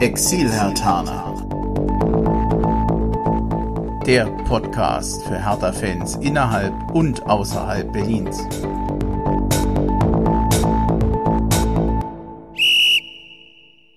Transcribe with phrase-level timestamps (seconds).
[0.00, 1.34] Exil-Hertaner.
[4.06, 8.38] Der Podcast für Hertha-Fans innerhalb und außerhalb Berlins.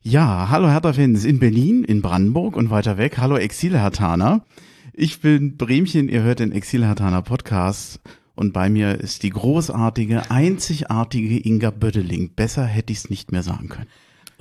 [0.02, 3.18] Ja, hallo Hertha-Fans in Berlin, in Brandenburg und weiter weg.
[3.20, 4.44] Hallo Exil-Hertaner.
[4.92, 8.02] Ich bin Bremchen, ihr hört den Exil-Hertaner Podcast
[8.36, 12.34] und bei mir ist die großartige, einzigartige Inga Bödeling.
[12.36, 13.88] Besser hätte ich es nicht mehr sagen können.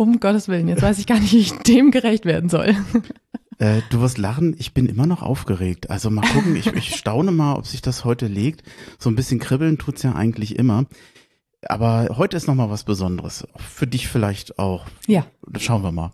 [0.03, 2.75] Um Gottes Willen, jetzt weiß ich gar nicht, wie ich dem gerecht werden soll.
[3.59, 5.89] Äh, du wirst lachen, ich bin immer noch aufgeregt.
[5.89, 8.65] Also mal gucken, ich, ich staune mal, ob sich das heute legt.
[8.99, 10.87] So ein bisschen kribbeln tut's ja eigentlich immer.
[11.69, 13.47] Aber heute ist nochmal was Besonderes.
[13.57, 14.87] Für dich vielleicht auch.
[15.07, 15.25] Ja.
[15.47, 16.13] Das schauen wir mal.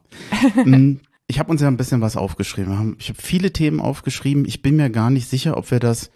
[0.52, 2.96] Hm, ich habe uns ja ein bisschen was aufgeschrieben.
[2.98, 4.44] Ich habe viele Themen aufgeschrieben.
[4.44, 6.10] Ich bin mir gar nicht sicher, ob wir das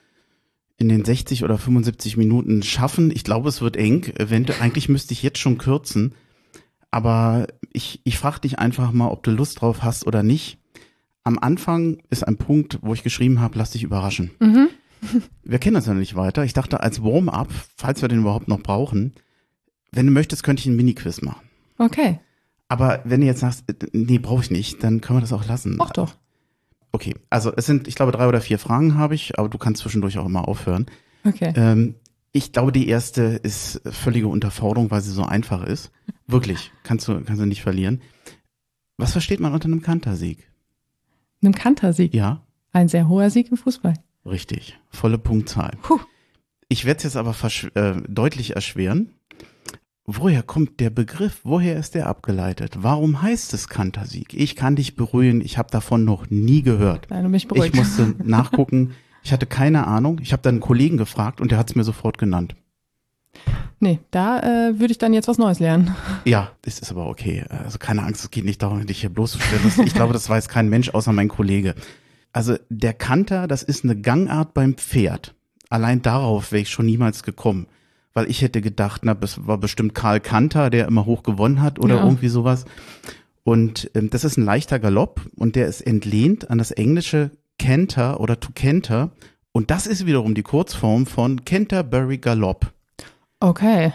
[0.77, 3.11] in den 60 oder 75 Minuten schaffen.
[3.11, 4.12] Ich glaube, es wird eng.
[4.19, 6.15] Eventuell, eigentlich müsste ich jetzt schon kürzen.
[6.93, 10.59] Aber ich, ich frage dich einfach mal, ob du Lust drauf hast oder nicht.
[11.25, 14.31] Am Anfang ist ein Punkt, wo ich geschrieben habe, lass dich überraschen.
[14.39, 14.69] Mhm.
[15.43, 16.45] Wir kennen uns ja nicht weiter.
[16.45, 19.15] Ich dachte, als Warm-up, falls wir den überhaupt noch brauchen,
[19.91, 21.45] wenn du möchtest, könnte ich einen Mini-Quiz machen.
[21.79, 22.21] Okay.
[22.69, 25.47] Aber wenn du jetzt sagst, äh, nee, brauche ich nicht, dann können wir das auch
[25.47, 25.77] lassen.
[25.81, 26.15] Ach doch.
[26.93, 29.81] Okay, also es sind, ich glaube, drei oder vier Fragen habe ich, aber du kannst
[29.81, 30.87] zwischendurch auch immer aufhören.
[31.25, 31.53] Okay.
[31.56, 31.97] Ähm,
[32.33, 35.91] ich glaube, die erste ist völlige Unterforderung, weil sie so einfach ist.
[36.27, 38.00] Wirklich, kannst du, kannst du nicht verlieren.
[38.97, 40.48] Was versteht man unter einem Kantersieg?
[41.42, 42.14] Einem Kantersieg.
[42.14, 43.94] Ja, Ein sehr hoher Sieg im Fußball.
[44.25, 45.72] richtig, volle Punktzahl.
[45.83, 45.98] Puh.
[46.69, 47.34] Ich werde es jetzt aber
[47.75, 49.10] äh, deutlich erschweren.
[50.05, 51.41] Woher kommt der Begriff?
[51.44, 52.78] Woher ist der abgeleitet?
[52.80, 54.34] Warum heißt es Kantersieg?
[54.34, 57.06] Ich kann dich beruhigen, ich habe davon noch nie gehört.
[57.10, 57.77] Nein, du mich Ich beruhigt.
[57.77, 58.94] musste nachgucken.
[59.23, 60.19] Ich hatte keine Ahnung.
[60.23, 62.55] Ich habe dann einen Kollegen gefragt und der hat es mir sofort genannt.
[63.81, 65.95] Nee, da äh, würde ich dann jetzt was Neues lernen.
[66.25, 67.45] Ja, das ist aber okay.
[67.48, 69.73] Also keine Angst, es geht nicht darum, dich hier bloßzustellen.
[69.87, 71.75] Ich glaube, das weiß kein Mensch außer mein Kollege.
[72.33, 75.34] Also der Kanter, das ist eine Gangart beim Pferd.
[75.69, 77.66] Allein darauf wäre ich schon niemals gekommen.
[78.15, 81.78] Weil ich hätte gedacht, na, das war bestimmt Karl Kanter, der immer hoch gewonnen hat
[81.78, 82.04] oder Ja.
[82.04, 82.66] irgendwie sowas.
[83.43, 87.31] Und ähm, das ist ein leichter Galopp und der ist entlehnt an das englische
[87.62, 89.12] Canter oder to Canter.
[89.53, 92.73] Und das ist wiederum die Kurzform von Canterbury Galopp.
[93.39, 93.93] Okay.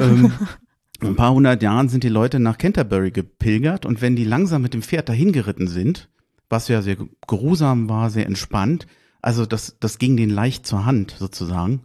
[0.00, 0.32] Ähm,
[1.00, 4.74] ein paar hundert Jahren sind die Leute nach Canterbury gepilgert und wenn die langsam mit
[4.74, 6.08] dem Pferd dahin geritten sind,
[6.48, 6.96] was ja sehr
[7.28, 8.88] geruhsam war, sehr entspannt,
[9.22, 11.82] also das, das ging denen leicht zur Hand sozusagen,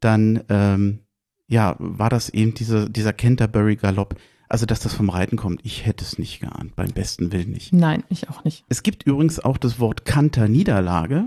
[0.00, 1.00] dann ähm,
[1.48, 4.16] ja, war das eben diese, dieser Canterbury Galopp.
[4.52, 7.72] Also, dass das vom Reiten kommt, ich hätte es nicht geahnt, beim besten Willen nicht.
[7.72, 8.66] Nein, ich auch nicht.
[8.68, 11.24] Es gibt übrigens auch das Wort Kanterniederlage.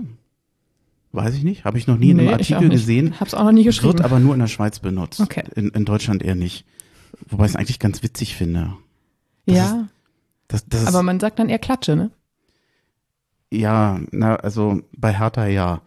[1.10, 3.18] Weiß ich nicht, habe ich noch nie in einem Nee, Artikel gesehen.
[3.18, 3.94] Hab's auch noch nie geschrieben.
[3.94, 5.18] Wird aber nur in der Schweiz benutzt.
[5.18, 5.42] Okay.
[5.56, 6.66] In, in Deutschland eher nicht.
[7.28, 8.74] Wobei ich es eigentlich ganz witzig finde.
[9.46, 9.88] das ja,
[10.46, 12.12] Das, das ist, aber man sagt dann eher Klatsche, ne?
[13.50, 15.80] ja, na, also bei Hertha ja.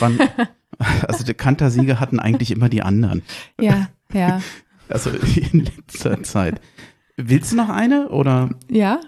[0.00, 0.18] Wann,
[1.06, 3.22] also die Kantersiege hatten eigentlich immer die anderen.
[3.60, 4.42] Ja, ja.
[4.90, 5.10] Also
[5.52, 6.60] in letzter Zeit.
[7.16, 9.00] Willst du noch eine oder Ja?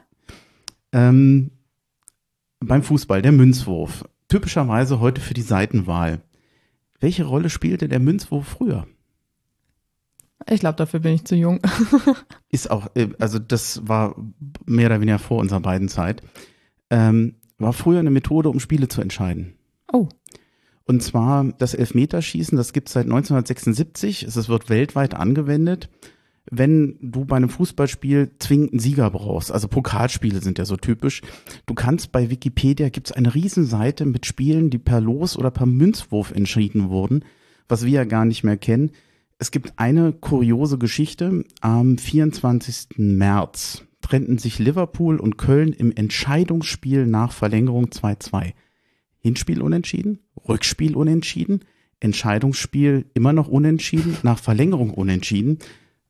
[0.92, 1.50] ähm,
[2.60, 4.04] beim Fußball der Münzwurf?
[4.28, 6.22] Typischerweise heute für die Seitenwahl.
[7.00, 8.86] Welche Rolle spielte der Münzwurf früher?
[10.48, 11.60] Ich glaube, dafür bin ich zu jung.
[12.48, 14.16] ist auch, äh, also das war
[14.66, 16.22] mehr oder weniger vor unserer beiden Zeit,
[16.90, 19.54] ähm, war früher eine Methode, um Spiele zu entscheiden.
[19.92, 20.08] Oh.
[20.84, 25.88] Und zwar das Elfmeterschießen, das gibt es seit 1976, es wird weltweit angewendet.
[26.50, 31.22] Wenn du bei einem Fußballspiel zwingend einen Sieger brauchst, also Pokalspiele sind ja so typisch,
[31.66, 35.66] du kannst bei Wikipedia, gibt es eine Riesenseite mit Spielen, die per Los oder per
[35.66, 37.24] Münzwurf entschieden wurden,
[37.68, 38.90] was wir ja gar nicht mehr kennen.
[39.38, 41.44] Es gibt eine kuriose Geschichte.
[41.60, 42.96] Am 24.
[42.96, 48.52] März trennten sich Liverpool und Köln im Entscheidungsspiel nach Verlängerung 2-2.
[49.22, 50.18] Hinspiel unentschieden,
[50.48, 51.64] Rückspiel unentschieden,
[52.00, 55.58] Entscheidungsspiel immer noch unentschieden, nach Verlängerung unentschieden.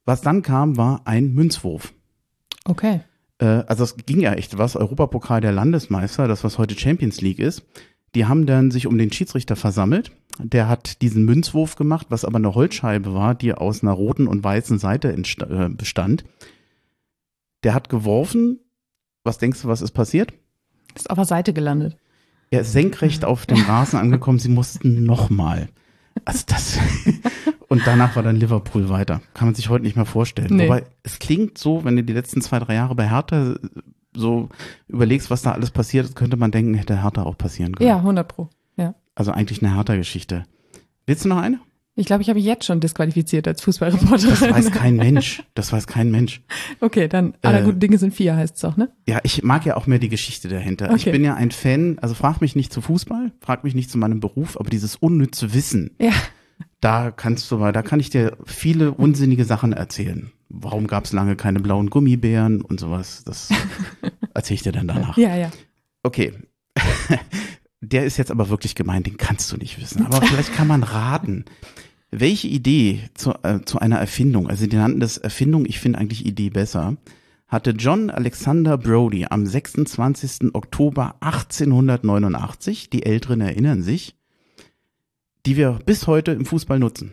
[0.04, 1.92] Was dann kam, war ein Münzwurf.
[2.64, 3.00] Okay.
[3.38, 4.76] Äh, also es ging ja echt was.
[4.76, 7.64] Europapokal der Landesmeister, das was heute Champions League ist.
[8.14, 10.12] Die haben dann sich um den Schiedsrichter versammelt.
[10.38, 14.42] Der hat diesen Münzwurf gemacht, was aber eine Holzscheibe war, die aus einer roten und
[14.42, 16.24] weißen Seite äh, bestand.
[17.64, 18.60] Der hat geworfen.
[19.24, 20.32] Was denkst du, was ist passiert?
[20.94, 21.96] Ist auf der Seite gelandet.
[22.52, 24.38] Er ist senkrecht auf dem Rasen angekommen.
[24.38, 25.70] Sie mussten nochmal.
[26.26, 26.78] Also das.
[27.68, 29.22] Und danach war dann Liverpool weiter.
[29.32, 30.54] Kann man sich heute nicht mehr vorstellen.
[30.56, 30.66] Nee.
[30.66, 33.54] Wobei es klingt so, wenn du die letzten zwei, drei Jahre bei Hertha
[34.14, 34.50] so
[34.86, 37.88] überlegst, was da alles passiert ist, könnte man denken, hätte Hertha auch passieren können.
[37.88, 38.50] Ja, 100 pro.
[38.76, 38.96] Ja.
[39.14, 40.44] Also eigentlich eine Hertha-Geschichte.
[41.06, 41.58] Willst du noch eine?
[41.94, 44.30] Ich glaube, ich habe mich jetzt schon disqualifiziert als Fußballreporterin.
[44.30, 45.42] Das weiß kein Mensch.
[45.54, 46.40] Das weiß kein Mensch.
[46.80, 48.90] Okay, dann aller Äh, guten Dinge sind vier, heißt es doch, ne?
[49.06, 50.86] Ja, ich mag ja auch mehr die Geschichte dahinter.
[50.94, 51.12] Ich Okay.
[51.12, 54.20] bin ja ein Fan, also frag mich nicht zu Fußball, frag mich nicht zu meinem
[54.20, 56.12] Beruf, aber dieses unnütze Wissen, Ja.
[56.80, 60.32] da kannst du mal, da kann ich dir viele unsinnige Sachen erzählen.
[60.48, 63.22] Warum gab es lange keine blauen Gummibären und sowas?
[63.24, 63.50] Das
[64.34, 65.18] erzähle ich dir dann danach.
[65.18, 65.50] Ja, ja.
[66.02, 66.32] Okay.
[67.84, 70.06] Der ist jetzt aber wirklich gemein, den kannst du nicht wissen.
[70.06, 71.44] Aber vielleicht kann man raten.
[72.12, 76.24] Welche Idee zu, äh, zu einer Erfindung, also die nannten das Erfindung, ich finde eigentlich
[76.24, 76.96] Idee besser,
[77.48, 80.54] hatte John Alexander Brody am 26.
[80.54, 84.14] Oktober 1889, die Älteren erinnern sich,
[85.44, 87.12] die wir bis heute im Fußball nutzen.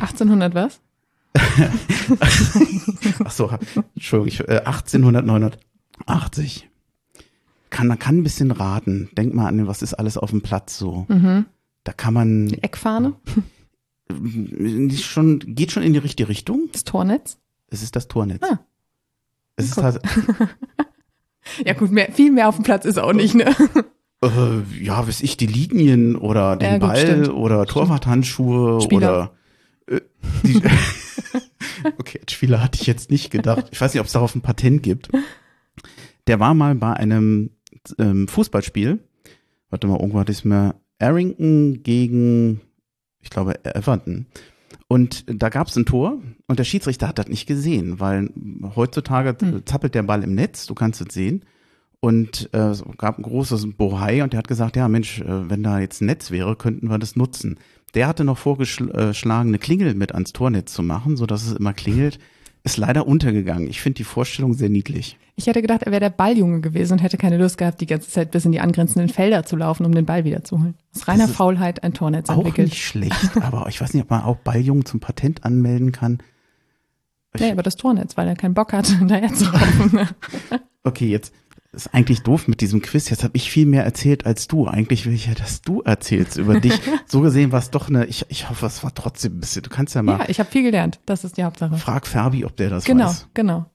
[0.00, 0.80] 1800 was?
[3.24, 3.50] Ach so,
[3.94, 6.68] Entschuldigung, ich, äh, 1889.
[7.74, 9.08] Kann, man kann ein bisschen raten.
[9.16, 11.06] Denk mal an, was ist alles auf dem Platz so.
[11.08, 11.46] Mhm.
[11.82, 13.14] Da kann man Die Eckfahne,
[14.96, 16.68] schon, geht schon in die richtige Richtung.
[16.72, 17.38] das Tornetz.
[17.68, 18.42] Es ist das Tornetz.
[18.42, 18.60] Ah.
[19.56, 20.00] Es ist halt,
[21.64, 23.54] Ja gut, mehr, viel mehr auf dem Platz ist auch nicht, ne?
[24.22, 27.28] äh, ja, weiß ich, die Linien oder den Ja, gut, Ball stimmt.
[27.30, 29.32] oder Torwarthandschuhe Spieler.
[29.88, 30.00] oder äh,
[30.42, 30.62] die,
[31.98, 33.66] Okay, als Spieler hatte ich jetzt nicht gedacht.
[33.72, 35.10] Ich weiß nicht, ob es darauf ein Patent gibt.
[36.26, 37.50] Der war mal bei einem
[37.98, 38.98] ähm, Fußballspiel.
[39.70, 40.74] Warte mal, irgendwo hatte ich es mir.
[41.00, 42.60] Arrington gegen,
[43.20, 44.26] ich glaube, Everton.
[44.86, 48.30] Und da gab es ein Tor und der Schiedsrichter hat das nicht gesehen, weil
[48.76, 49.66] heutzutage Hm.
[49.66, 51.44] zappelt der Ball im Netz, du kannst es sehen.
[52.00, 55.62] Und äh, es gab ein großes Bohai und der hat gesagt, ja Mensch, äh, wenn
[55.62, 57.58] da jetzt ein Netz wäre, könnten wir das nutzen.
[57.94, 61.72] Der hatte noch vorgeschlagen, eine Klingel mit ans Tornetz zu machen, so dass es immer
[61.72, 62.18] klingelt.
[62.66, 63.68] Ist leider untergegangen.
[63.68, 65.18] Ich finde die Vorstellung sehr niedlich.
[65.36, 68.08] Ich hätte gedacht, er wäre der Balljunge gewesen und hätte keine Lust gehabt, die ganze
[68.08, 70.74] Zeit bis in die angrenzenden Felder zu laufen, um den Ball wiederzuholen.
[70.94, 72.70] Aus reiner Faulheit ein Tornetz Auch entwickelt.
[72.70, 76.18] nicht schlecht, aber ich weiß nicht, ob man auch Balljungen zum Patent anmelden kann.
[77.38, 80.08] Nee, aber das Tornetz, weil er keinen Bock hat, daher zu laufen.
[80.86, 81.32] Okay, jetzt
[81.74, 83.10] ist eigentlich doof mit diesem Quiz.
[83.10, 84.66] Jetzt habe ich viel mehr erzählt als du.
[84.66, 86.78] Eigentlich will ich ja, dass du erzählst über dich.
[87.06, 89.62] So gesehen war es doch eine, ich, ich hoffe, es war trotzdem ein bisschen.
[89.62, 91.00] Du kannst ja mal, ja, ich habe viel gelernt.
[91.06, 91.76] Das ist die Hauptsache.
[91.76, 93.28] frag Ferbi, ob der das Genau, weiß.
[93.34, 93.66] genau.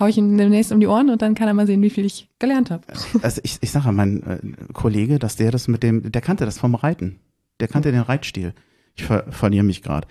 [0.00, 2.04] Hau ich ihm demnächst um die Ohren und dann kann er mal sehen, wie viel
[2.04, 2.84] ich gelernt habe.
[3.20, 4.38] Also ich, ich sage mein äh,
[4.72, 7.18] Kollege, dass der das mit dem, der kannte das vom Reiten.
[7.58, 8.54] Der kannte den Reitstil.
[8.94, 10.06] Ich ver verliere mich gerade.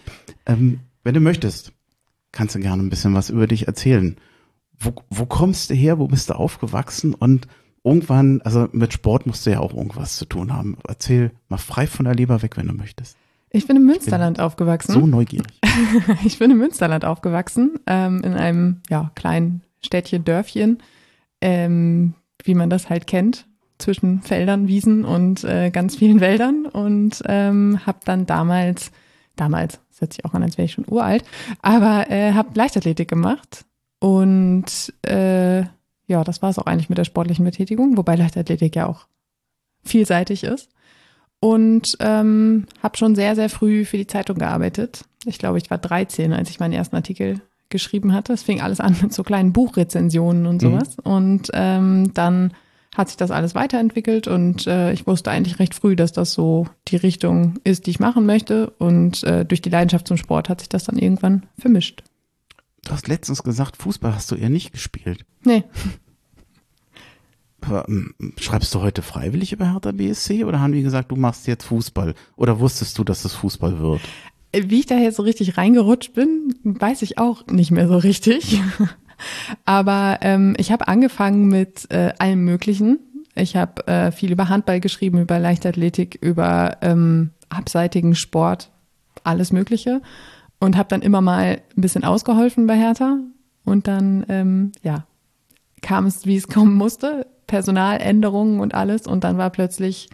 [0.45, 1.71] Ähm, wenn du möchtest,
[2.33, 4.17] kannst du gerne ein bisschen was über dich erzählen.
[4.79, 5.99] Wo, wo kommst du her?
[5.99, 7.13] Wo bist du aufgewachsen?
[7.13, 7.47] Und
[7.83, 10.77] irgendwann, also mit Sport musst du ja auch irgendwas zu tun haben.
[10.87, 13.17] Erzähl mal frei von der Leber weg, wenn du möchtest.
[13.49, 14.91] Ich bin im Münsterland aufgewachsen.
[14.91, 15.59] So neugierig.
[16.25, 20.79] Ich bin im Münsterland aufgewachsen, ähm, in einem ja, kleinen Städtchen, Dörfchen,
[21.39, 22.13] ähm,
[22.43, 23.47] wie man das halt kennt,
[23.77, 28.91] zwischen Feldern, Wiesen und äh, ganz vielen Wäldern und ähm, habe dann damals,
[29.35, 31.23] damals, das hört sich auch an, als wäre ich schon uralt,
[31.61, 33.65] aber äh, habe Leichtathletik gemacht
[33.99, 34.65] und
[35.03, 35.61] äh,
[36.09, 39.07] ja, das war es auch eigentlich mit der sportlichen Betätigung, wobei Leichtathletik ja auch
[39.83, 40.69] vielseitig ist
[41.39, 45.03] und ähm, habe schon sehr, sehr früh für die Zeitung gearbeitet.
[45.25, 48.33] Ich glaube, ich war 13, als ich meinen ersten Artikel geschrieben hatte.
[48.33, 50.67] Es fing alles an mit so kleinen Buchrezensionen und Mhm.
[50.67, 50.97] sowas.
[51.03, 52.53] Und ähm, dann
[52.95, 56.65] hat sich das alles weiterentwickelt und äh, ich wusste eigentlich recht früh, dass das so
[56.87, 58.71] die Richtung ist, die ich machen möchte.
[58.79, 62.03] Und äh, durch die Leidenschaft zum Sport hat sich das dann irgendwann vermischt.
[62.87, 65.25] Du hast letztens gesagt, Fußball hast du eher nicht gespielt.
[65.43, 65.65] Nee,
[67.59, 71.47] Aber, ähm, schreibst du heute freiwillig über Hertha BSC oder haben die gesagt, du machst
[71.47, 72.13] jetzt Fußball?
[72.37, 74.01] Oder wusstest du, dass es Fußball wird?
[74.53, 78.61] Wie ich da jetzt so richtig reingerutscht bin, weiß ich auch nicht mehr so richtig.
[79.65, 82.99] Aber ähm, ich habe angefangen mit äh, allem Möglichen.
[83.35, 88.71] Ich habe äh, viel über Handball geschrieben, über Leichtathletik, über ähm, abseitigen Sport,
[89.23, 90.01] alles Mögliche.
[90.59, 93.19] Und habe dann immer mal ein bisschen ausgeholfen bei Hertha.
[93.63, 95.05] Und dann, ähm, ja,
[95.81, 97.27] kam es, wie es kommen musste.
[97.45, 99.07] Personaländerungen und alles.
[99.07, 100.09] Und dann war plötzlich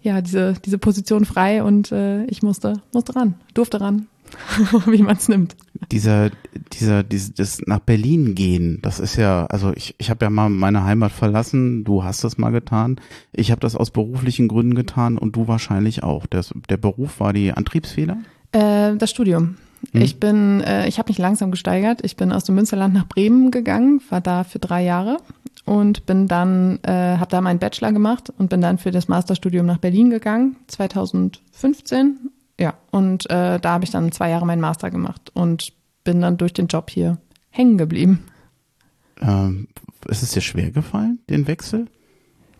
[0.00, 4.06] ja, diese, diese Position frei und äh, ich musste, musste ran, durfte ran,
[4.86, 5.56] wie man es nimmt.
[5.90, 6.30] Dieser,
[6.72, 10.84] dieser, dieses, nach Berlin gehen, das ist ja, also ich, ich habe ja mal meine
[10.84, 13.00] Heimat verlassen, du hast das mal getan,
[13.32, 16.26] ich habe das aus beruflichen Gründen getan und du wahrscheinlich auch.
[16.26, 18.18] Das, der Beruf war die Antriebsfehler?
[18.52, 19.56] Äh, das Studium.
[19.92, 20.02] Hm.
[20.02, 22.00] Ich bin, äh, ich habe mich langsam gesteigert.
[22.04, 25.18] Ich bin aus dem Münsterland nach Bremen gegangen, war da für drei Jahre
[25.64, 29.66] und bin dann, äh, habe da meinen Bachelor gemacht und bin dann für das Masterstudium
[29.66, 32.30] nach Berlin gegangen, 2015.
[32.58, 36.38] Ja, und äh, da habe ich dann zwei Jahre meinen Master gemacht und bin dann
[36.38, 37.18] durch den Job hier
[37.50, 38.24] hängen geblieben.
[39.20, 39.68] Ähm,
[40.06, 41.86] ist es dir schwer gefallen, den Wechsel?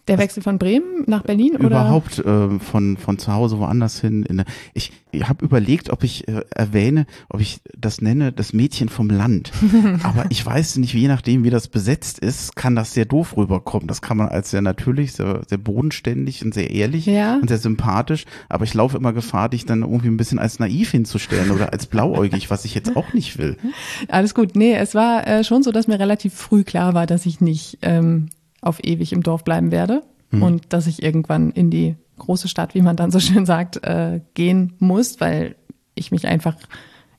[0.08, 1.66] Der Wechsel von Bremen nach Berlin oder?
[1.66, 4.22] Überhaupt äh, von, von zu Hause woanders hin.
[4.24, 8.88] In, ich ich habe überlegt, ob ich äh, erwähne, ob ich das nenne, das Mädchen
[8.88, 9.52] vom Land.
[10.02, 13.88] Aber ich weiß nicht, je nachdem, wie das besetzt ist, kann das sehr doof rüberkommen.
[13.88, 17.36] Das kann man als sehr natürlich, sehr, sehr bodenständig und sehr ehrlich Ja.
[17.36, 18.24] und sehr sympathisch.
[18.48, 21.86] Aber ich laufe immer Gefahr, dich dann irgendwie ein bisschen als naiv hinzustellen oder als
[21.86, 23.56] blauäugig, was ich jetzt auch nicht will.
[24.08, 24.56] Alles gut.
[24.56, 27.78] Nee, es war äh, schon so, dass mir relativ früh klar war, dass ich nicht
[27.82, 28.28] ähm,
[28.60, 30.02] auf ewig im Dorf bleiben werde.
[30.30, 34.20] Und dass ich irgendwann in die große Stadt, wie man dann so schön sagt, äh,
[34.34, 35.56] gehen muss, weil
[35.94, 36.56] ich mich einfach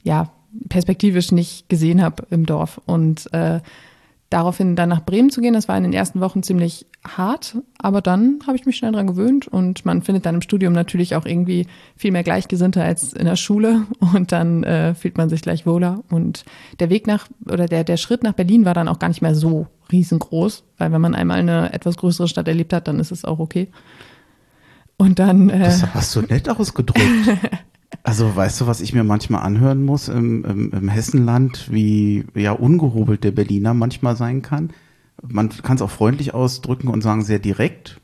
[0.04, 0.32] ja
[0.68, 2.82] perspektivisch nicht gesehen habe im Dorf.
[2.86, 3.62] Und äh,
[4.30, 8.02] daraufhin dann nach Bremen zu gehen, das war in den ersten Wochen ziemlich hart, aber
[8.02, 11.26] dann habe ich mich schnell dran gewöhnt und man findet dann im Studium natürlich auch
[11.26, 13.84] irgendwie viel mehr Gleichgesinnte als in der Schule
[14.14, 16.46] und dann äh, fühlt man sich gleich wohler und
[16.80, 19.36] der Weg nach oder der der Schritt nach Berlin war dann auch gar nicht mehr
[19.36, 23.26] so riesengroß, weil wenn man einmal eine etwas größere Stadt erlebt hat, dann ist es
[23.26, 23.70] auch okay.
[24.98, 27.02] Und dann äh, Das hast du nett ausgedrückt.
[28.04, 32.52] Also weißt du, was ich mir manchmal anhören muss im, im, im Hessenland, wie ja
[32.52, 34.72] ungehobelt der Berliner manchmal sein kann.
[35.28, 38.00] Man kann es auch freundlich ausdrücken und sagen sehr direkt.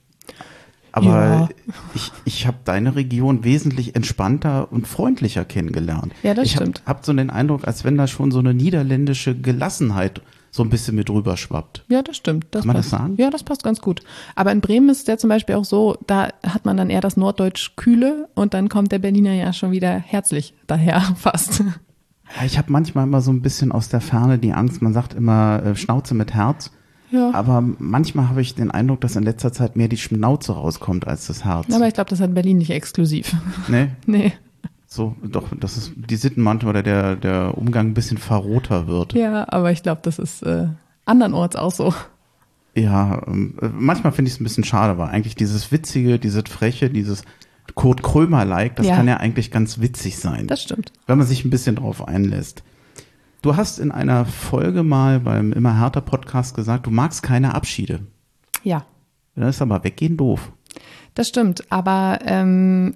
[0.92, 1.50] Aber Ja.
[1.94, 6.13] ich, ich habe deine Region wesentlich entspannter und freundlicher kennengelernt.
[6.24, 6.80] Ja, das ich stimmt.
[6.80, 10.22] Ich habe hab so den Eindruck, als wenn da schon so eine niederländische Gelassenheit
[10.55, 11.83] so ein bisschen mit rüber schwappt.
[11.89, 12.47] Ja, das stimmt.
[12.51, 13.01] Das Kann man das passt.
[13.01, 13.15] sagen?
[13.17, 14.01] Ja, das passt ganz gut.
[14.35, 17.17] Aber in Bremen ist der zum Beispiel auch so, da hat man dann eher das
[17.17, 21.59] Norddeutsch kühle und dann kommt der Berliner ja schon wieder herzlich daher fast.
[21.59, 25.13] Ja, ich habe manchmal immer so ein bisschen aus der Ferne die Angst, man sagt
[25.13, 26.71] immer äh, Schnauze mit Herz.
[27.12, 27.31] Ja.
[27.33, 31.27] Aber manchmal habe ich den Eindruck, dass in letzter Zeit mehr die Schnauze rauskommt als
[31.27, 31.74] das Herz.
[31.74, 33.35] Aber ich glaube, das hat Berlin nicht exklusiv.
[33.67, 33.95] ne?
[34.05, 34.31] Nee.
[34.96, 39.14] So, doch, dass es die Sitten manchmal oder der, der Umgang ein bisschen verroter wird.
[39.14, 40.68] Ja, aber ich glaube, das ist äh,
[41.06, 41.94] andernorts auch so.
[42.75, 46.44] Ja, ähm, äh, manchmal finde ich es ein bisschen schade, weil eigentlich dieses Witzige, dieses
[46.48, 47.24] Freche, dieses
[47.74, 48.96] Kurt Krömer-like, das Ja.
[48.96, 50.94] kann ja eigentlich ganz witzig sein, Das stimmt.
[51.08, 52.64] wenn man sich ein bisschen drauf einlässt.
[53.42, 58.00] Du hast in einer Folge mal beim Immer härter Podcast gesagt, du magst keine Abschiede.
[58.64, 58.86] Ja.
[59.36, 60.52] Dann ist aber weggehen doof.
[61.16, 62.96] Das stimmt, aber ähm,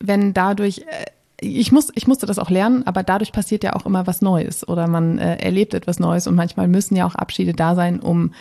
[0.00, 1.06] wenn dadurch, äh,
[1.40, 4.66] ich, muss, ich musste das auch lernen, aber dadurch passiert ja auch immer was Neues
[4.66, 8.32] oder man äh, erlebt etwas Neues und manchmal müssen ja auch Abschiede da sein, um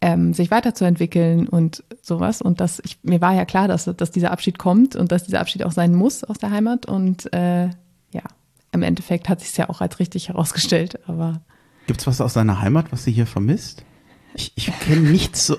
[0.00, 2.42] ähm, sich weiterzuentwickeln und sowas.
[2.42, 5.40] Und das, ich, mir war ja klar, dass, dass dieser Abschied kommt und dass dieser
[5.40, 6.86] Abschied auch sein muss aus der Heimat.
[6.86, 8.22] Und äh, ja,
[8.72, 11.40] im Endeffekt hat sich ja auch als richtig herausgestellt, aber
[11.86, 13.84] Gibt's was aus deiner Heimat, was sie hier vermisst?
[14.34, 15.56] Ich, ich kenne nichts so.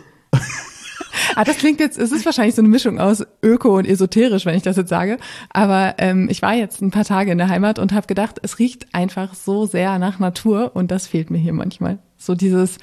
[1.35, 4.55] Ah, das klingt jetzt, es ist wahrscheinlich so eine Mischung aus öko und esoterisch, wenn
[4.55, 5.17] ich das jetzt sage.
[5.49, 8.59] Aber ähm, ich war jetzt ein paar Tage in der Heimat und habe gedacht, es
[8.59, 11.99] riecht einfach so sehr nach Natur und das fehlt mir hier manchmal.
[12.17, 12.77] So dieses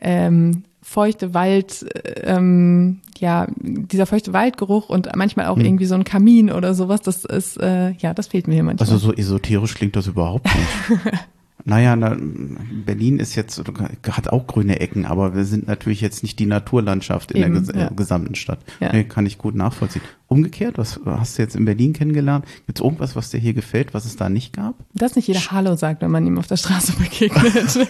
[0.00, 6.04] ähm, feuchte Wald, äh, ähm, ja, dieser feuchte Waldgeruch und manchmal auch irgendwie so ein
[6.04, 8.88] Kamin oder sowas, das ist, äh, ja, das fehlt mir hier manchmal.
[8.88, 11.00] Also so esoterisch klingt das überhaupt nicht.
[11.66, 12.14] naja, na,
[12.84, 17.32] Berlin ist jetzt, hat auch grüne Ecken, aber wir sind natürlich jetzt nicht die Naturlandschaft
[17.32, 17.90] in Eben, der ges ja.
[17.90, 18.58] äh, gesamten Stadt.
[18.80, 18.92] Ja.
[18.92, 20.02] Nee, kann ich gut nachvollziehen.
[20.28, 22.44] Umgekehrt, was hast du jetzt in Berlin kennengelernt?
[22.66, 24.74] Gibt es irgendwas, was dir hier gefällt, was es da nicht gab?
[24.92, 27.88] Dass nicht jeder Hallo sagt, wenn man ihm auf der Straße begegnet.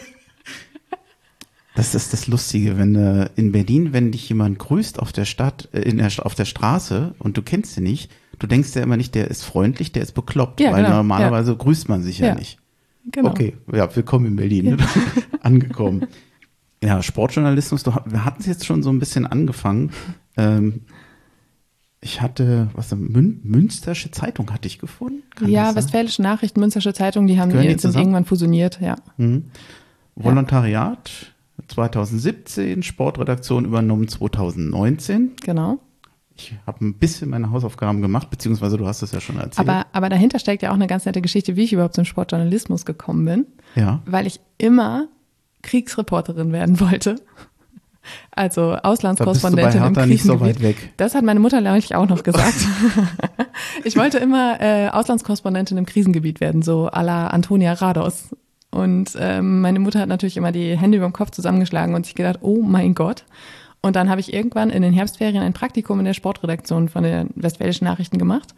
[1.75, 5.69] Das ist das Lustige, wenn äh, in Berlin, wenn dich jemand grüßt auf der Stadt,
[5.73, 8.97] äh, in der, auf der Straße und du kennst ihn nicht, du denkst ja immer
[8.97, 12.29] nicht, der ist freundlich, der ist bekloppt, Ja, weil genau, normalerweise grüßt man sich ja,
[12.29, 12.35] Ja.
[12.37, 12.59] nicht.
[13.11, 13.31] Genau.
[13.31, 14.77] Okay, ja, willkommen in Berlin, ne?
[15.43, 16.07] angekommen.
[16.83, 19.91] Ja, Sportjournalismus, du, wir hatten es jetzt schon so ein bisschen angefangen.
[20.37, 20.83] Ähm,
[22.01, 25.23] ich hatte, was, Mün Münstersche Zeitung hatte ich gefunden?
[25.35, 25.77] Kann Ja, sein?
[25.77, 28.03] Westfälische Nachrichten, Münstersche Zeitung, die haben die sind zusammen?
[28.03, 28.97] irgendwann fusioniert, ja.
[29.17, 29.45] Mhm.
[30.15, 31.33] Volontariat
[31.69, 35.33] 2017, Sportredaktion übernommen 2019.
[35.43, 35.81] Genau.
[36.37, 39.69] Ich habe ein bisschen meine Hausaufgaben gemacht, beziehungsweise du hast es ja schon erzählt.
[39.69, 42.85] Aber, aber dahinter steckt ja auch eine ganz nette Geschichte, wie ich überhaupt zum Sportjournalismus
[42.85, 44.01] gekommen bin, ja.
[44.05, 45.07] weil ich immer
[45.63, 47.17] Kriegsreporterin werden wollte.
[48.33, 50.41] Also Da bist du bei Auslandskorrespondentin im nicht so Krisengebiet.
[50.41, 50.93] weit weg.
[50.97, 52.55] Das hat meine Mutter neulich auch noch gesagt.
[53.85, 58.35] ich wollte immer äh, Auslandskorrespondentin im Krisengebiet werden, so à la Antonia Rados.
[58.71, 62.15] Und ähm, meine Mutter hat natürlich immer die Hände über dem Kopf zusammengeschlagen und sich
[62.15, 63.25] gedacht, oh mein Gott.
[63.85, 67.29] Und dann habe ich irgendwann in den Herbstferien ein Praktikum in der Sportredaktion von den
[67.35, 68.55] Westfälischen Nachrichten gemacht.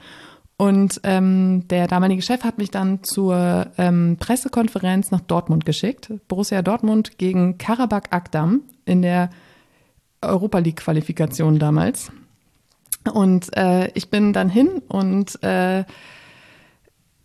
[0.57, 6.13] Und ähm, der damalige Chef hat mich dann zur ähm, Pressekonferenz nach Dortmund geschickt.
[6.29, 9.31] Borussia Dortmund gegen Karabakh Akdam in der
[10.23, 12.13] Europa League Qualifikation damals.
[13.13, 15.83] Und äh, ich bin dann hin und äh,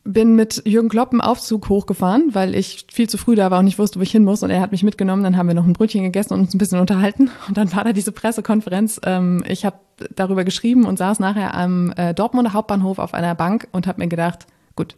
[0.04, 3.66] bin mit Jürgen Klopp einen Aufzug hochgefahren, weil ich viel zu früh da war und
[3.66, 4.42] nicht wusste, wo ich hin muss.
[4.42, 5.24] Und er hat mich mitgenommen.
[5.24, 7.30] Dann haben wir noch ein Brötchen gegessen und uns ein bisschen unterhalten.
[7.48, 9.00] Und dann war da diese Pressekonferenz.
[9.04, 9.78] Ähm, ich habe
[10.16, 14.08] darüber geschrieben und saß nachher am äh, Dortmunder Hauptbahnhof auf einer Bank und habe mir
[14.08, 14.96] gedacht, gut,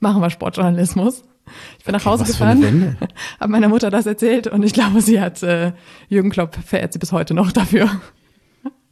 [0.00, 1.22] machen wir Sportjournalismus.
[1.78, 2.96] Ich bin nach Hause gefahren,
[3.40, 5.72] habe meiner Mutter das erzählt und ich glaube, sie hat äh,
[6.08, 7.90] Jürgen Klopp verehrt sie bis heute noch dafür.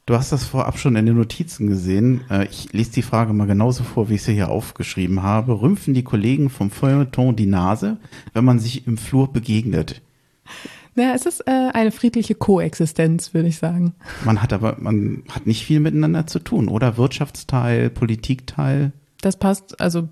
[0.08, 2.22] Du hast das vorab schon in den Notizen gesehen.
[2.30, 5.60] Äh, ich lese die Frage mal genauso vor, wie ich sie hier aufgeschrieben habe.
[5.60, 7.98] Rümpfen die Kollegen vom Feuilleton die Nase,
[8.32, 10.00] wenn man sich im Flur begegnet?
[10.94, 13.92] Naja, es ist äh, eine friedliche Koexistenz, würde ich sagen.
[14.24, 16.96] Man hat aber, man hat nicht viel miteinander zu tun, oder?
[16.96, 18.92] Wirtschaftsteil, Politikteil.
[19.20, 20.08] Das passt, also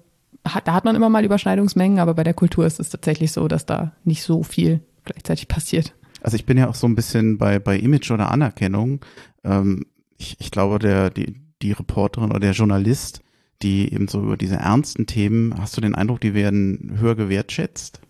[0.47, 3.49] hat, da hat man immer mal Überschneidungsmengen, aber bei der Kultur ist es tatsächlich so,
[3.49, 5.95] dass da nicht so viel gleichzeitig passiert.
[6.23, 9.01] Also ich bin ja auch so ein bisschen bei, bei Image oder Anerkennung.
[9.47, 9.87] Ähm,
[10.19, 13.21] ich, ich glaube, der, die, die Reporterin oder der Journalist,
[13.63, 18.01] die eben so über diese ernsten Themen, hast du den Eindruck, die werden höher gewertschätzt?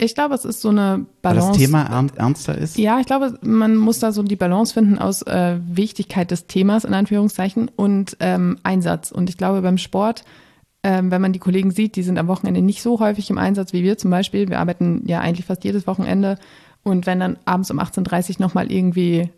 [0.00, 1.48] Ich glaube, es ist so eine Balance.
[1.48, 2.78] Weil das Thema ernster ist?
[2.78, 6.84] Ja, ich glaube, man muss da so die Balance finden aus äh, Wichtigkeit des Themas
[6.84, 9.10] in Anführungszeichen und ähm, Einsatz.
[9.10, 10.24] Und ich glaube, beim Sport,
[10.84, 13.72] ähm, wenn man die Kollegen sieht, die sind am Wochenende nicht so häufig im Einsatz
[13.72, 14.48] wie wir zum Beispiel.
[14.48, 16.38] Wir arbeiten ja eigentlich fast jedes Wochenende
[16.84, 19.30] und wenn dann abends um 18.30 Uhr nochmal irgendwie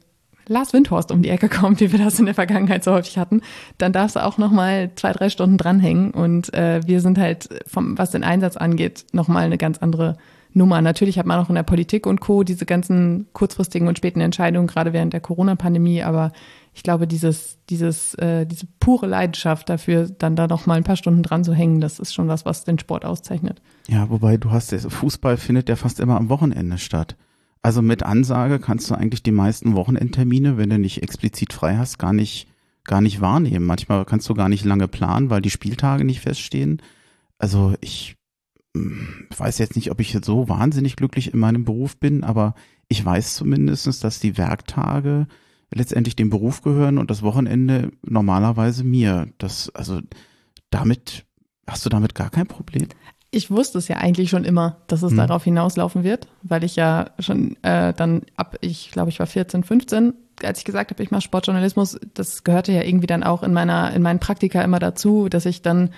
[0.47, 3.41] Lars Windhorst um die Ecke kommt, wie wir das in der Vergangenheit so häufig hatten,
[3.79, 6.11] dann darfst du auch nochmal zwei, drei Stunden dranhängen.
[6.11, 10.17] Und äh, wir sind halt, vom, was den Einsatz angeht, nochmal eine ganz andere
[10.53, 10.81] Nummer.
[10.83, 12.43] Natürlich hat man auch in der Politik und Co.
[12.43, 16.33] diese ganzen kurzfristigen und späten Entscheidungen, gerade während der Corona-Pandemie, aber
[16.73, 20.97] ich glaube, dieses, dieses, äh, diese pure Leidenschaft dafür, dann da noch mal ein paar
[20.97, 23.61] Stunden dran zu hängen, das ist schon was, was den Sport auszeichnet.
[23.89, 27.17] Ja, wobei du hast, Fußball findet ja fast immer am Wochenende statt.
[27.63, 31.99] Also mit Ansage kannst du eigentlich die meisten Wochenendtermine, wenn du nicht explizit frei hast,
[31.99, 32.49] gar nicht,
[32.85, 33.67] gar nicht wahrnehmen.
[33.67, 36.81] Manchmal kannst du gar nicht lange planen, weil die Spieltage nicht feststehen.
[37.39, 38.17] Also ich
[38.75, 42.55] hm, weiß jetzt nicht, ob ich jetzt so wahnsinnig glücklich in meinem Beruf bin, aber
[42.89, 45.27] ich weiß zumindestens, dass die Werktage
[45.73, 49.29] letztendlich dem Beruf gehören und das Wochenende normalerweise mir.
[49.39, 50.01] Das, also
[50.71, 51.27] damit,
[51.67, 52.89] hast du damit gar kein Problem?
[53.33, 55.19] Ich wusste es ja eigentlich schon immer, dass es hm.
[55.19, 59.63] darauf hinauslaufen wird, weil ich ja schon äh, dann ab, ich glaube, ich war 14,
[59.63, 63.53] 15, als ich gesagt habe, ich mache Sportjournalismus, das gehörte ja irgendwie dann auch in
[63.53, 65.91] meiner, in meinen Praktika immer dazu, dass ich dann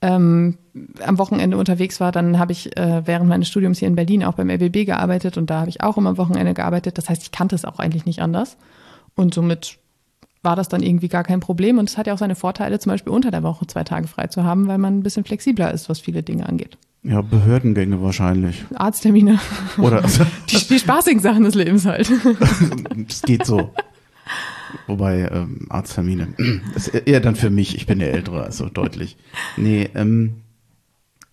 [0.00, 0.58] ähm,
[1.04, 4.34] am Wochenende unterwegs war, dann habe ich äh, während meines Studiums hier in Berlin auch
[4.34, 6.98] beim RBB gearbeitet und da habe ich auch immer am Wochenende gearbeitet.
[6.98, 8.56] Das heißt, ich kannte es auch eigentlich nicht anders.
[9.16, 9.78] Und somit
[10.42, 11.78] war das dann irgendwie gar kein Problem.
[11.78, 14.28] Und es hat ja auch seine Vorteile, zum Beispiel unter der Woche zwei Tage frei
[14.28, 16.78] zu haben, weil man ein bisschen flexibler ist, was viele Dinge angeht.
[17.02, 18.64] Ja, Behördengänge wahrscheinlich.
[18.74, 19.38] Arzttermine.
[19.78, 20.02] Oder
[20.50, 22.10] die, die spaßigen Sachen des Lebens halt.
[23.08, 23.72] Es geht so.
[24.86, 26.34] Wobei ähm, Arzttermine,
[26.74, 29.16] das ist eher dann für mich, ich bin der Ältere, also deutlich.
[29.56, 30.42] Nee, ähm,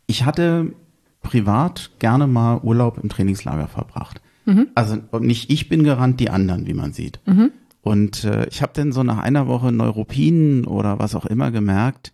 [0.08, 0.74] ich hatte
[1.22, 4.22] privat gerne mal Urlaub im Trainingslager verbracht.
[4.46, 4.68] Mhm.
[4.76, 7.20] Also nicht ich bin gerannt, die anderen, wie man sieht.
[7.26, 7.52] Mhm.
[7.86, 12.14] Und äh, ich habe dann so nach einer Woche Neuropinen oder was auch immer gemerkt,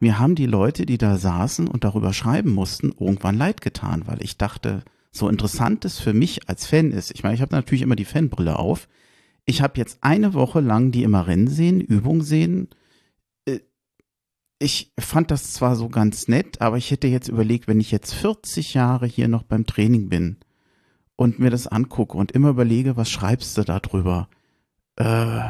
[0.00, 4.22] mir haben die Leute, die da saßen und darüber schreiben mussten, irgendwann leid getan, weil
[4.22, 7.10] ich dachte, so interessant es für mich als Fan ist.
[7.10, 8.88] Ich meine, ich habe natürlich immer die Fanbrille auf.
[9.44, 12.70] Ich habe jetzt eine Woche lang die immer Rennen sehen, Übung sehen.
[13.44, 13.58] Äh,
[14.58, 18.14] ich fand das zwar so ganz nett, aber ich hätte jetzt überlegt, wenn ich jetzt
[18.14, 20.38] 40 Jahre hier noch beim Training bin
[21.14, 24.30] und mir das angucke und immer überlege, was schreibst du da drüber?
[24.96, 25.40] Äh,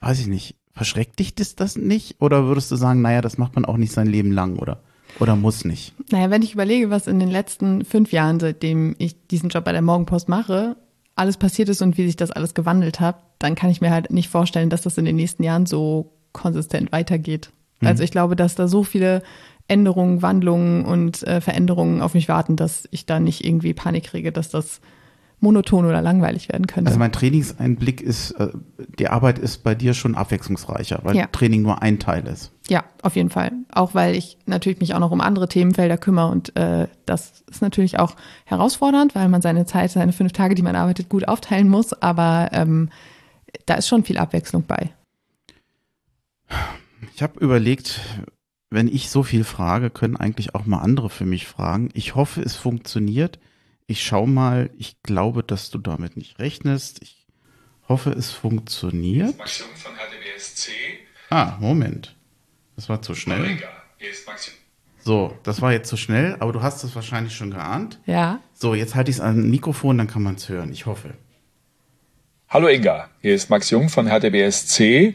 [0.00, 2.16] weiß ich nicht, verschreckt dich das, das nicht?
[2.20, 4.82] Oder würdest du sagen, naja, das macht man auch nicht sein Leben lang, oder?
[5.18, 5.94] Oder muss nicht?
[6.10, 9.72] Naja, wenn ich überlege, was in den letzten fünf Jahren, seitdem ich diesen Job bei
[9.72, 10.76] der Morgenpost mache,
[11.14, 14.10] alles passiert ist und wie sich das alles gewandelt hat, dann kann ich mir halt
[14.10, 17.50] nicht vorstellen, dass das in den nächsten Jahren so konsistent weitergeht.
[17.80, 17.88] Mhm.
[17.88, 19.22] Also ich glaube, dass da so viele
[19.68, 24.30] Änderungen, Wandlungen und äh, Veränderungen auf mich warten, dass ich da nicht irgendwie Panik kriege,
[24.32, 24.80] dass das
[25.40, 26.88] monoton oder langweilig werden könnte.
[26.88, 28.48] Also mein Trainingseinblick ist, äh,
[28.98, 31.26] die Arbeit ist bei dir schon abwechslungsreicher, weil ja.
[31.26, 32.52] Training nur ein Teil ist.
[32.68, 33.52] Ja, auf jeden Fall.
[33.70, 37.62] Auch weil ich natürlich mich auch noch um andere Themenfelder kümmere und äh, das ist
[37.62, 41.68] natürlich auch herausfordernd, weil man seine Zeit, seine fünf Tage, die man arbeitet, gut aufteilen
[41.68, 41.92] muss.
[41.92, 42.90] Aber ähm,
[43.66, 44.90] da ist schon viel Abwechslung bei.
[47.14, 48.00] Ich habe überlegt,
[48.70, 51.90] wenn ich so viel frage, können eigentlich auch mal andere für mich fragen.
[51.94, 53.38] Ich hoffe, es funktioniert.
[53.88, 57.00] Ich schau mal, ich glaube, dass du damit nicht rechnest.
[57.02, 57.24] Ich
[57.88, 59.36] hoffe, es funktioniert.
[59.36, 59.66] von.
[61.30, 62.16] Ah, Moment.
[62.74, 63.58] Das war zu schnell.
[64.98, 68.00] So, das war jetzt zu schnell, aber du hast es wahrscheinlich schon geahnt.
[68.06, 68.40] Ja.
[68.54, 70.72] So, jetzt halte ich es an Mikrofon, dann kann man es hören.
[70.72, 71.14] Ich hoffe.
[72.48, 75.14] Hallo Inga, hier ist Max Jung von HDBSC.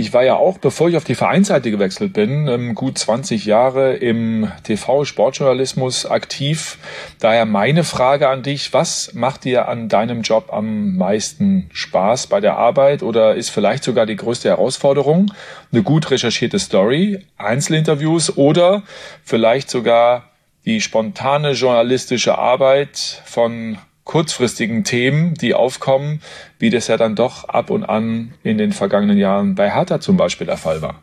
[0.00, 3.96] Ich war ja auch, bevor ich auf die Vereinsseite gewechselt bin, ähm, gut 20 Jahre
[3.96, 6.78] im TV-Sportjournalismus aktiv.
[7.18, 12.40] Daher meine Frage an dich, was macht dir an deinem Job am meisten Spaß bei
[12.40, 15.34] der Arbeit oder ist vielleicht sogar die größte Herausforderung?
[15.70, 18.84] Eine gut recherchierte Story, Einzelinterviews oder
[19.22, 20.30] vielleicht sogar
[20.64, 23.76] die spontane journalistische Arbeit von
[24.10, 26.20] kurzfristigen Themen, die aufkommen,
[26.58, 30.16] wie das ja dann doch ab und an in den vergangenen Jahren bei Hertha zum
[30.16, 31.02] Beispiel der Fall war.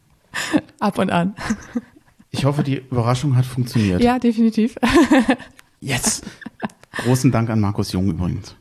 [0.80, 1.36] Ab und an.
[2.30, 4.02] Ich hoffe, die Überraschung hat funktioniert.
[4.02, 4.76] Ja, definitiv.
[5.80, 6.22] Yes!
[7.04, 8.56] Großen Dank an Markus Jung übrigens.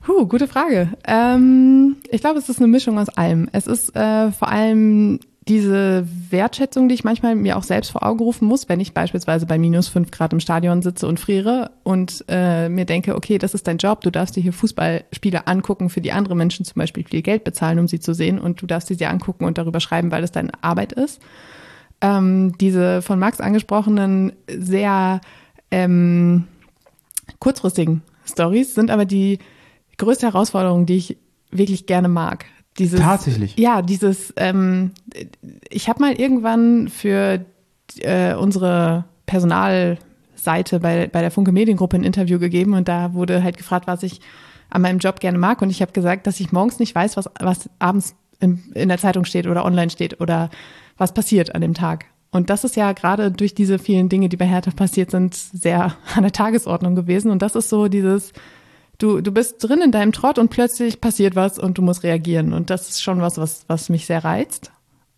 [0.00, 0.88] Puh, gute Frage.
[1.06, 3.48] Ähm, ich glaube, es ist eine Mischung aus allem.
[3.52, 8.20] Es ist äh, vor allem diese Wertschätzung, die ich manchmal mir auch selbst vor Augen
[8.20, 12.24] rufen muss, wenn ich beispielsweise bei minus fünf Grad im Stadion sitze und friere und
[12.28, 16.00] äh, mir denke, okay, das ist dein Job, du darfst dir hier Fußballspiele angucken, für
[16.00, 18.88] die andere Menschen zum Beispiel viel Geld bezahlen, um sie zu sehen und du darfst
[18.88, 21.20] sie sie angucken und darüber schreiben, weil es deine Arbeit ist.
[22.00, 25.20] Ähm, diese von Max angesprochenen sehr
[25.70, 26.44] ähm,
[27.38, 29.38] kurzfristigen Stories sind aber die
[29.98, 31.18] größte Herausforderung, die ich
[31.50, 32.46] wirklich gerne mag.
[32.78, 33.56] Dieses, Tatsächlich.
[33.56, 34.92] Ja, dieses, ähm,
[35.70, 37.44] ich habe mal irgendwann für
[37.98, 43.56] äh, unsere Personalseite bei, bei der Funke Mediengruppe ein Interview gegeben und da wurde halt
[43.56, 44.20] gefragt, was ich
[44.70, 47.30] an meinem Job gerne mag und ich habe gesagt, dass ich morgens nicht weiß, was,
[47.38, 50.50] was abends in, in der Zeitung steht oder online steht oder
[50.96, 52.06] was passiert an dem Tag.
[52.30, 55.94] Und das ist ja gerade durch diese vielen Dinge, die bei Hertha passiert sind, sehr
[56.16, 57.30] an der Tagesordnung gewesen.
[57.30, 58.32] Und das ist so dieses,
[58.98, 62.52] du, du bist drin in deinem Trott und plötzlich passiert was und du musst reagieren.
[62.52, 64.70] Und das ist schon was, was, was mich sehr reizt.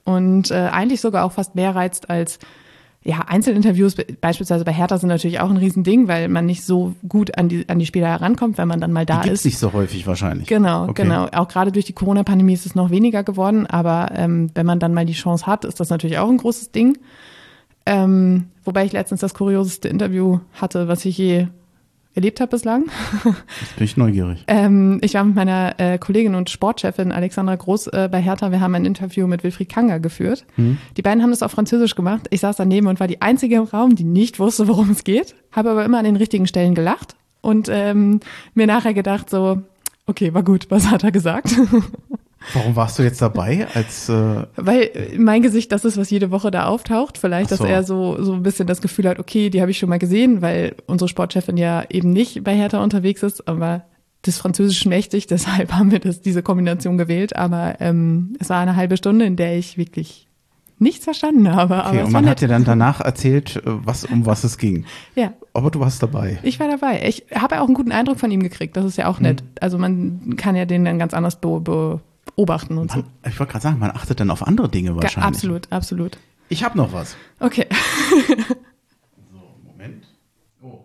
[0.05, 2.39] Und äh, eigentlich sogar auch fast mehr reizt als
[3.03, 7.39] ja, Einzelinterviews, beispielsweise bei Hertha sind natürlich auch ein Riesending, weil man nicht so gut
[7.39, 9.45] an die, an die Spieler herankommt, wenn man dann mal da Die gibt's ist.
[9.45, 10.49] nicht so häufig wahrscheinlich.
[10.49, 11.05] Genau, Okay.
[11.05, 11.27] genau.
[11.33, 14.93] Auch gerade durch die Corona-Pandemie ist es noch weniger geworden, aber ähm, wenn man dann
[14.93, 16.99] mal die Chance hat, ist das natürlich auch ein großes Ding.
[17.87, 21.47] Ähm, wobei ich letztens das kurioseste Interview hatte, was ich je
[22.17, 22.87] erlebt habe bislang.
[23.61, 24.45] Jetzt bin ich neugierig.
[24.49, 28.51] Ähm, ich war mit meiner äh, Kollegin und Sportchefin Alexandra Groß äh, bei Hertha.
[28.51, 30.45] Wir haben ein Interview mit Wilfried Kanga geführt.
[30.97, 32.27] Die beiden haben das auf Französisch gemacht.
[32.31, 35.35] Ich saß daneben und war die einzige im Raum, die nicht wusste, worum es geht.
[35.53, 38.21] Habe aber immer an den richtigen Stellen gelacht und ähm,
[38.55, 39.63] mir nachher gedacht so,
[40.07, 41.55] okay, war gut, was hat er gesagt?
[42.55, 43.67] Warum warst du jetzt dabei?
[43.75, 47.19] Als äh, Weil äh, mein Gesicht das ist, was jede Woche da auftaucht.
[47.19, 47.57] Vielleicht, so.
[47.57, 49.99] dass er so, so ein bisschen das Gefühl hat, okay, die habe ich schon mal
[49.99, 53.85] gesehen, weil unsere Sportchefin ja eben nicht bei Hertha unterwegs ist, aber
[54.27, 57.37] des Französischen mächtig, deshalb haben wir das, diese Kombination gewählt.
[57.37, 60.27] Aber ähm, es war eine halbe Stunde, in der ich wirklich
[60.79, 61.83] nichts verstanden habe.
[61.87, 64.85] okay, und man hat dir dann danach erzählt, äh, was um was es ging.
[65.15, 66.39] Ja, Aber du warst dabei.
[66.43, 67.03] ich war dabei.
[67.07, 68.77] Ich habe ja auch einen guten Eindruck von ihm gekriegt.
[68.77, 69.43] Das ist ja auch nett.
[69.43, 69.49] Mhm.
[69.61, 72.99] Also man kann ja den dann ganz anders be beobachten und so.
[72.99, 75.25] Man, ich wollte gerade sagen, man achtet dann auf andere Dinge wahrscheinlich.
[75.25, 76.19] Absolut, absolut.
[76.49, 77.17] Ich habe noch was.
[77.41, 77.67] Okay.
[79.65, 80.05] Moment.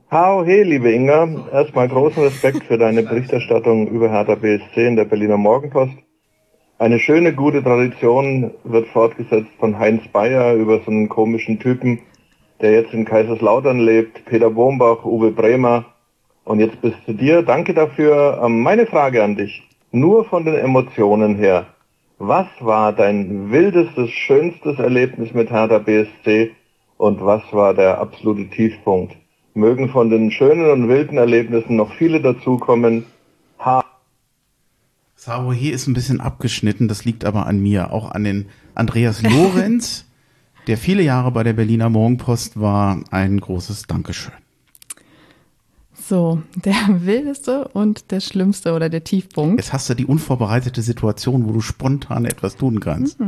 [0.10, 1.49] Hau, hey, liebe Inga.
[1.51, 5.93] Erstmal großen Respekt für deine Berichterstattung über Hertha BSC in der Berliner Morgenpost.
[6.80, 11.99] Eine schöne, gute Tradition wird fortgesetzt von Heinz Bayer über so einen komischen Typen,
[12.60, 15.86] der jetzt in Kaiserslautern lebt, Peter Bombach, Uwe Bremer.
[16.43, 17.43] Und jetzt bist du dir.
[17.43, 18.41] Danke dafür.
[18.43, 19.62] Ähm, Meine Frage an dich.
[19.91, 21.67] Nur von den Emotionen her.
[22.17, 26.51] Was war dein wildestes, schönstes Erlebnis mit Hertha BSC
[26.97, 29.17] und was war der absolute Tiefpunkt?
[29.54, 33.06] Mögen von den schönen und wilden Erlebnissen noch viele dazukommen.
[33.60, 33.84] Ha.
[35.15, 40.06] Sarohe ist ein bisschen abgeschnitten, das liegt aber an mir, auch an den Andreas Lorenz,
[40.67, 43.04] der viele Jahre bei der Berliner Morgenpost war.
[43.12, 44.40] Ein großes Dankeschön.
[46.08, 49.60] So, der wildeste und der schlimmste oder der Tiefpunkt.
[49.60, 53.20] Jetzt hast du die unvorbereitete Situation, wo du spontan etwas tun kannst.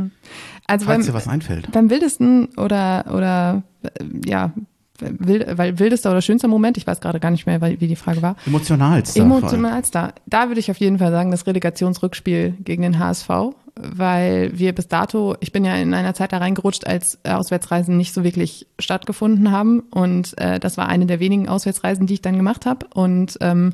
[0.66, 1.70] Also Falls beim, dir was einfällt.
[1.72, 3.90] beim wildesten oder oder äh,
[4.26, 4.52] ja,
[5.00, 8.22] wild, weil wildester oder schönster Moment, ich weiß gerade gar nicht mehr, wie die Frage
[8.22, 8.36] war.
[8.46, 9.20] Emotionalster.
[9.20, 10.14] Emotionalster.
[10.26, 13.28] Da würde ich auf jeden Fall sagen, das Relegationsrückspiel gegen den HSV,
[13.76, 17.96] weil wir bis dato, ich bin ja in einer Zeit da reingerutscht, als äh, Auswärtsreisen
[17.96, 19.80] nicht so wirklich stattgefunden haben.
[19.90, 22.86] Und äh, das war eine der wenigen Auswärtsreisen, die ich dann gemacht habe.
[22.94, 23.72] Und ähm,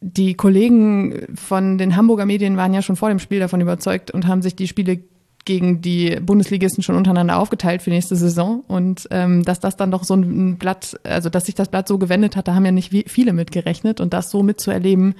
[0.00, 4.26] die Kollegen von den Hamburger Medien waren ja schon vor dem Spiel davon überzeugt und
[4.26, 5.00] haben sich die Spiele
[5.44, 10.02] gegen die Bundesligisten schon untereinander aufgeteilt für nächste Saison und ähm, dass das dann doch
[10.02, 12.92] so ein Blatt, also dass sich das Blatt so gewendet hat, da haben ja nicht
[13.08, 15.14] viele mitgerechnet und das so mitzuerleben,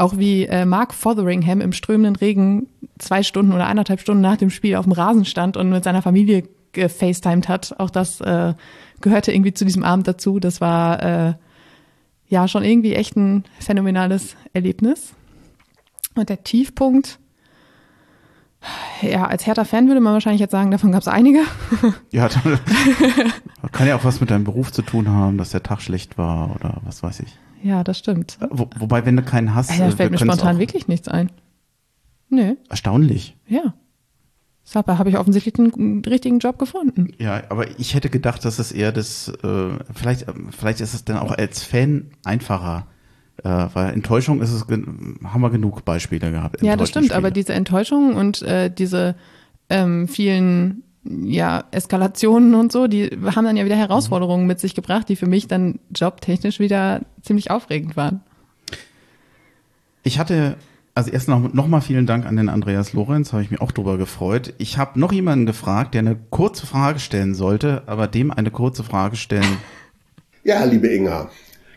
[0.00, 2.66] auch wie äh, Mark Fotheringham im strömenden Regen
[2.98, 6.02] zwei Stunden oder eineinhalb Stunden nach dem Spiel auf dem Rasen stand und mit seiner
[6.02, 8.54] Familie gefacetimed hat, auch das äh,
[9.00, 10.40] gehörte irgendwie zu diesem Abend dazu.
[10.40, 11.34] Das war äh,
[12.28, 15.12] ja schon irgendwie echt ein phänomenales Erlebnis.
[16.14, 17.18] Und der Tiefpunkt,
[19.02, 21.40] Ja, als Hertha-Fan würde man wahrscheinlich jetzt sagen, davon gab es einige.
[22.10, 22.28] Ja,
[23.72, 26.54] kann ja auch was mit deinem Beruf zu tun haben, dass der Tag schlecht war
[26.54, 27.38] oder was weiß ich.
[27.62, 28.38] Ja, das stimmt.
[28.50, 31.30] Wo, wobei, wenn du keinen hast, Ja, da äh, fällt mir spontan wirklich nichts ein.
[32.28, 33.36] Nö, Erstaunlich.
[33.46, 33.74] ja.
[34.64, 37.12] Deshalb habe ich offensichtlich einen richtigen Job gefunden.
[37.18, 41.04] Ja, aber ich hätte gedacht, dass es eher das, äh, vielleicht, äh, vielleicht ist es
[41.04, 42.86] dann auch als Fan einfacher.
[43.42, 46.62] Äh, weil Enttäuschung ist es, haben wir genug Beispiele gehabt.
[46.62, 47.32] Ja, das stimmt, aber Spiele.
[47.32, 49.16] diese Enttäuschung und äh, diese
[49.70, 55.08] ähm, vielen ja, Eskalationen und so, die haben dann ja wieder Herausforderungen mit sich gebracht,
[55.08, 58.20] die für mich dann jobtechnisch wieder ziemlich aufregend waren.
[60.02, 60.56] Ich hatte,
[60.94, 63.72] also erst noch, noch mal vielen Dank an den Andreas Lorenz, habe ich mich auch
[63.72, 64.54] drüber gefreut.
[64.58, 68.84] Ich habe noch jemanden gefragt, der eine kurze Frage stellen sollte, aber dem eine kurze
[68.84, 69.58] Frage stellen.
[70.44, 71.30] Ja, liebe Inga,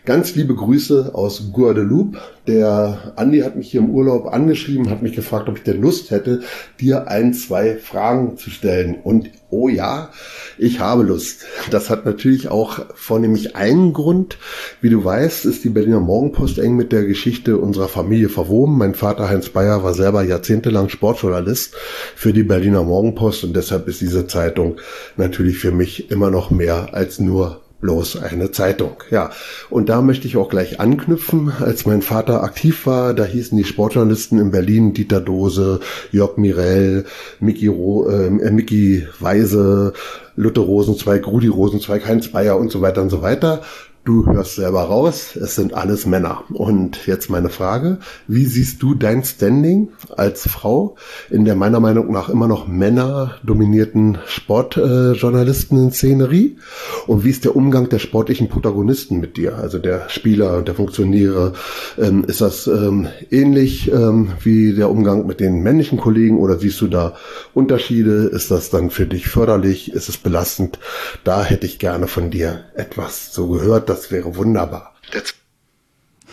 [0.04, 2.18] ganz liebe Grüße aus Guadeloupe.
[2.46, 6.10] Der Andi hat mich hier im Urlaub angeschrieben, hat mich gefragt, ob ich denn Lust
[6.10, 6.42] hätte,
[6.78, 8.96] dir ein, zwei Fragen zu stellen.
[9.02, 10.10] Und oh ja,
[10.58, 11.46] ich habe Lust.
[11.70, 14.36] Das hat natürlich auch vornehmlich einen Grund.
[14.82, 18.76] Wie du weißt, ist die Berliner Morgenpost eng mit der Geschichte unserer Familie verwoben.
[18.76, 21.74] Mein Vater Heinz Bayer war selber jahrzehntelang Sportjournalist
[22.14, 24.76] für die Berliner Morgenpost und deshalb ist diese Zeitung
[25.16, 28.96] natürlich für mich immer noch mehr als nur bloß eine Zeitung.
[29.10, 29.30] Ja,
[29.68, 31.52] und da möchte ich auch gleich anknüpfen.
[31.60, 37.04] Als mein Vater aktiv war, da hießen die Sportjournalisten in Berlin Dieter Dose, Jörg Mirell,
[37.40, 39.92] Mickey, Ro äh, Mickey Weise,
[40.34, 43.60] Luther Rosenzweig, Rudi Rosenzweig, Heinz Bayer und so weiter und so weiter.
[44.04, 46.44] Du hörst selber raus, es sind alles Männer.
[46.52, 50.96] Und jetzt meine Frage, wie siehst du dein Standing als Frau
[51.30, 56.58] in der meiner Meinung nach immer noch männerdominierten Sportjournalisten-Szenerie?
[57.06, 60.74] Und wie ist der Umgang der sportlichen Protagonisten mit dir, also der Spieler und der
[60.74, 61.54] Funktionäre?
[61.96, 66.82] Ähm, ist das ähm, ähnlich ähm, wie der Umgang mit den männlichen Kollegen oder siehst
[66.82, 67.14] du da
[67.54, 68.26] Unterschiede?
[68.26, 69.92] Ist das dann für dich förderlich?
[69.92, 70.78] Ist es belastend?
[71.24, 73.93] Da hätte ich gerne von dir etwas so gehört.
[73.94, 74.94] Das wäre wunderbar.
[75.12, 75.22] Der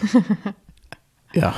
[1.34, 1.56] Ja,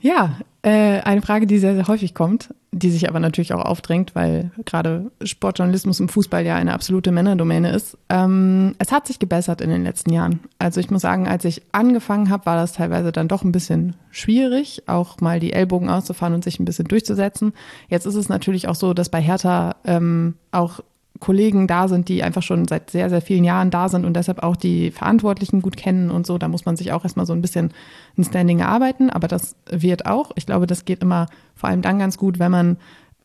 [0.00, 4.14] Ja, äh, eine Frage, die sehr, sehr häufig kommt, die sich aber natürlich auch aufdrängt,
[4.14, 7.98] weil gerade Sportjournalismus im Fußball ja eine absolute Männerdomäne ist.
[8.08, 10.40] Ähm, es hat sich gebessert in den letzten Jahren.
[10.58, 13.94] Also ich muss sagen, als ich angefangen habe, war das teilweise dann doch ein bisschen
[14.10, 17.52] schwierig, auch mal die Ellbogen auszufahren und sich ein bisschen durchzusetzen.
[17.88, 20.80] Jetzt ist es natürlich auch so, dass bei Hertha ähm, auch
[21.22, 24.42] Kollegen da sind, die einfach schon seit sehr, sehr vielen Jahren da sind und deshalb
[24.42, 26.36] auch die Verantwortlichen gut kennen und so.
[26.36, 27.72] Da muss man sich auch erstmal so ein bisschen
[28.18, 30.32] ein Standing erarbeiten, aber das wird auch.
[30.34, 32.76] Ich glaube, das geht immer vor allem dann ganz gut, wenn man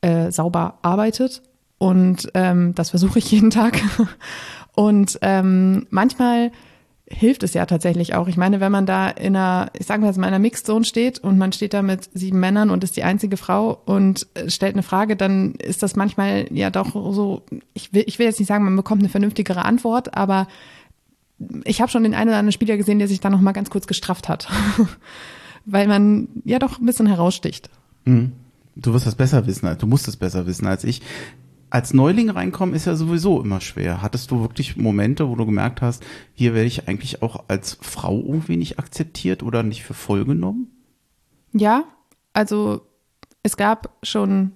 [0.01, 1.41] äh, sauber arbeitet
[1.79, 3.81] und ähm, das versuche ich jeden Tag.
[4.75, 6.51] Und ähm, manchmal
[7.09, 8.27] hilft es ja tatsächlich auch.
[8.27, 11.19] Ich meine, wenn man da in einer, ich sage mal in einer Mixed Zone steht
[11.19, 14.75] und man steht da mit sieben Männern und ist die einzige Frau und äh, stellt
[14.75, 17.43] eine Frage, dann ist das manchmal ja doch so,
[17.73, 20.47] ich will, ich will jetzt nicht sagen, man bekommt eine vernünftigere Antwort, aber
[21.63, 23.69] ich habe schon den einen oder anderen Spieler gesehen, der sich da noch mal ganz
[23.69, 24.47] kurz gestrafft hat.
[25.65, 27.69] Weil man ja doch ein bisschen heraussticht.
[28.75, 31.01] du wirst das besser wissen, du musst es besser wissen als ich.
[31.69, 34.01] Als Neuling reinkommen ist ja sowieso immer schwer.
[34.01, 36.03] Hattest du wirklich Momente, wo du gemerkt hast,
[36.33, 40.67] hier werde ich eigentlich auch als Frau irgendwie nicht akzeptiert oder nicht für voll genommen?
[41.51, 41.83] Ja,
[42.33, 42.81] also
[43.43, 44.53] es gab schon,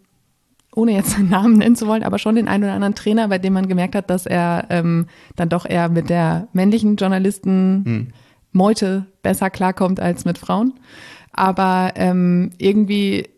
[0.73, 3.39] ohne jetzt einen Namen nennen zu wollen, aber schon den einen oder anderen Trainer, bei
[3.39, 8.13] dem man gemerkt hat, dass er ähm, dann doch eher mit der männlichen Journalisten
[8.53, 10.73] Meute besser klarkommt als mit Frauen.
[11.33, 13.29] Aber ähm, irgendwie,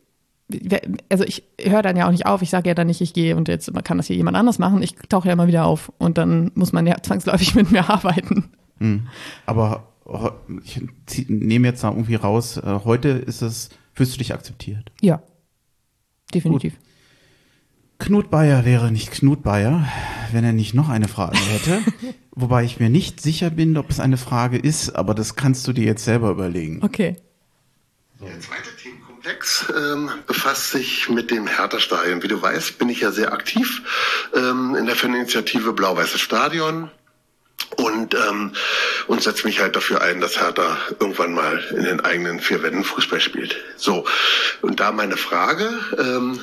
[1.09, 3.35] also ich höre dann ja auch nicht auf, ich sage ja dann nicht, ich gehe
[3.35, 4.81] und jetzt kann das hier jemand anders machen.
[4.81, 8.49] Ich tauche ja immer wieder auf und dann muss man ja zwangsläufig mit mir arbeiten.
[9.45, 10.31] Aber ho-
[10.63, 10.81] ich
[11.29, 14.91] nehme jetzt da irgendwie raus, äh, heute ist es, fühlst du dich akzeptiert?
[15.01, 15.21] Ja,
[16.33, 16.77] definitiv.
[17.99, 19.87] Knut Bayer wäre nicht Knut Bayer,
[20.33, 21.79] wenn er nicht noch eine Frage hätte.
[22.31, 25.73] Wobei ich mir nicht sicher bin, ob es eine Frage ist, aber das kannst du
[25.73, 26.79] dir jetzt selber überlegen.
[26.83, 27.15] Okay.
[28.19, 28.69] Der zweite
[29.23, 32.21] Themenkomplex ähm, befasst sich mit dem Hertha-Stadion.
[32.23, 33.81] Wie du weißt, bin ich ja sehr aktiv
[34.35, 36.91] ähm, in der Faninitiative Blau-Weißes Stadion
[37.77, 38.53] und, ähm,
[39.07, 42.83] und setze mich halt dafür ein, dass Hertha irgendwann mal in den eigenen vier Wänden
[42.83, 43.55] Fußball spielt.
[43.77, 44.05] So,
[44.61, 46.39] und da meine Frage, ähm,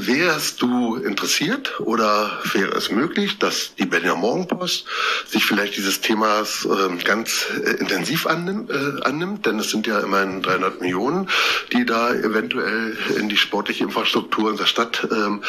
[0.00, 4.86] Wärst du interessiert oder wäre es möglich, dass die Berliner Morgenpost
[5.26, 9.44] sich vielleicht dieses Themas äh, ganz äh, intensiv annimmt, äh, annimmt?
[9.44, 11.28] Denn es sind ja immerhin 300 Millionen,
[11.72, 15.42] die da eventuell in die sportliche Infrastruktur unserer Stadt ähm,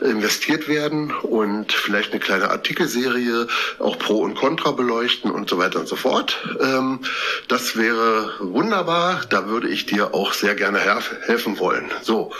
[0.00, 3.48] investiert werden und vielleicht eine kleine Artikelserie
[3.80, 6.38] auch Pro und Contra beleuchten und so weiter und so fort.
[6.58, 7.00] Ähm,
[7.48, 9.20] das wäre wunderbar.
[9.28, 11.90] Da würde ich dir auch sehr gerne helfen wollen.
[12.00, 12.32] So.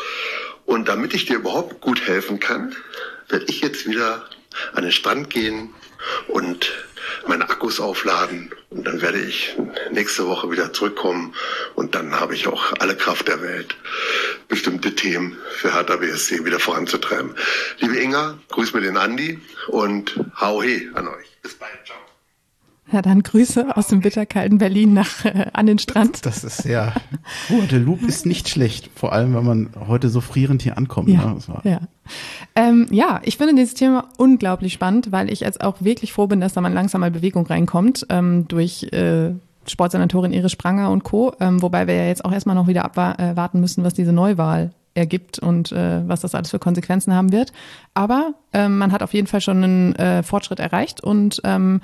[0.70, 2.76] Und damit ich dir überhaupt gut helfen kann,
[3.28, 4.24] werde ich jetzt wieder
[4.72, 5.74] an den Strand gehen
[6.28, 6.70] und
[7.26, 8.54] meine Akkus aufladen.
[8.70, 9.56] Und dann werde ich
[9.90, 11.34] nächste Woche wieder zurückkommen.
[11.74, 13.74] Und dann habe ich auch alle Kraft der Welt,
[14.46, 17.34] bestimmte Themen für Hertha BSC wieder voranzutreiben.
[17.80, 21.26] Liebe Inga, grüß mir den Andi und hau he an euch.
[21.42, 21.84] Bis bald.
[21.84, 22.09] Ciao.
[22.92, 26.26] Ja, dann Grüße aus dem bitterkalten Berlin nach äh, an den Strand.
[26.26, 26.92] Das ist sehr.
[27.48, 31.08] Guadeloupe ist nicht schlecht, vor allem wenn man heute so frierend hier ankommt.
[31.08, 31.60] Ja, ne?
[31.64, 31.80] ja.
[32.56, 36.40] Ähm, ja, ich finde dieses Thema unglaublich spannend, weil ich jetzt auch wirklich froh bin,
[36.40, 39.30] dass da mal langsam mal Bewegung reinkommt ähm, durch äh,
[39.66, 41.32] Sportsenatorin Iris Spranger und Co.
[41.38, 44.72] Ähm, wobei wir ja jetzt auch erstmal noch wieder abwarten äh, müssen, was diese Neuwahl
[44.94, 47.52] ergibt und äh, was das alles für Konsequenzen haben wird.
[47.94, 51.80] Aber ähm, man hat auf jeden Fall schon einen äh, Fortschritt erreicht und ähm,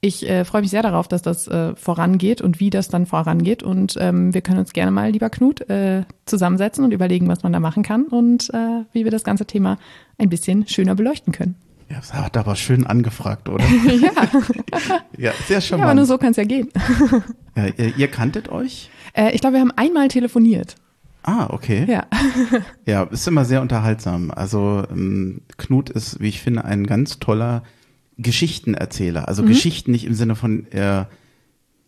[0.00, 3.62] ich äh, freue mich sehr darauf, dass das äh, vorangeht und wie das dann vorangeht.
[3.62, 7.52] Und ähm, wir können uns gerne mal, lieber Knut, äh, zusammensetzen und überlegen, was man
[7.52, 9.78] da machen kann und äh, wie wir das ganze Thema
[10.16, 11.56] ein bisschen schöner beleuchten können.
[11.90, 13.64] Ja, das hat aber schön angefragt, oder?
[13.86, 14.10] ja.
[15.16, 15.80] ja, sehr charmant.
[15.80, 16.68] Ja, aber nur so kann es ja gehen.
[17.56, 18.90] ja, ihr, ihr kanntet euch?
[19.14, 20.76] Äh, ich glaube, wir haben einmal telefoniert.
[21.22, 21.86] Ah, okay.
[21.88, 22.06] Ja.
[22.86, 24.30] ja, ist immer sehr unterhaltsam.
[24.30, 27.62] Also ähm, Knut ist, wie ich finde, ein ganz toller
[28.18, 29.28] Geschichtenerzähler.
[29.28, 29.48] Also mhm.
[29.48, 31.08] Geschichten nicht im Sinne von, er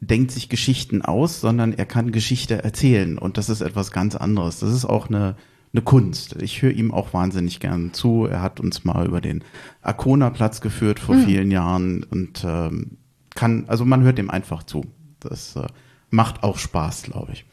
[0.00, 3.18] denkt sich Geschichten aus, sondern er kann Geschichte erzählen.
[3.18, 4.60] Und das ist etwas ganz anderes.
[4.60, 5.36] Das ist auch eine,
[5.72, 6.40] eine Kunst.
[6.40, 8.26] Ich höre ihm auch wahnsinnig gern zu.
[8.26, 9.44] Er hat uns mal über den
[9.82, 11.24] Arkona-Platz geführt vor mhm.
[11.24, 12.96] vielen Jahren und ähm,
[13.34, 14.86] kann, also man hört ihm einfach zu.
[15.20, 15.66] Das äh,
[16.08, 17.44] macht auch Spaß, glaube ich.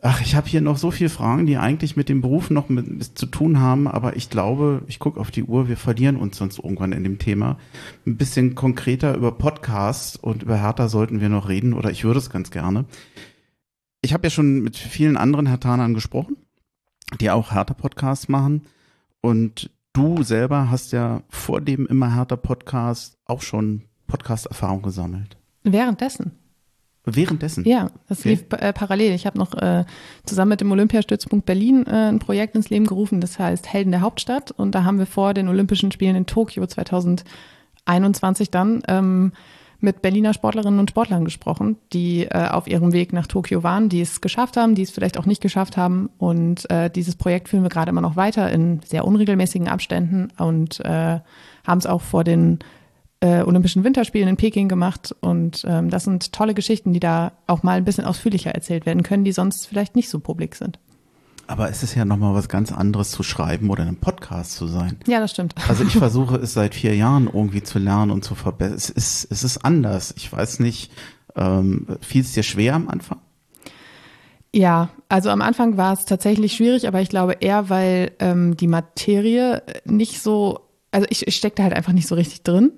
[0.00, 3.18] Ach, ich habe hier noch so viele Fragen, die eigentlich mit dem Beruf noch mit,
[3.18, 6.58] zu tun haben, aber ich glaube, ich gucke auf die Uhr, wir verlieren uns sonst
[6.58, 7.58] irgendwann in dem Thema.
[8.06, 12.20] Ein bisschen konkreter über Podcasts und über Hertha sollten wir noch reden oder ich würde
[12.20, 12.84] es ganz gerne.
[14.00, 16.36] Ich habe ja schon mit vielen anderen Hertanern gesprochen,
[17.20, 18.62] die auch Hertha-Podcasts machen
[19.20, 25.36] und du selber hast ja vor dem immer Hertha-Podcast auch schon Podcast-Erfahrung gesammelt.
[25.64, 26.32] Währenddessen?
[27.16, 27.64] Währenddessen?
[27.64, 28.30] Ja, das okay.
[28.30, 29.12] lief äh, parallel.
[29.12, 29.84] Ich habe noch äh,
[30.24, 34.00] zusammen mit dem Olympiastützpunkt Berlin äh, ein Projekt ins Leben gerufen, das heißt Helden der
[34.00, 34.50] Hauptstadt.
[34.50, 39.32] Und da haben wir vor den Olympischen Spielen in Tokio 2021 dann ähm,
[39.80, 44.00] mit Berliner Sportlerinnen und Sportlern gesprochen, die äh, auf ihrem Weg nach Tokio waren, die
[44.00, 46.10] es geschafft haben, die es vielleicht auch nicht geschafft haben.
[46.18, 50.80] Und äh, dieses Projekt führen wir gerade immer noch weiter in sehr unregelmäßigen Abständen und
[50.80, 51.20] äh,
[51.64, 52.58] haben es auch vor den
[53.20, 55.14] äh, Olympischen Winterspielen in Peking gemacht.
[55.20, 59.02] Und ähm, das sind tolle Geschichten, die da auch mal ein bisschen ausführlicher erzählt werden
[59.02, 60.78] können, die sonst vielleicht nicht so publik sind.
[61.46, 64.66] Aber es ist ja nochmal was ganz anderes zu schreiben oder in einem Podcast zu
[64.66, 64.98] sein.
[65.06, 65.54] Ja, das stimmt.
[65.66, 68.76] Also ich versuche es seit vier Jahren irgendwie zu lernen und zu verbessern.
[68.76, 70.12] Es ist, es ist anders.
[70.18, 70.92] Ich weiß nicht,
[71.36, 73.20] ähm, fiel es dir schwer am Anfang?
[74.54, 78.66] Ja, also am Anfang war es tatsächlich schwierig, aber ich glaube eher, weil ähm, die
[78.66, 82.72] Materie nicht so, also ich, ich steckte halt einfach nicht so richtig drin.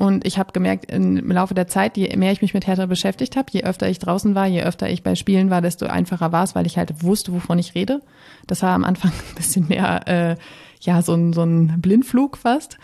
[0.00, 3.36] Und ich habe gemerkt, im Laufe der Zeit, je mehr ich mich mit Hertha beschäftigt
[3.36, 6.42] habe, je öfter ich draußen war, je öfter ich bei Spielen war, desto einfacher war
[6.42, 8.00] es, weil ich halt wusste, wovon ich rede.
[8.46, 10.36] Das war am Anfang ein bisschen mehr, äh,
[10.80, 12.78] ja, so ein, so ein Blindflug fast.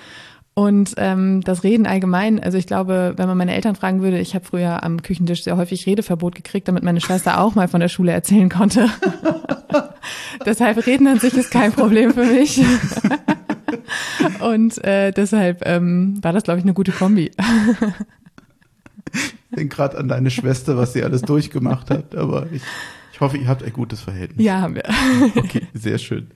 [0.53, 4.35] Und ähm, das Reden allgemein, also ich glaube, wenn man meine Eltern fragen würde, ich
[4.35, 7.89] habe früher am Küchentisch sehr häufig Redeverbot gekriegt, damit meine Schwester auch mal von der
[7.89, 8.91] Schule erzählen konnte.
[10.45, 12.63] Deshalb Reden an sich ist kein Problem für mich.
[14.41, 17.31] Und äh, deshalb ähm, war das, glaube ich, eine gute Kombi.
[19.13, 22.63] Ich denke gerade an deine Schwester, was sie alles durchgemacht hat, aber ich,
[23.13, 24.45] ich hoffe, ihr habt ein gutes Verhältnis.
[24.45, 24.85] Ja, haben wir.
[25.37, 26.29] Okay, sehr schön.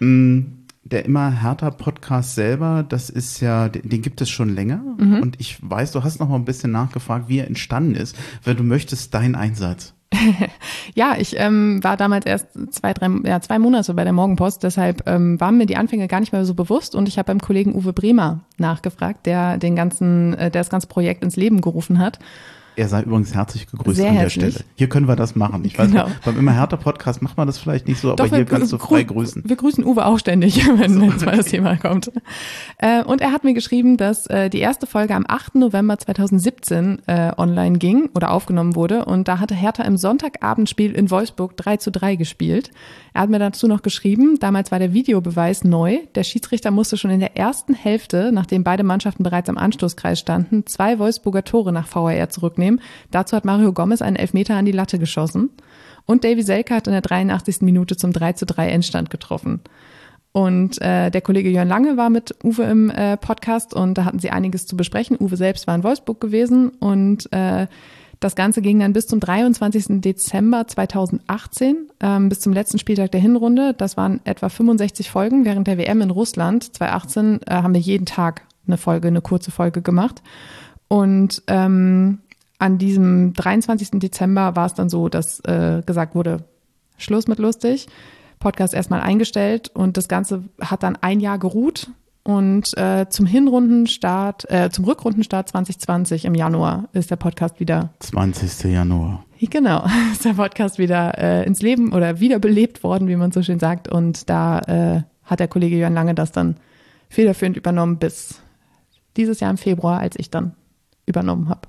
[0.00, 0.40] Mm,
[0.84, 4.82] der immer härter Podcast selber, das ist ja, den, gibt es schon länger.
[4.98, 5.20] Mhm.
[5.20, 8.16] Und ich weiß, du hast noch mal ein bisschen nachgefragt, wie er entstanden ist.
[8.44, 9.94] Wenn du möchtest, dein Einsatz.
[10.94, 15.08] ja, ich ähm, war damals erst zwei, drei, ja, zwei Monate bei der Morgenpost, deshalb
[15.08, 17.74] ähm, waren mir die Anfänge gar nicht mehr so bewusst und ich habe beim Kollegen
[17.74, 22.18] Uwe Bremer nachgefragt, der den ganzen, äh, der das ganze Projekt ins Leben gerufen hat.
[22.80, 24.42] Er sei übrigens herzlich gegrüßt Sehr an herzlich.
[24.42, 24.64] der Stelle.
[24.74, 25.66] Hier können wir das machen.
[25.66, 26.06] Ich weiß, Genau.
[26.24, 28.78] beim immer härter Podcast macht man das vielleicht nicht so, aber Doch, hier kannst du
[28.78, 29.42] frei grüßen.
[29.46, 32.10] Wir grüßen Uwe auch ständig, wenn es mal das Thema kommt.
[32.78, 35.56] Äh, und er hat mir geschrieben, dass äh, die erste Folge am 8.
[35.56, 39.04] November 2017 äh, online ging oder aufgenommen wurde.
[39.04, 42.70] Und da hatte Hertha im Sonntagabendspiel in Wolfsburg 3 zu 3 gespielt.
[43.12, 45.98] Er hat mir dazu noch geschrieben, damals war der Videobeweis neu.
[46.14, 50.64] Der Schiedsrichter musste schon in der ersten Hälfte, nachdem beide Mannschaften bereits am Anstoßkreis standen,
[50.64, 52.69] zwei Wolfsburger Tore nach VAR zurücknehmen.
[53.10, 55.50] Dazu hat Mario Gomez einen Elfmeter an die Latte geschossen.
[56.06, 57.62] Und Davy Selke hat in der 83.
[57.62, 59.60] Minute zum 3 zu 3 Endstand getroffen.
[60.32, 64.20] Und äh, der Kollege Jörn Lange war mit Uwe im äh, Podcast und da hatten
[64.20, 65.16] sie einiges zu besprechen.
[65.18, 67.66] Uwe selbst war in Wolfsburg gewesen und äh,
[68.20, 70.02] das Ganze ging dann bis zum 23.
[70.02, 73.74] Dezember 2018, ähm, bis zum letzten Spieltag der Hinrunde.
[73.74, 75.46] Das waren etwa 65 Folgen.
[75.46, 79.50] Während der WM in Russland 2018 äh, haben wir jeden Tag eine Folge, eine kurze
[79.50, 80.22] Folge gemacht.
[80.86, 82.18] Und ähm,
[82.60, 83.98] an diesem 23.
[84.00, 86.44] Dezember war es dann so, dass äh, gesagt wurde,
[86.98, 87.88] Schluss mit lustig.
[88.38, 91.90] Podcast erstmal eingestellt und das Ganze hat dann ein Jahr geruht.
[92.22, 98.70] Und äh, zum Hinrundenstart, äh, zum Rückrundenstart 2020 im Januar ist der Podcast wieder 20.
[98.70, 99.24] Januar.
[99.40, 103.58] Genau, ist der Podcast wieder äh, ins Leben oder wiederbelebt worden, wie man so schön
[103.58, 103.88] sagt.
[103.88, 106.56] Und da äh, hat der Kollege Jörn Lange das dann
[107.08, 108.40] federführend übernommen bis
[109.16, 110.54] dieses Jahr im Februar, als ich dann
[111.06, 111.62] übernommen habe.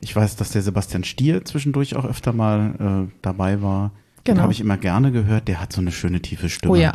[0.00, 3.90] Ich weiß, dass der Sebastian Stier zwischendurch auch öfter mal äh, dabei war.
[4.26, 4.42] Den Genau.
[4.44, 5.48] habe ich immer gerne gehört.
[5.48, 6.72] Der hat so eine schöne tiefe Stimme.
[6.72, 6.92] Oh ja.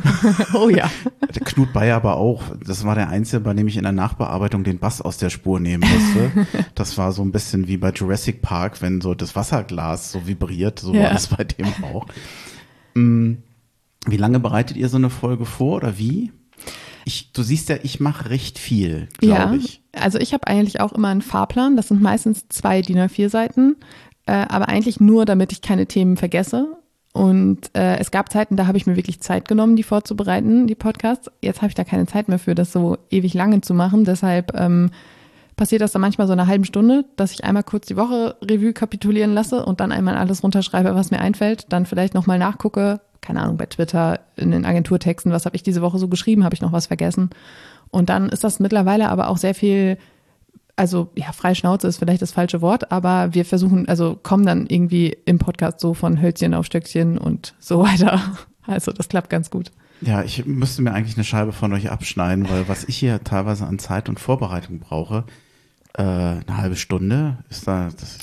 [0.54, 0.90] oh ja.
[1.34, 2.42] Der Knut Bayer aber auch.
[2.62, 5.60] Das war der Einzige, bei dem ich in der Nachbearbeitung den Bass aus der Spur
[5.60, 6.46] nehmen musste.
[6.74, 10.78] Das war so ein bisschen wie bei Jurassic Park, wenn so das Wasserglas so vibriert.
[10.78, 11.04] So Ja.
[11.04, 12.06] war das bei dem auch.
[12.94, 13.34] Mm,
[14.06, 16.32] Wie lange bereitet ihr so eine Folge vor oder wie?
[17.08, 19.82] Ich, du siehst ja, ich mache recht viel, glaube ich.
[19.92, 21.74] Also ich habe eigentlich auch immer einen Fahrplan.
[21.74, 23.76] Das sind meistens zwei DIN A4 Seiten,
[24.26, 26.76] äh, aber eigentlich nur, damit ich keine Themen vergesse.
[27.14, 30.74] Und äh, es gab Zeiten, da habe ich mir wirklich Zeit genommen, die vorzubereiten, die
[30.74, 31.30] Podcasts.
[31.40, 34.04] Jetzt habe ich da keine Zeit mehr für, das so ewig lange zu machen.
[34.04, 34.90] Deshalb ähm,
[35.56, 38.74] passiert das dann manchmal so eine halben Stunde, dass ich einmal kurz die Woche Revue
[38.74, 43.42] kapitulieren lasse und dann einmal alles runterschreibe, was mir einfällt, dann vielleicht nochmal nachgucke, keine
[43.42, 46.62] Ahnung, bei Twitter, in den Agenturtexten, was habe ich diese Woche so geschrieben, habe ich
[46.62, 47.30] noch was vergessen.
[47.90, 49.98] Und dann ist das mittlerweile aber auch sehr viel,
[50.76, 54.66] also ja, freie Schnauze ist vielleicht das falsche Wort, aber wir versuchen, also kommen dann
[54.66, 58.20] irgendwie im Podcast so von Hölzchen auf Stöckchen und so weiter.
[58.66, 59.72] Also das klappt ganz gut.
[60.00, 63.66] Ja, ich müsste mir eigentlich eine Scheibe von euch abschneiden, weil was ich hier teilweise
[63.66, 65.24] an Zeit und Vorbereitung brauche,
[65.98, 68.18] äh, eine halbe Stunde ist da, das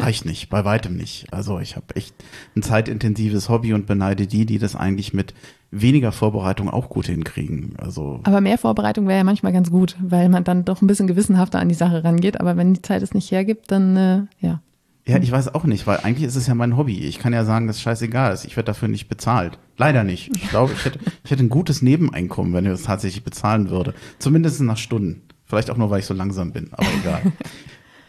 [0.00, 1.26] reicht nicht, bei weitem nicht.
[1.30, 2.14] Also ich habe echt
[2.56, 5.34] ein zeitintensives Hobby und beneide die, die das eigentlich mit
[5.70, 7.74] weniger Vorbereitung auch gut hinkriegen.
[7.76, 11.06] Also Aber mehr Vorbereitung wäre ja manchmal ganz gut, weil man dann doch ein bisschen
[11.06, 12.40] gewissenhafter an die Sache rangeht.
[12.40, 14.62] Aber wenn die Zeit es nicht hergibt, dann äh, ja.
[15.06, 17.00] ja, ich weiß auch nicht, weil eigentlich ist es ja mein Hobby.
[17.00, 18.46] Ich kann ja sagen, dass es scheißegal ist.
[18.46, 19.58] Ich werde dafür nicht bezahlt.
[19.76, 20.34] Leider nicht.
[20.34, 23.92] Ich glaube, ich hätte, ich hätte ein gutes Nebeneinkommen, wenn ich das tatsächlich bezahlen würde.
[24.18, 25.27] Zumindest nach Stunden.
[25.48, 27.32] Vielleicht auch nur, weil ich so langsam bin, aber egal.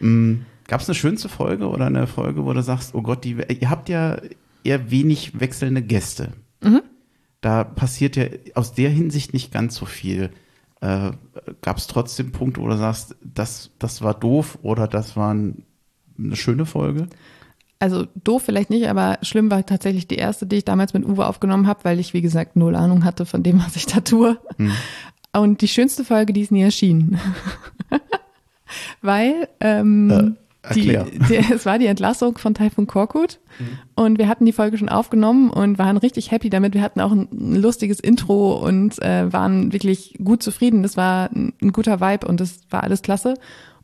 [0.00, 3.36] mm, Gab es eine schönste Folge oder eine Folge, wo du sagst, oh Gott, die,
[3.60, 4.18] ihr habt ja
[4.62, 6.32] eher wenig wechselnde Gäste.
[7.40, 10.30] Da passiert ja aus der Hinsicht nicht ganz so viel.
[10.80, 11.12] Äh,
[11.62, 15.64] Gab es trotzdem Punkte, wo du sagst, das, das war doof oder das war ein,
[16.18, 17.08] eine schöne Folge?
[17.78, 21.26] Also doof vielleicht nicht, aber schlimm war tatsächlich die erste, die ich damals mit Uwe
[21.26, 24.38] aufgenommen habe, weil ich, wie gesagt, null Ahnung hatte von dem, was ich da tue.
[25.32, 27.20] Und die schönste Folge, die ist nie erschienen.
[29.02, 30.36] weil ähm,
[30.74, 31.06] die, erklär.
[31.28, 33.38] die, es war die Entlassung von Taifun Korkut
[33.94, 36.74] und wir hatten die Folge schon aufgenommen und waren richtig happy damit.
[36.74, 40.82] Wir hatten auch ein, ein lustiges Intro und äh, waren wirklich gut zufrieden.
[40.82, 43.34] Das war ein, ein guter Vibe und das war alles klasse.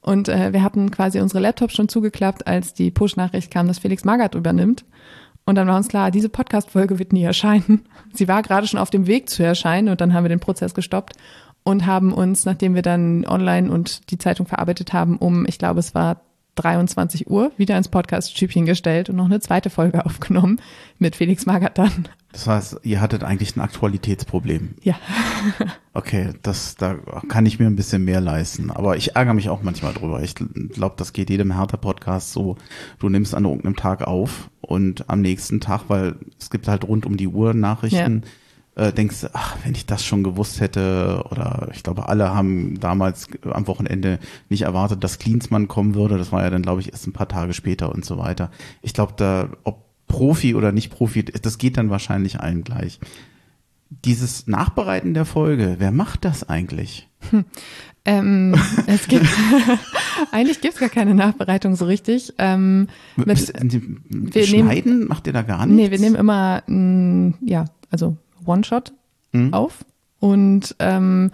[0.01, 4.05] Und äh, wir hatten quasi unsere Laptops schon zugeklappt, als die Push-Nachricht kam, dass Felix
[4.05, 4.85] Magath übernimmt.
[5.47, 7.87] Und dann war uns klar, diese Podcast-Folge wird nie erscheinen.
[8.13, 10.75] Sie war gerade schon auf dem Weg zu erscheinen und dann haben wir den Prozess
[10.75, 11.15] gestoppt
[11.63, 15.81] und haben uns, nachdem wir dann online und die Zeitung verarbeitet haben, um, ich glaube,
[15.81, 16.21] es war
[16.57, 20.61] 23 Uhr, wieder ins Podcast-Stübchen gestellt und noch eine zweite Folge aufgenommen
[20.99, 22.09] mit Felix Magath dann.
[22.33, 24.75] Das heißt, ihr hattet eigentlich ein Aktualitätsproblem.
[24.83, 24.97] Ja.
[25.95, 26.97] Okay, das, da
[27.27, 28.71] kann ich mir ein bisschen mehr leisten.
[28.71, 30.23] Aber ich ärgere mich auch manchmal drüber.
[30.23, 32.57] Ich glaube, das geht jedem Hertha-Podcast so.
[32.99, 37.07] Du nimmst an irgendeinem Tag auf und am nächsten Tag, weil es gibt halt rund
[37.07, 38.25] um die Uhr Nachrichten,
[38.77, 42.79] äh, denkst du, ach, wenn ich das schon gewusst hätte, oder ich glaube, alle haben
[42.79, 44.19] damals am Wochenende
[44.51, 46.19] nicht erwartet, dass Klinsmann kommen würde.
[46.19, 48.51] Das war ja dann, glaube ich, erst ein paar Tage später und so weiter.
[48.83, 53.01] Ich glaube, da, ob Profi oder nicht Profi, das geht dann wahrscheinlich allen gleich.
[54.05, 57.09] dieses Nachbereiten der Folge, wer macht das eigentlich?
[58.05, 58.55] Ähm,
[58.87, 59.27] es gibt
[60.33, 62.35] eigentlich gibt's gar keine Nachbereitung so richtig.
[62.39, 63.53] Ähm, mit,
[64.09, 65.83] wir Schneiden macht ihr da gar nichts?
[65.83, 68.17] nee, wir nehmen immer mm, ja, also
[68.47, 68.93] One-Shot
[69.33, 69.53] Mhm.
[69.53, 69.85] auf
[70.21, 71.31] und ähm,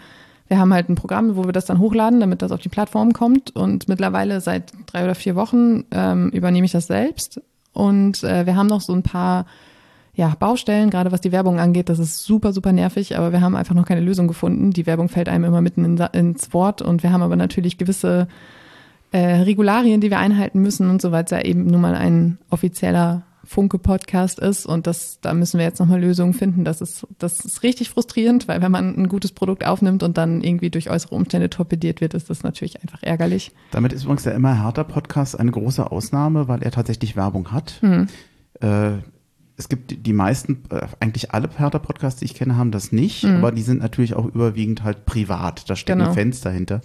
[0.49, 3.15] wir haben halt ein Programm, wo wir das dann hochladen, damit das auf die Plattform
[3.15, 3.57] kommt.
[3.57, 7.41] Und mittlerweile seit drei oder vier Wochen ähm, übernehme ich das selbst.
[7.73, 9.47] Und äh, wir haben noch so ein paar
[10.15, 11.89] ja, Baustellen, gerade was die Werbung angeht.
[11.89, 14.73] Das ist super, super nervig, aber wir haben einfach noch keine Lösung gefunden.
[14.73, 18.29] Die Werbung fällt einem immer mitten in, ins Wort und wir haben aber natürlich gewisse
[19.13, 24.39] äh, Regularien, die wir einhalten müssen und so weiter, eben nun mal ein offizieller Funke-Podcast
[24.39, 26.65] ist und das, da müssen wir jetzt nochmal Lösungen finden.
[26.65, 30.43] Das ist, das ist richtig frustrierend, weil wenn man ein gutes Produkt aufnimmt und dann
[30.43, 33.53] irgendwie durch äußere Umstände torpediert wird, ist das natürlich einfach ärgerlich.
[33.71, 37.79] Damit ist übrigens der immer härter Podcast eine große Ausnahme, weil er tatsächlich Werbung hat.
[37.81, 38.07] Hm.
[38.61, 38.99] Äh,
[39.63, 43.37] es gibt die- meisten, äh, eigentlich alle Hertha-Podcasts, die ich kenne, haben das nicht, Mhm.
[43.37, 45.69] aber die sind natürlich auch überwiegend halt privat.
[45.71, 46.13] Da stecken Genau.
[46.13, 46.81] Fans dahinter,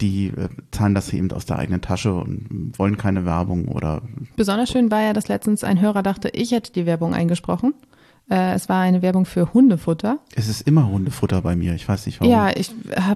[0.00, 4.02] die äh, zahlen das eben aus der eigenen Tasche und wollen keine Werbung oder
[4.36, 7.74] Besonders schön war ja, dass letztens ein Hörer dachte, ich hätte die Werbung eingesprochen.
[8.28, 10.18] Äh, es war eine Werbung für Hundefutter.
[10.34, 11.74] es ist immer Hundefutter bei mir.
[11.74, 12.32] Ich weiß nicht warum.
[12.32, 12.72] Ja, ich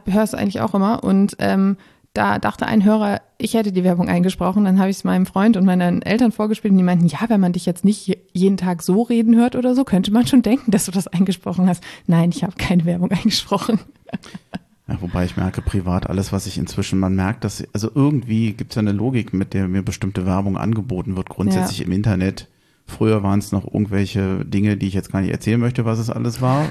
[0.06, 1.02] höre es eigentlich auch immer.
[1.02, 1.76] Und ähm,
[2.12, 4.64] da dachte ein Hörer, ich hätte die Werbung eingesprochen.
[4.64, 7.40] Dann habe ich es meinem Freund und meinen Eltern vorgespielt und die meinten, ja, wenn
[7.40, 10.42] man dich jetzt nicht je- jeden Tag so reden hört oder so, könnte man schon
[10.42, 11.84] denken, dass du das eingesprochen hast.
[12.06, 13.78] Nein, ich habe keine Werbung eingesprochen.
[14.88, 18.72] Ja, wobei ich merke, privat alles, was ich inzwischen, man merkt, dass, also irgendwie gibt
[18.72, 21.86] es ja eine Logik, mit der mir bestimmte Werbung angeboten wird, grundsätzlich Ja.
[21.86, 22.48] im Internet.
[22.86, 26.10] Früher waren es noch irgendwelche Dinge, die ich jetzt gar nicht erzählen möchte, was es
[26.10, 26.66] alles war.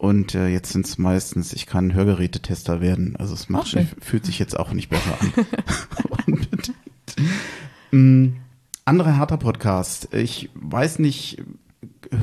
[0.00, 3.16] Und äh, jetzt sind es meistens, ich kann Hörgerätetester werden.
[3.16, 3.86] Also es macht, schön.
[4.00, 5.46] fühlt sich jetzt auch nicht besser an.
[6.26, 6.72] Unbedingt.
[7.90, 8.26] Mm,
[8.86, 10.08] Andere härter Podcast.
[10.14, 11.42] Ich weiß nicht,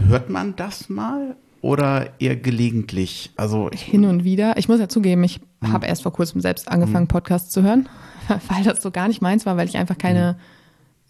[0.08, 3.30] hört man das mal oder eher gelegentlich?
[3.36, 4.58] Also Hin und wieder.
[4.58, 5.72] Ich muss ja zugeben, ich Mhm.
[5.74, 7.88] habe erst vor kurzem selbst angefangen, Podcasts zu hören,
[8.50, 10.36] weil das so gar nicht meins war, weil ich einfach keine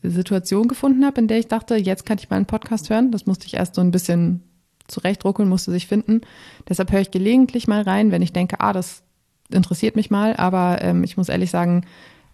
[0.04, 0.10] Mhm.
[0.12, 3.12] Situation gefunden habe, in der ich dachte, jetzt kann ich mal einen Podcast hören.
[3.14, 4.44] Das musste ich erst so ein bisschen
[4.88, 6.22] zurechtruckeln, musste sich finden.
[6.68, 9.04] Deshalb höre ich gelegentlich mal rein, wenn ich denke, ah, das
[9.50, 10.36] interessiert mich mal.
[10.36, 11.86] Aber ähm, ich muss ehrlich sagen,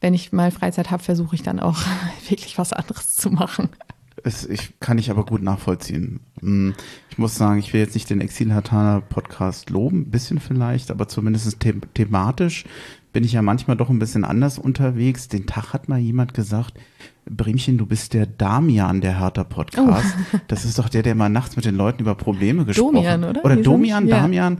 [0.02, 1.80] wenn ich mal Freizeit habe, versuche ich dann auch
[2.30, 3.70] wirklich was anderes zu machen.
[4.24, 6.22] Es, ich kann ich aber gut nachvollziehen.
[6.42, 6.72] Mm,
[7.10, 11.08] Ich muss sagen, ich will jetzt nicht den Exil-Hatana Podcast loben, ein bisschen vielleicht, aber
[11.08, 12.66] zumindest the thematisch
[13.14, 15.28] bin ich ja manchmal doch ein bisschen anders unterwegs.
[15.28, 16.74] Den Tag hat mal jemand gesagt,
[17.30, 20.14] Bremchen, du bist der Damian der Hertha Podcast.
[20.48, 23.46] Das ist doch der, der mal nachts mit den Leuten über Probleme gesprochen Domian, oder?
[23.46, 24.08] Oder er Domian?
[24.08, 24.22] Ja.
[24.22, 24.58] Damian.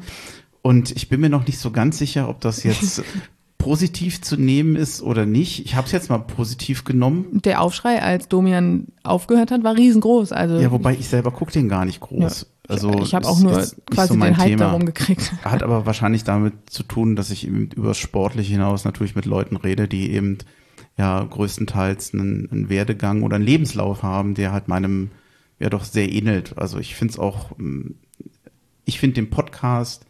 [0.62, 3.04] Und ich bin mir noch nicht so ganz sicher, ob das jetzt
[3.58, 5.66] positiv zu nehmen ist oder nicht.
[5.66, 7.42] Ich habe es jetzt mal positiv genommen.
[7.44, 10.32] Der Aufschrei, als Domian aufgehört hat, war riesengroß.
[10.32, 12.42] Also Ja, wobei ich selber gucke den gar nicht groß.
[12.42, 12.48] Ja.
[12.68, 14.66] Also ich habe auch nur quasi so mein den Hype Thema.
[14.66, 15.34] darum gekriegt.
[15.44, 19.26] Hat aber wahrscheinlich damit zu tun, dass ich eben über das Sportliche hinaus natürlich mit
[19.26, 20.38] Leuten rede, die eben
[20.98, 25.12] ja größtenteils einen, einen Werdegang oder einen Lebenslauf haben, der halt meinem
[25.60, 26.58] ja doch sehr ähnelt.
[26.58, 27.96] Also ich finde es auch, ähm,
[28.86, 30.06] ich finde den Podcast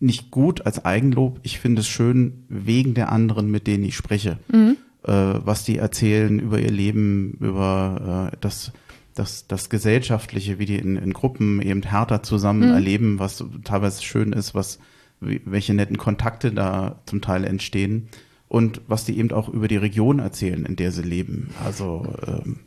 [0.00, 1.38] nicht gut als Eigenlob.
[1.42, 4.38] Ich finde es schön wegen der anderen, mit denen ich spreche.
[4.52, 4.76] Mhm.
[5.04, 8.72] Äh, was die erzählen über ihr Leben, über äh, das,
[9.14, 12.74] das, das Gesellschaftliche, wie die in, in Gruppen eben härter zusammen Mhm.
[12.74, 14.78] erleben, was teilweise schön ist, was,
[15.20, 18.08] welche netten Kontakte da zum Teil entstehen
[18.48, 21.50] und was die eben auch über die Region erzählen, in der sie leben.
[21.64, 22.60] Also ähm,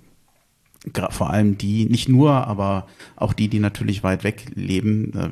[1.09, 5.29] vor allem die, nicht nur, aber auch die, die natürlich weit weg leben, äh,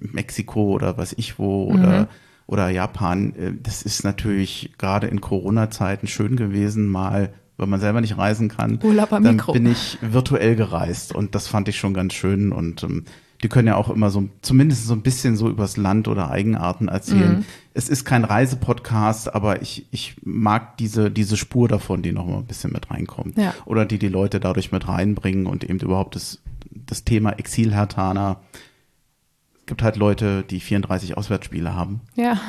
[0.00, 2.08] Mexiko oder was ich wo oder
[2.48, 8.00] oder Japan, äh, das ist natürlich gerade in Corona-Zeiten schön gewesen, mal, wenn man selber
[8.00, 9.52] nicht reisen kann, Urlaub am dann Mikro.
[9.52, 13.04] bin ich virtuell gereist und das fand ich schon ganz schön und ähm,
[13.42, 16.88] die können ja auch immer so, zumindest so ein bisschen so übers Land oder Eigenarten
[16.88, 17.38] erzählen.
[17.38, 17.44] Mhm.
[17.72, 22.38] Es ist kein Reisepodcast, aber ich, ich mag diese, diese Spur davon, die noch mal
[22.38, 23.38] ein bisschen mit reinkommt.
[23.38, 23.54] Ja.
[23.64, 26.40] Oder die die Leute dadurch mit reinbringen und eben überhaupt das,
[26.86, 28.40] das Thema Exil-Hertaner.
[29.60, 32.00] Es gibt halt Leute, die 34 Auswärtsspiele haben.
[32.16, 32.40] Ja,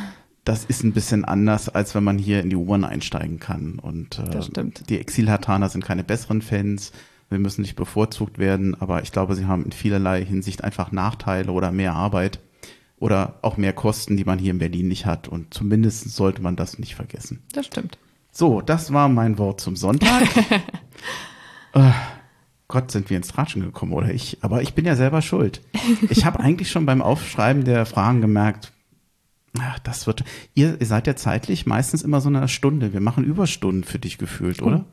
[0.49, 3.77] Das ist ein bisschen anders, als wenn man hier in die U-Bahn einsteigen kann.
[3.77, 4.89] Und äh, Das stimmt.
[4.89, 6.91] die Exil-Hertaner sind keine besseren Fans.
[7.29, 11.51] Wir müssen nicht bevorzugt werden, aber ich glaube, sie haben in vielerlei Hinsicht einfach Nachteile
[11.51, 12.39] oder mehr Arbeit
[12.97, 15.27] oder auch mehr Kosten, die man hier in Berlin nicht hat.
[15.27, 17.43] Und zumindest sollte man das nicht vergessen.
[17.53, 17.99] das stimmt.
[18.31, 20.23] So, das war mein Wort zum Sonntag.
[21.73, 21.91] äh,
[22.67, 24.39] Gott, sind wir ins Tratschen gekommen, oder ich?
[24.41, 25.61] Aber ich bin ja selber schuld.
[26.09, 28.71] Ich habe eigentlich schon beim Aufschreiben der Fragen gemerkt,
[29.59, 30.23] ach, das wird.
[30.53, 32.93] Ihr, ihr seid ja zeitlich meistens immer so eine Stunde.
[32.93, 34.85] Wir machen Überstunden für dich gefühlt, oder?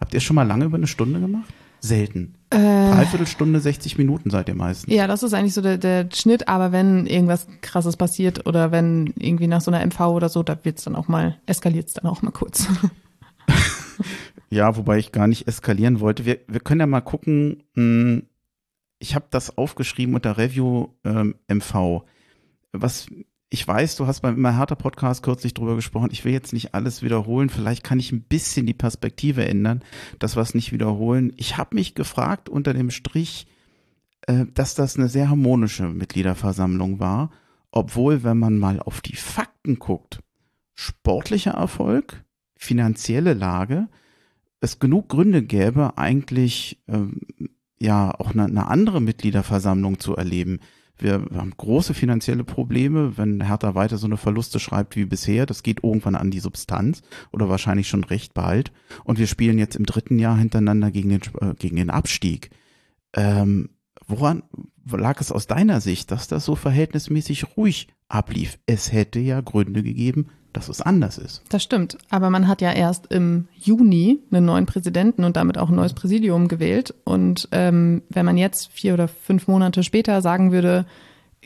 [0.00, 1.52] Habt ihr schon mal lange über eine Stunde gemacht?
[1.78, 2.34] selten.
[2.50, 4.92] Äh, Dreiviertelstunde, 60 Minuten seid ihr meistens.
[4.92, 9.12] ja, das ist eigentlich so der, der Schnitt, aber wenn irgendwas krasses passiert oder wenn
[9.18, 12.22] irgendwie nach so einer MV oder so, da wird's dann auch mal, eskaliert's dann auch
[12.22, 12.66] mal kurz.
[14.48, 16.24] Ja, wobei ich gar nicht eskalieren wollte.
[16.24, 17.62] Wir, wir können ja mal gucken.
[17.74, 18.22] mh,
[18.98, 22.02] Ich habe das aufgeschrieben unter Review ähm, MV.
[22.72, 23.08] Was
[23.48, 26.10] ich weiß, du hast beim Immer härter Podcast kürzlich drüber gesprochen.
[26.10, 27.48] Ich will jetzt nicht alles wiederholen.
[27.48, 29.82] Vielleicht kann ich ein bisschen die Perspektive ändern,
[30.18, 31.32] das was nicht wiederholen.
[31.36, 33.46] Ich habe mich gefragt unter dem Strich,
[34.22, 37.30] äh, dass das eine sehr harmonische Mitgliederversammlung war,
[37.70, 40.20] obwohl, wenn man mal auf die Fakten guckt,
[40.74, 42.24] sportlicher Erfolg,
[42.56, 43.88] finanzielle Lage,
[44.60, 47.20] es genug Gründe gäbe, eigentlich ähm,
[47.78, 50.58] ja auch eine, eine andere Mitgliederversammlung zu erleben.
[50.98, 55.46] Wir, haben große finanzielle Probleme, wenn Hertha weiter so eine Verluste schreibt wie bisher.
[55.46, 58.72] Das geht irgendwann an die Substanz oder wahrscheinlich schon recht bald.
[59.04, 62.50] Und wir spielen jetzt im dritten Jahr hintereinander gegen den, äh, gegen den Abstieg.
[63.14, 63.70] Ähm,
[64.06, 64.42] woran
[64.90, 68.58] lag es aus deiner Sicht, dass das so verhältnismäßig ruhig ablief?
[68.66, 71.42] Es hätte ja Gründe gegeben, dass es anders ist.
[71.50, 71.98] Das stimmt.
[72.10, 75.92] Aber man hat ja erst im Juni einen neuen Präsidenten und damit auch ein neues
[75.92, 76.94] Präsidium gewählt.
[77.04, 80.86] Und ähm, wenn man jetzt vier oder fünf Monate später sagen würde,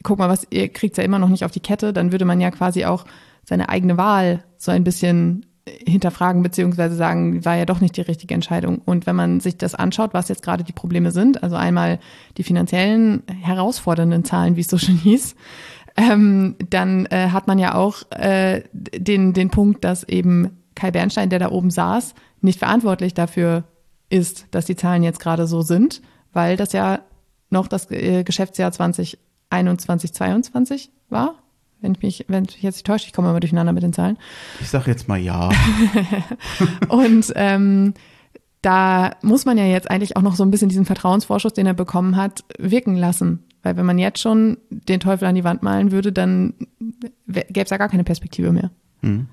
[0.02, 2.40] guck mal, was ihr kriegt ja immer noch nicht auf die Kette, dann würde man
[2.40, 3.04] ja quasi auch
[3.44, 5.46] seine eigene Wahl so ein bisschen
[5.86, 8.80] hinterfragen beziehungsweise sagen, war ja doch nicht die richtige Entscheidung.
[8.84, 11.98] Und wenn man sich das anschaut, was jetzt gerade die Probleme sind, also einmal
[12.36, 15.36] die finanziellen herausfordernden Zahlen, wie es so schön hieß,
[15.96, 21.30] ähm, dann äh, hat man ja auch äh, den, den Punkt, dass eben Kai Bernstein,
[21.30, 23.64] der da oben saß, nicht verantwortlich dafür
[24.08, 27.00] ist, dass die Zahlen jetzt gerade so sind, weil das ja
[27.50, 31.34] noch das äh, Geschäftsjahr 2021, 22 war.
[31.80, 34.18] Wenn ich mich, wenn ich jetzt nicht täusche, ich komme immer durcheinander mit den Zahlen.
[34.60, 35.50] Ich sag jetzt mal ja.
[36.88, 37.94] Und ähm,
[38.60, 41.74] da muss man ja jetzt eigentlich auch noch so ein bisschen diesen Vertrauensvorschuss, den er
[41.74, 43.44] bekommen hat, wirken lassen.
[43.62, 46.54] Weil wenn man jetzt schon den Teufel an die Wand malen würde, dann
[47.26, 48.70] gäbe es ja gar keine Perspektive mehr.
[49.02, 49.26] Hm.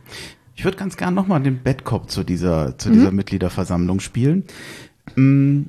[0.55, 4.43] Ich würde ganz gern nochmal den Bettkopf zu dieser, zu dieser Mitgliederversammlung spielen.
[5.13, 5.67] Hm,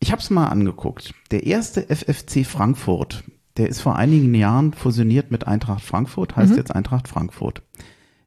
[0.00, 1.12] Ich habe es mal angeguckt.
[1.30, 3.24] Der erste FFC Frankfurt,
[3.56, 7.62] der ist vor einigen Jahren fusioniert mit Eintracht Frankfurt, heißt jetzt Eintracht Frankfurt.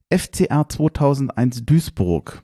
[0.10, 2.42] FCR 2001 Duisburg,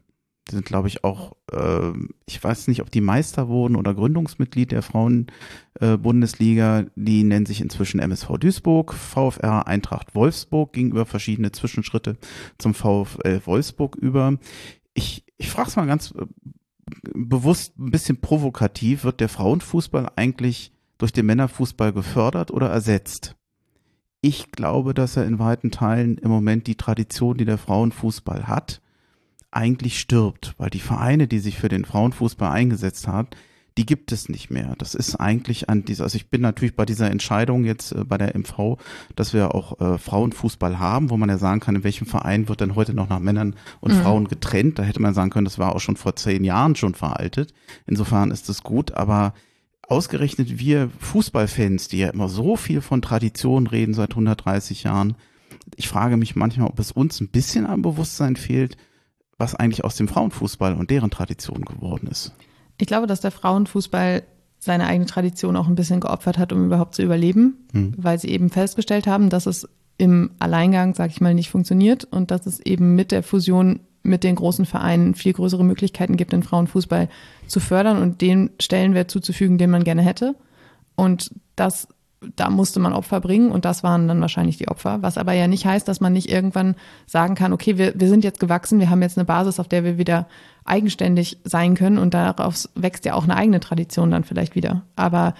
[0.50, 1.92] sind glaube ich auch, äh,
[2.26, 8.00] ich weiß nicht, ob die Meister wurden oder Gründungsmitglied der Frauen-Bundesliga, die nennen sich inzwischen
[8.00, 12.18] MSV Duisburg, VfR Eintracht Wolfsburg ging über verschiedene Zwischenschritte
[12.58, 14.38] zum VfL Wolfsburg über.
[14.94, 16.26] Ich, ich frage es mal ganz äh,
[17.14, 23.36] bewusst ein bisschen provokativ, wird der Frauenfußball eigentlich durch den Männerfußball gefördert oder ersetzt?
[24.22, 28.82] Ich glaube, dass er in weiten Teilen im Moment die Tradition, die der Frauenfußball hat,
[29.52, 33.30] eigentlich stirbt, weil die Vereine, die sich für den Frauenfußball eingesetzt haben,
[33.78, 34.74] die gibt es nicht mehr.
[34.78, 38.18] Das ist eigentlich an dieser, also ich bin natürlich bei dieser Entscheidung jetzt äh, bei
[38.18, 38.78] der MV,
[39.18, 42.62] dass wir auch äh, Frauenfußball haben, wo man ja sagen kann, in welchem Verein wird
[42.62, 44.02] denn heute noch nach Männern und Mhm.
[44.02, 44.80] Frauen getrennt.
[44.80, 47.54] Da hätte man sagen können, das war auch schon vor zehn Jahren schon veraltet.
[47.86, 49.34] Insofern ist es gut, aber
[49.88, 55.16] ausgerechnet wir Fußballfans, die ja immer so viel von Tradition reden seit 130 Jahren,
[55.76, 58.78] ich frage mich manchmal, ob es uns ein bisschen am Bewusstsein fehlt,
[59.38, 62.34] was eigentlich aus dem Frauenfußball und deren Tradition geworden ist.
[62.78, 64.24] Ich glaube, dass der Frauenfußball
[64.60, 67.68] seine eigene Tradition auch ein bisschen geopfert hat, um überhaupt zu überleben,
[67.98, 69.68] weil sie eben festgestellt haben, dass es
[69.98, 74.24] im Alleingang, sag ich mal, nicht funktioniert und dass es eben mit der Fusion mit
[74.24, 77.10] den großen Vereinen viel größere Möglichkeiten gibt, den Frauenfußball
[77.48, 80.36] zu fördern und den Stellenwert zuzufügen, den man gerne hätte.
[80.96, 81.88] Und das,
[82.36, 85.02] da musste man Opfer bringen und das waren dann wahrscheinlich die Opfer.
[85.02, 88.24] Was aber ja nicht heißt, dass man nicht irgendwann sagen kann, okay, wir, wir sind
[88.24, 90.28] jetzt gewachsen, wir haben jetzt eine Basis, auf der wir wieder
[90.66, 94.84] eigenständig sein können und daraus wächst ja auch eine eigene Tradition dann vielleicht wieder.
[94.96, 95.34] Aber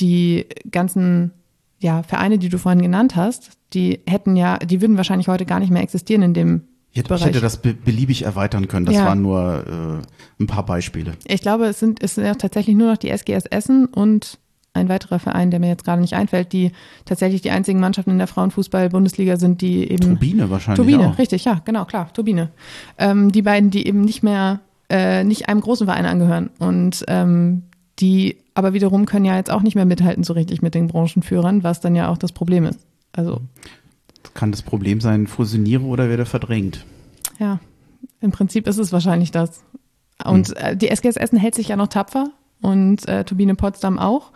[0.00, 1.32] die ganzen
[1.80, 5.60] ja, Vereine, die du vorhin genannt hast, die hätten ja, die würden wahrscheinlich heute gar
[5.60, 6.62] nicht mehr existieren in dem
[6.92, 8.86] Ich hätte, ich hätte das be beliebig erweitern können.
[8.86, 9.04] Das Ja.
[9.04, 10.02] waren nur
[10.38, 11.12] äh, ein paar Beispiele.
[11.26, 14.38] Ich glaube, es sind, es sind ja tatsächlich nur noch die SGS Essen und
[14.74, 16.72] ein weiterer Verein, der mir jetzt gerade nicht einfällt, die
[17.04, 20.10] tatsächlich die einzigen Mannschaften in der Frauenfußball-Bundesliga sind, die eben.
[20.10, 21.18] Turbine wahrscheinlich Turbine, auch.
[21.18, 22.50] richtig, ja, genau, klar, Turbine.
[22.98, 24.60] Ähm, die beiden, die eben nicht mehr,
[24.90, 27.62] äh, nicht einem großen Verein angehören und ähm,
[28.00, 31.64] die aber wiederum können ja jetzt auch nicht mehr mithalten so richtig mit den Branchenführern,
[31.64, 32.80] was dann ja auch das Problem ist.
[33.12, 33.40] Also,
[34.34, 36.84] Kann das Problem sein, fusioniere oder werde verdrängt?
[37.38, 37.58] ja,
[38.20, 39.62] im Prinzip ist es wahrscheinlich das.
[40.24, 42.30] Und äh, die SGS Essen hält sich ja noch tapfer
[42.62, 44.30] und äh, Turbine Potsdam auch.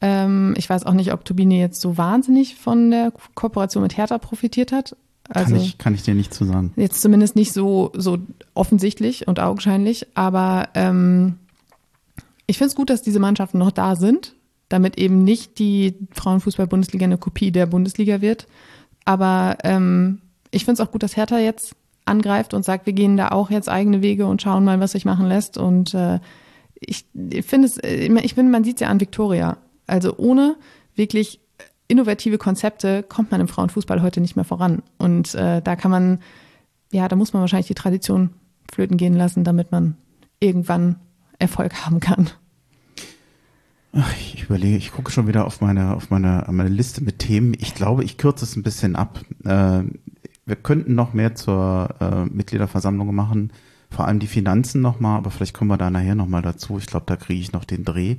[0.00, 3.96] Ähm, ich weiß auch nicht, ob Turbine jetzt so wahnsinnig von der Ko- Kooperation mit
[3.96, 4.96] Hertha profitiert hat.
[5.28, 6.72] Also kann, ich, kann ich dir nicht zu sagen.
[6.76, 8.18] jetzt zumindest nicht so, so
[8.54, 11.36] offensichtlich und augenscheinlich, aber ähm,
[12.46, 14.34] Ich finde es gut, dass diese Mannschaften noch da sind,
[14.68, 18.46] damit eben nicht die Frauenfußball-Bundesliga eine Kopie der Bundesliga wird.
[19.04, 20.20] Aber ähm,
[20.52, 21.74] ich finde es auch gut, dass Hertha jetzt
[22.04, 25.04] angreift und sagt, wir gehen da auch jetzt eigene Wege und schauen mal, was sich
[25.04, 25.58] machen lässt.
[25.58, 26.20] Und äh,
[26.78, 29.56] ich, ich finde es, ich finde, man sieht es ja an Viktoria.
[29.86, 30.56] Also ohne
[30.94, 31.40] wirklich
[31.88, 34.82] innovative Konzepte kommt man im Frauenfußball heute nicht mehr voran.
[34.98, 36.20] Und äh, da kann man,
[36.92, 38.30] ja, da muss man wahrscheinlich die Tradition
[38.72, 39.96] flöten gehen lassen, damit man
[40.40, 40.96] irgendwann
[41.38, 42.30] Erfolg haben kann.
[43.92, 47.54] Ach, ich überlege, ich gucke schon wieder auf meine, auf meine, meine Liste mit Themen.
[47.58, 49.20] Ich glaube, ich kürze es ein bisschen ab.
[49.44, 49.84] Äh,
[50.44, 53.52] wir könnten noch mehr zur äh, Mitgliederversammlung machen,
[53.90, 56.76] vor allem die Finanzen nochmal, aber vielleicht kommen wir da nachher nochmal dazu.
[56.78, 58.16] Ich glaube, da kriege ich noch den Dreh.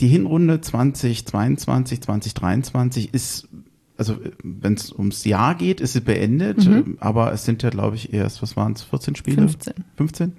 [0.00, 3.48] Die Hinrunde 2022, 2023 ist,
[3.96, 6.96] also wenn es ums Jahr geht, ist sie beendet, mhm.
[7.00, 9.42] aber es sind ja, glaube ich, erst, was waren es, 14 Spiele?
[9.42, 9.74] 15.
[9.96, 10.32] 15?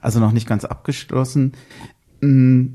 [0.00, 1.52] Also noch nicht ganz abgeschlossen.
[2.20, 2.66] Mm,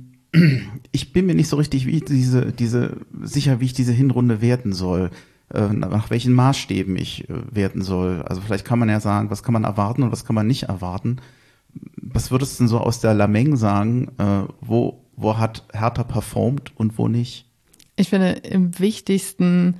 [0.91, 4.73] ich bin mir nicht so richtig, wie diese, diese, sicher, wie ich diese Hinrunde werten
[4.73, 5.11] soll
[5.53, 8.21] äh, nach welchen Maßstäben ich äh, werten soll.
[8.23, 10.63] Also vielleicht kann man ja sagen, was kann man erwarten und was kann man nicht
[10.63, 11.17] erwarten.
[11.95, 16.71] Was würdest du denn so aus der Lameng sagen, äh, wo, wo hat Hertha performt
[16.77, 17.45] und wo nicht?
[17.97, 19.75] Ich finde, im wichtigsten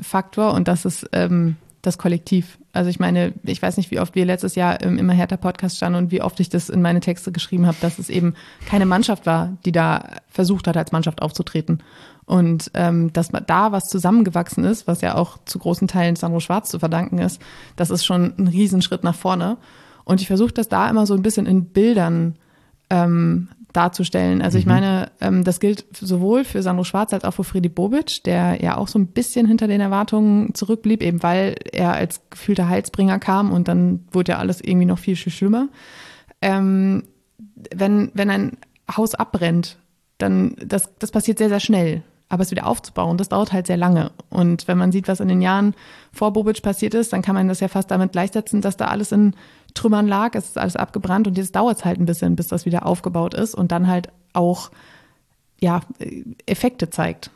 [0.00, 2.58] Faktor, und das ist ähm, das Kollektiv.
[2.72, 5.78] Also ich meine, ich weiß nicht, wie oft wir letztes Jahr im Immer härter Podcast
[5.78, 8.34] standen und wie oft ich das in meine Texte geschrieben habe, dass es eben
[8.66, 11.82] keine Mannschaft war, die da versucht hat, als Mannschaft aufzutreten.
[12.26, 16.68] Und ähm, dass da was zusammengewachsen ist, was ja auch zu großen Teilen Sandro Schwarz
[16.68, 17.40] zu verdanken ist,
[17.76, 19.56] das ist schon ein Riesenschritt nach vorne.
[20.04, 22.34] Und ich versuche das da immer so ein bisschen in Bildern
[22.90, 24.42] ähm, darzustellen.
[24.42, 24.60] Also mhm.
[24.60, 28.62] ich meine, ähm, das gilt sowohl für Sandro Schwarz als auch für Freddy Bobic, der
[28.62, 33.18] ja auch so ein bisschen hinter den Erwartungen zurückblieb, eben weil er als gefühlter Heilsbringer
[33.18, 35.68] kam und dann wurde ja alles irgendwie noch viel, viel schlimmer.
[36.40, 37.04] Ähm,
[37.74, 38.56] wenn, wenn ein
[38.94, 39.78] Haus abbrennt,
[40.18, 42.02] dann das, das passiert sehr, sehr schnell.
[42.28, 44.10] Aber es wieder aufzubauen, das dauert halt sehr lange.
[44.30, 45.74] Und wenn man sieht, was in den Jahren
[46.12, 49.12] vor Bobic passiert ist, dann kann man das ja fast damit gleichsetzen, dass da alles
[49.12, 49.34] in
[49.76, 52.66] Trümmern lag, es ist alles abgebrannt und jetzt dauert es halt ein bisschen, bis das
[52.66, 54.70] wieder aufgebaut ist und dann halt auch
[55.60, 55.80] ja,
[56.46, 57.30] Effekte zeigt.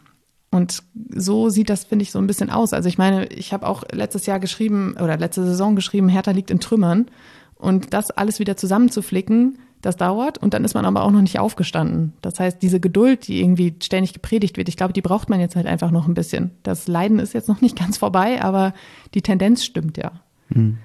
[0.50, 0.82] Und
[1.14, 2.72] so sieht das, finde ich, so ein bisschen aus.
[2.72, 6.50] Also ich meine, ich habe auch letztes Jahr geschrieben oder letzte Saison geschrieben, Hertha liegt
[6.50, 7.06] in Trümmern.
[7.54, 11.38] Und das alles wieder zusammenzuflicken, das dauert und dann ist man aber auch noch nicht
[11.38, 12.14] aufgestanden.
[12.20, 15.56] Das heißt, diese Geduld, die irgendwie ständig gepredigt wird, ich glaube, die braucht man jetzt
[15.56, 16.50] halt einfach noch ein bisschen.
[16.62, 18.74] Das Leiden ist jetzt noch nicht ganz vorbei, aber
[19.14, 20.12] die Tendenz stimmt ja.
[20.52, 20.78] Hm.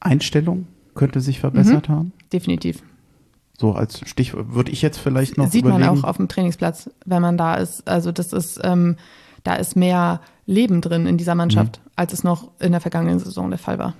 [0.00, 1.92] Einstellung könnte sich verbessert mhm.
[1.92, 2.12] haben?
[2.32, 2.82] Definitiv.
[3.58, 5.86] So als Stichwort würde ich jetzt vielleicht noch Sieht überlegen.
[5.86, 7.88] man auch auf dem Trainingsplatz, wenn man da ist.
[7.88, 8.96] Also das ist, ähm,
[9.44, 11.90] da ist mehr Leben drin in dieser Mannschaft, mhm.
[11.96, 13.94] als es noch in der vergangenen Saison der Fall war.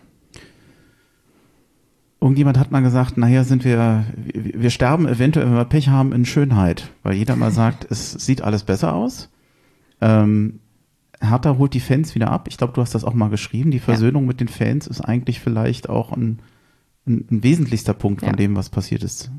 [2.20, 6.24] Irgendjemand hat mal gesagt, naja, sind wir, wir sterben eventuell, wenn wir Pech haben, in
[6.24, 9.28] Schönheit, weil jeder mal sagt, es sieht alles besser aus.
[10.01, 10.61] Ähm,
[11.21, 12.47] Hertha holt die Fans wieder ab.
[12.49, 13.71] Ich glaube, du hast das auch mal geschrieben.
[13.71, 14.29] Die Versöhnung ja.
[14.29, 16.41] mit den Fans ist eigentlich vielleicht auch ein,
[17.07, 18.37] ein, ein wesentlichster Punkt von ja.
[18.37, 19.31] dem, was passiert ist.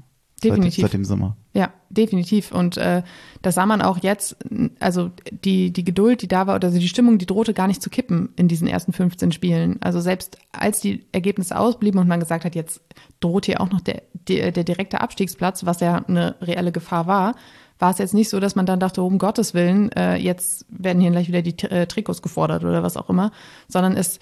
[0.43, 0.75] Definitiv.
[0.75, 1.35] Seit, seit, dem Sommer.
[1.53, 2.51] Ja, definitiv.
[2.51, 3.01] Und äh,
[3.41, 4.37] das sah man auch jetzt,
[4.79, 7.81] also die, die Geduld, die da war, oder also die Stimmung, die drohte gar nicht
[7.81, 9.81] zu kippen in diesen ersten 15 Spielen.
[9.81, 12.81] Also selbst als die Ergebnisse ausblieben und man gesagt hat, jetzt
[13.19, 17.35] droht hier auch noch der, der, der direkte Abstiegsplatz, was ja eine reelle Gefahr war,
[17.79, 21.01] war es jetzt nicht so, dass man dann dachte, um Gottes Willen, äh, jetzt werden
[21.01, 23.31] hier gleich wieder die äh, Trikots gefordert oder was auch immer,
[23.67, 24.19] sondern es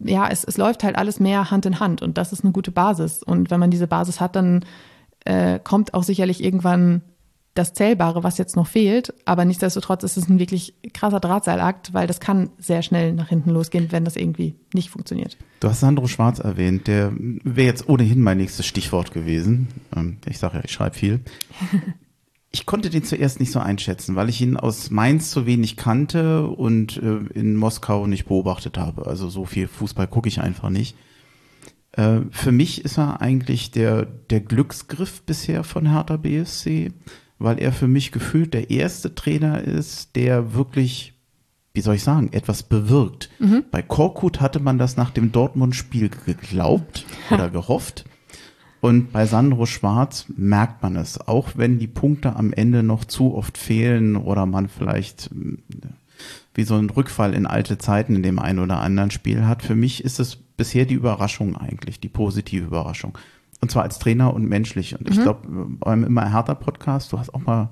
[0.00, 2.70] ja, es, es läuft halt alles mehr Hand in Hand und das ist eine gute
[2.70, 3.22] Basis.
[3.22, 4.64] Und wenn man diese Basis hat, dann
[5.24, 7.02] äh, kommt auch sicherlich irgendwann
[7.54, 9.12] das Zählbare, was jetzt noch fehlt.
[9.26, 13.50] Aber nichtsdestotrotz ist es ein wirklich krasser Drahtseilakt, weil das kann sehr schnell nach hinten
[13.50, 15.36] losgehen, wenn das irgendwie nicht funktioniert.
[15.60, 19.68] Du hast Sandro Schwarz erwähnt, der wäre jetzt ohnehin mein nächstes Stichwort gewesen.
[19.94, 21.20] Ähm, ich sage ja, ich schreibe viel.
[22.54, 26.46] Ich konnte den zuerst nicht so einschätzen, weil ich ihn aus Mainz zu wenig kannte
[26.46, 29.06] und äh, in Moskau nicht beobachtet habe.
[29.06, 30.94] Also so viel Fußball gucke ich einfach nicht.
[31.92, 36.92] Äh, für mich ist er eigentlich der, der Glücksgriff bisher von Hertha BSC,
[37.38, 41.14] weil er für mich gefühlt der erste Trainer ist, der wirklich,
[41.74, 43.30] wie soll ich sagen, etwas bewirkt.
[43.38, 43.64] Mhm.
[43.70, 48.04] Bei Korkut hatte man das nach dem Dortmund-Spiel geglaubt oder gehofft.
[48.82, 53.32] Und bei Sandro Schwarz merkt man es, auch wenn die Punkte am Ende noch zu
[53.32, 55.30] oft fehlen oder man vielleicht
[56.52, 59.62] wie so ein Rückfall in alte Zeiten in dem einen oder anderen Spiel hat.
[59.62, 63.16] Für mich ist es bisher die Überraschung eigentlich, die positive Überraschung.
[63.60, 64.98] Und zwar als Trainer und menschlich.
[64.98, 65.22] Und ich mhm.
[65.22, 67.70] glaube, beim immer härter Podcast, du hast auch mal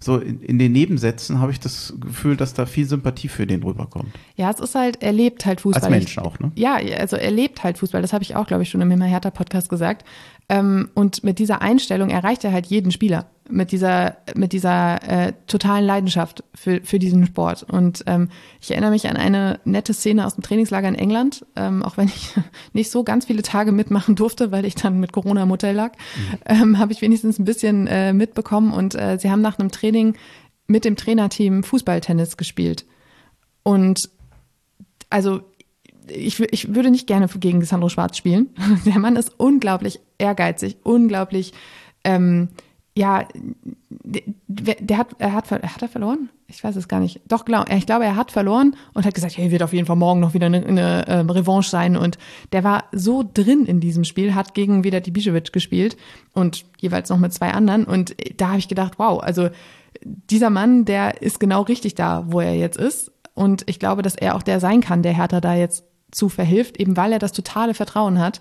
[0.00, 3.64] so in, in den Nebensätzen habe ich das Gefühl, dass da viel Sympathie für den
[3.64, 4.14] rüberkommt.
[4.36, 5.82] Ja, es ist halt, er lebt halt Fußball.
[5.82, 6.52] Als Mensch auch, ne?
[6.54, 8.00] Ja, also er lebt halt Fußball.
[8.00, 10.04] Das habe ich auch, glaube ich, schon im immer härter Podcast gesagt.
[10.48, 13.26] Ähm, und mit dieser Einstellung erreicht er halt jeden Spieler.
[13.50, 17.62] Mit dieser, mit dieser äh, totalen Leidenschaft für, für diesen Sport.
[17.62, 18.28] Und ähm,
[18.60, 22.08] ich erinnere mich an eine nette Szene aus dem Trainingslager in England, ähm, auch wenn
[22.08, 22.34] ich
[22.74, 25.92] nicht so ganz viele Tage mitmachen durfte, weil ich dann mit Corona im Hotel lag,
[25.92, 26.38] mhm.
[26.44, 28.70] ähm, habe ich wenigstens ein bisschen äh, mitbekommen.
[28.70, 30.14] Und äh, sie haben nach einem Training
[30.66, 32.84] mit dem Trainerteam Fußballtennis gespielt.
[33.62, 34.10] Und
[35.08, 35.40] also
[36.10, 38.48] ich, ich würde nicht gerne gegen Sandro Schwarz spielen.
[38.86, 41.52] Der Mann ist unglaublich ehrgeizig, unglaublich,
[42.04, 42.48] ähm,
[42.98, 43.28] ja,
[44.48, 46.30] der, der, hat, er hat, hat er verloren?
[46.48, 47.20] Ich weiß es gar nicht.
[47.28, 49.94] Doch, glaub, ich glaube, er hat verloren und hat gesagt, hey, wird auf jeden Fall
[49.94, 51.96] morgen noch wieder eine, eine äh, Revanche sein.
[51.96, 52.18] Und
[52.50, 55.96] der war so drin in diesem Spiel, hat gegen wieder die Bischewitsch gespielt
[56.32, 57.84] und jeweils noch mit zwei anderen.
[57.84, 59.48] Und da habe ich gedacht, wow, also
[60.02, 63.12] dieser Mann, der ist genau richtig da, wo er jetzt ist.
[63.34, 66.78] Und ich glaube, dass er auch der sein kann, der Hertha da jetzt zu verhilft,
[66.78, 68.40] eben weil er das totale Vertrauen hat.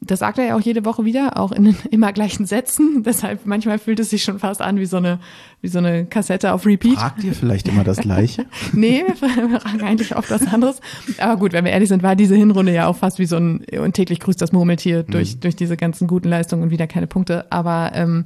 [0.00, 3.02] Das sagt er ja auch jede Woche wieder, auch in den immer gleichen Sätzen.
[3.06, 5.18] Deshalb manchmal fühlt es sich schon fast an wie so eine,
[5.60, 6.98] wie so eine Kassette auf Repeat.
[6.98, 8.46] Fragt ihr vielleicht immer das Gleiche?
[8.72, 9.16] nee, wir
[9.60, 10.80] fragen eigentlich oft was anderes.
[11.18, 13.64] Aber gut, wenn wir ehrlich sind, war diese Hinrunde ja auch fast wie so ein
[13.80, 15.40] und täglich grüßt das Murmeltier durch, mhm.
[15.40, 17.50] durch diese ganzen guten Leistungen und wieder keine Punkte.
[17.50, 18.24] Aber ähm,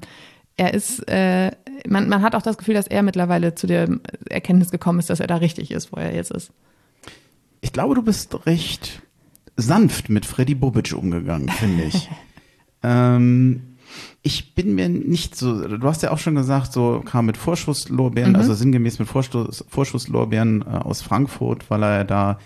[0.56, 1.52] er ist, äh,
[1.88, 3.88] man, man hat auch das Gefühl, dass er mittlerweile zu der
[4.28, 6.52] Erkenntnis gekommen ist, dass er da richtig ist, wo er jetzt ist.
[7.62, 9.02] Ich glaube, du bist recht
[9.56, 12.10] sanft mit Freddy Bobic umgegangen, finde ich.
[12.82, 13.62] ähm,
[14.22, 18.32] ich bin mir nicht so, du hast ja auch schon gesagt, so kam mit Vorschusslorbeeren,
[18.32, 18.38] mhm.
[18.38, 22.38] also sinngemäß mit Vorschuss, Vorschusslorbeeren äh, aus Frankfurt, weil er da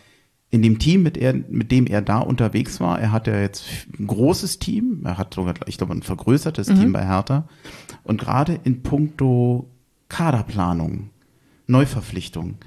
[0.50, 3.64] in dem Team, mit, er, mit dem er da unterwegs war, er hat ja jetzt
[3.98, 6.74] ein großes Team, er hat sogar, ich glaube, ein vergrößertes mhm.
[6.76, 7.48] Team bei Hertha.
[8.04, 9.70] Und gerade in puncto
[10.08, 11.10] Kaderplanung,
[11.66, 12.58] Neuverpflichtung,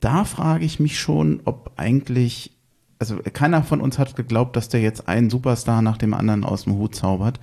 [0.00, 2.56] da frage ich mich schon, ob eigentlich,
[2.98, 6.64] also keiner von uns hat geglaubt, dass der jetzt einen Superstar nach dem anderen aus
[6.64, 7.40] dem Hut zaubert.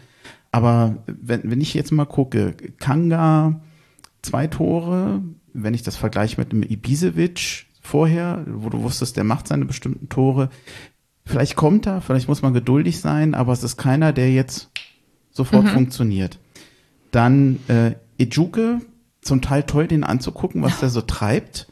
[0.52, 3.62] Aber wenn, wenn ich jetzt mal gucke, Kanga,
[4.22, 5.22] zwei Tore,
[5.54, 10.10] wenn ich das vergleiche mit dem Ibisevic vorher, wo du wusstest, der macht seine bestimmten
[10.10, 10.50] Tore,
[11.26, 14.70] vielleicht kommt er, vielleicht muss man geduldig sein, aber es ist keiner, der jetzt
[15.32, 15.70] sofort mhm.
[15.70, 16.40] funktioniert.
[17.12, 18.82] Dann äh, Ejuke,
[19.22, 21.68] zum Teil toll, den anzugucken, was der so treibt.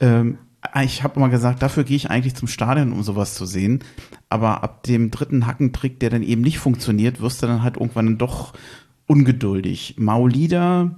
[0.00, 0.38] Ähm,
[0.82, 3.80] ich habe mal gesagt, dafür gehe ich eigentlich zum Stadion, um sowas zu sehen.
[4.28, 8.06] Aber ab dem dritten Hackentrick, der dann eben nicht funktioniert, wirst du dann halt irgendwann
[8.06, 8.52] dann doch
[9.06, 9.94] ungeduldig.
[9.98, 10.96] Maulida,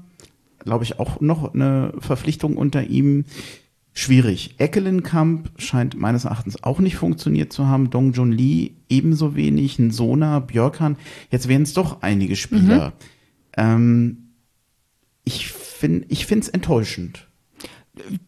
[0.61, 3.25] glaube ich, auch noch eine Verpflichtung unter ihm.
[3.93, 4.55] Schwierig.
[4.59, 7.91] Eckelenkamp scheint meines Erachtens auch nicht funktioniert zu haben.
[7.91, 9.79] Dong Jun Lee ebenso wenig.
[9.79, 10.97] Nsona, Björkan.
[11.31, 12.91] Jetzt wären es doch einige Spieler.
[12.91, 12.93] Mhm.
[13.57, 14.17] Ähm,
[15.25, 17.28] ich finde ich finde es enttäuschend.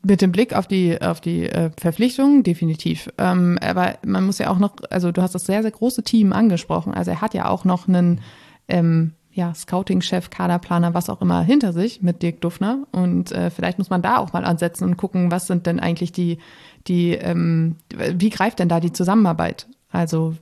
[0.02, 3.10] Mit dem Blick auf die, auf die äh, Verpflichtungen, definitiv.
[3.18, 6.32] Ähm, aber man muss ja auch noch, also du hast das sehr, sehr große Team
[6.32, 6.94] angesprochen.
[6.94, 8.20] Also er hat ja auch noch einen
[8.68, 12.86] ähm, ja, Scouting-Chef, Kaderplaner, was auch immer hinter sich mit Dirk Duffner.
[12.92, 16.12] Und äh, vielleicht muss man da auch mal ansetzen und gucken, was sind denn eigentlich
[16.12, 16.38] die,
[16.86, 19.68] die, ähm, wie greift denn da die Zusammenarbeit?
[19.90, 20.34] Also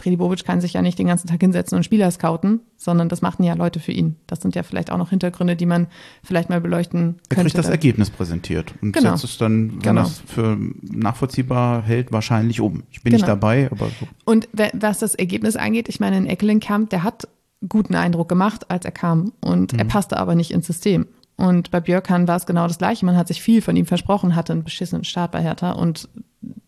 [0.00, 3.20] Freddy Bobic kann sich ja nicht den ganzen Tag hinsetzen und Spieler scouten, sondern das
[3.20, 4.16] machen ja Leute für ihn.
[4.26, 5.88] Das sind ja vielleicht auch noch Hintergründe, die man
[6.22, 7.40] vielleicht mal beleuchten könnte.
[7.40, 9.10] Er kriegt das Ergebnis präsentiert und genau.
[9.10, 10.02] setzt es dann, wenn genau.
[10.02, 12.84] das für nachvollziehbar hält, wahrscheinlich um.
[12.90, 13.22] Ich bin genau.
[13.22, 14.08] nicht dabei, aber so.
[14.24, 17.28] Und was das Ergebnis angeht, ich meine, in Eckelenkamp, der hat
[17.68, 19.78] guten Eindruck gemacht, als er kam und mhm.
[19.78, 21.06] er passte aber nicht ins System.
[21.36, 23.06] Und bei Björkan war es genau das Gleiche.
[23.06, 26.08] Man hat sich viel von ihm versprochen, hatte einen beschissenen Start bei Hertha und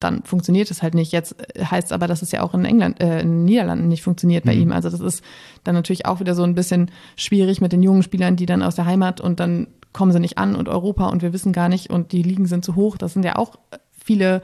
[0.00, 1.12] dann funktioniert es halt nicht.
[1.12, 4.44] Jetzt heißt aber, dass es ja auch in England, äh, in den Niederlanden nicht funktioniert
[4.44, 4.62] bei mhm.
[4.62, 4.72] ihm.
[4.72, 5.24] Also das ist
[5.64, 8.74] dann natürlich auch wieder so ein bisschen schwierig mit den jungen Spielern, die dann aus
[8.74, 11.90] der Heimat und dann kommen sie nicht an und Europa und wir wissen gar nicht
[11.90, 12.96] und die Ligen sind zu hoch.
[12.96, 13.56] Das sind ja auch
[13.92, 14.42] viele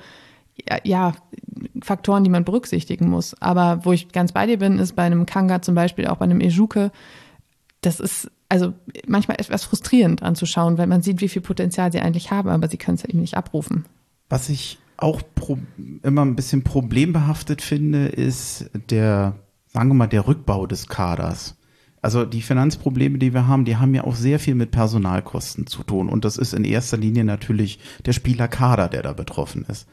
[0.85, 1.15] ja,
[1.83, 3.41] Faktoren, die man berücksichtigen muss.
[3.41, 6.25] Aber wo ich ganz bei dir bin, ist bei einem Kanga zum Beispiel, auch bei
[6.25, 6.91] einem Ejuke,
[7.81, 8.73] das ist also
[9.07, 12.79] manchmal etwas frustrierend anzuschauen, weil man sieht, wie viel Potenzial sie eigentlich haben, aber sie
[12.79, 13.85] können es ja eben nicht abrufen.
[14.29, 15.23] Was ich auch
[16.03, 19.37] immer ein bisschen problembehaftet finde, ist der,
[19.69, 21.57] sagen wir mal, der Rückbau des Kaders.
[22.03, 25.83] Also die Finanzprobleme, die wir haben, die haben ja auch sehr viel mit Personalkosten zu
[25.83, 26.09] tun.
[26.09, 29.89] Und das ist in erster Linie natürlich der Spielerkader, der da betroffen ist.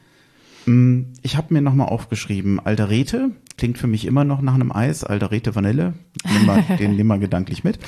[0.66, 5.04] Mm, ich habe mir nochmal aufgeschrieben, Alderete, klingt für mich immer noch nach einem Eis,
[5.04, 5.94] Alderete Vanille,
[6.32, 7.78] nimm mal, den nimm mal gedanklich mit.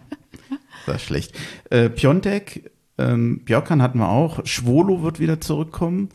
[0.86, 1.38] das ist schlecht.
[1.70, 6.08] Äh, Piontek, ähm, Björkan hatten wir auch, Schwolo wird wieder zurückkommen.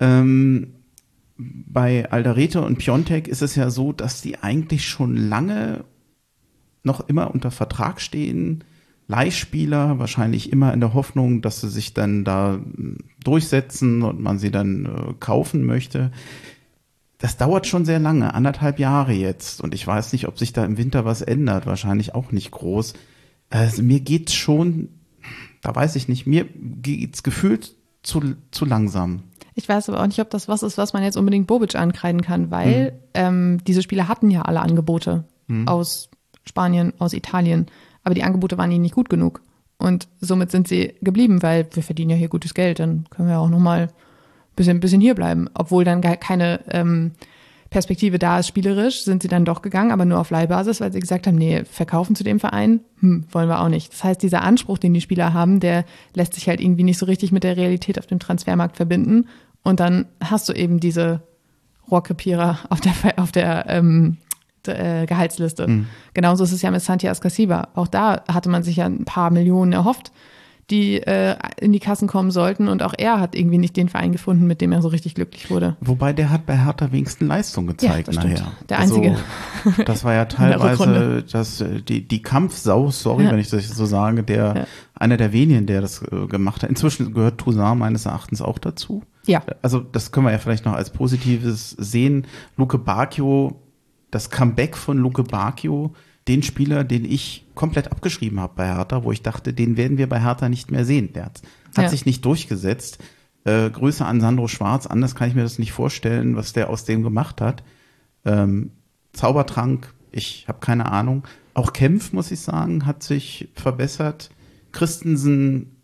[0.00, 0.74] Ähm,
[1.36, 5.84] bei Alderete und Piontek ist es ja so, dass die eigentlich schon lange
[6.82, 8.64] noch immer unter Vertrag stehen
[9.08, 14.38] Leihspieler, wahrscheinlich immer in der Hoffnung, dass sie sich dann da hm, durchsetzen und man
[14.38, 16.12] sie dann äh, kaufen möchte.
[17.16, 19.60] das dauert schon sehr lange, anderthalb Jahre jetzt.
[19.62, 21.66] Und ich weiß nicht, ob sich da im Winter was ändert.
[21.66, 22.92] Wahrscheinlich auch nicht groß.
[23.50, 24.90] Also mir geht's schon,
[25.62, 29.22] da weiß ich nicht, mir geht's gefühlt zu, zu langsam.
[29.54, 32.22] Ich weiß aber auch nicht, ob das was ist, was man jetzt unbedingt Bobic ankreiden
[32.22, 32.98] kann, weil mhm.
[33.14, 35.66] ähm, diese Spieler hatten ja alle Angebote mhm.
[35.66, 36.10] aus
[36.44, 37.66] Spanien, aus Italien.
[38.04, 39.42] Aber die Angebote waren ihnen nicht gut genug.
[39.76, 43.38] Und somit sind sie geblieben, weil wir verdienen ja hier gutes Geld, dann können wir
[43.38, 43.88] auch nochmal
[44.56, 45.48] bisschen, bisschen hier bleiben.
[45.54, 47.12] Obwohl dann gar keine ähm,
[47.70, 51.00] Perspektive da ist, spielerisch, sind sie dann doch gegangen, aber nur auf Leihbasis, weil sie
[51.00, 53.92] gesagt haben, nee, verkaufen zu dem Verein, hm, wollen wir auch nicht.
[53.92, 57.04] Das heißt, dieser Anspruch, den die Spieler haben, der lässt sich halt irgendwie nicht so
[57.04, 59.28] richtig mit der Realität auf dem Transfermarkt verbinden.
[59.62, 61.22] Und dann hast du eben diese
[61.90, 64.16] Rohrkrepierer auf der, auf der ähm,
[64.66, 65.68] äh, Gehaltsliste.
[65.68, 65.86] Mhm.
[66.14, 67.68] Genauso ist es ja mit Santiago Escasiba.
[67.74, 70.10] Auch da hatte man sich ja ein paar Millionen erhofft
[70.70, 72.68] die äh, in die Kassen kommen sollten.
[72.68, 75.50] Und auch er hat irgendwie nicht den Verein gefunden, mit dem er so richtig glücklich
[75.50, 75.76] wurde.
[75.80, 78.52] Wobei der hat bei Hertha wenigstens Leistung gezeigt ja, nachher.
[78.68, 79.16] Der einzige.
[79.64, 83.32] Also, das war ja teilweise das, die, die Kampfsau, sorry, ja.
[83.32, 84.64] wenn ich das so sage, der ja.
[84.94, 86.70] einer der wenigen, der das äh, gemacht hat.
[86.70, 89.02] Inzwischen gehört Toussaint meines Erachtens auch dazu.
[89.26, 89.42] Ja.
[89.62, 92.26] Also das können wir ja vielleicht noch als Positives sehen.
[92.56, 93.62] Luke Bacchio,
[94.10, 95.94] das Comeback von Luke Bacchio,
[96.28, 100.08] den Spieler, den ich komplett abgeschrieben habe bei Hertha, wo ich dachte, den werden wir
[100.08, 101.12] bei Hertha nicht mehr sehen.
[101.14, 101.42] Der hat,
[101.76, 101.88] hat ja.
[101.88, 102.98] sich nicht durchgesetzt.
[103.44, 106.84] Äh, Grüße an Sandro Schwarz, anders kann ich mir das nicht vorstellen, was der aus
[106.84, 107.62] dem gemacht hat.
[108.24, 108.72] Ähm,
[109.12, 111.24] Zaubertrank, ich habe keine Ahnung.
[111.54, 114.30] Auch Kempf, muss ich sagen, hat sich verbessert.
[114.70, 115.76] Christensen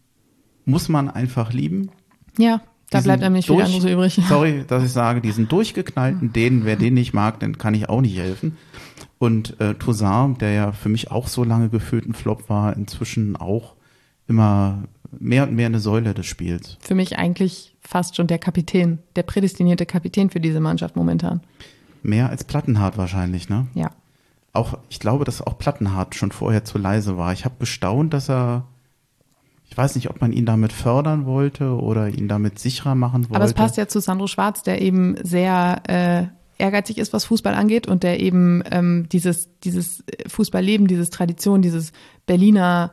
[0.65, 1.91] muss man einfach lieben.
[2.39, 4.21] Ja, da bleibt einem nicht viel anderes übrig.
[4.29, 8.01] Sorry, dass ich sage, diesen durchgeknallten, den, wer den nicht mag, den kann ich auch
[8.01, 8.57] nicht helfen.
[9.25, 13.37] Und äh, Toussaint, der ja für mich auch so lange gefühlt ein Flop war, inzwischen
[13.37, 13.75] auch
[14.27, 14.85] immer
[15.19, 16.77] mehr und mehr eine Säule des Spiels.
[16.81, 21.41] Für mich eigentlich fast schon der Kapitän, der prädestinierte Kapitän für diese Mannschaft momentan.
[22.03, 23.67] Mehr als Plattenhardt wahrscheinlich, ne?
[23.73, 23.93] Ja.
[24.53, 27.33] Auch, ich glaube, dass auch Plattenhardt schon vorher zu leise war.
[27.33, 28.67] Ich habe gestaunt, dass er
[29.67, 33.37] ich weiß nicht, ob man ihn damit fördern wollte oder ihn damit sicherer machen wollte.
[33.37, 36.27] Aber es passt ja zu Sandro Schwarz, der eben sehr äh,
[36.65, 41.93] ehrgeizig ist, was Fußball angeht und der eben ähm, dieses, dieses Fußballleben, dieses Tradition, dieses
[42.27, 42.93] Berliner,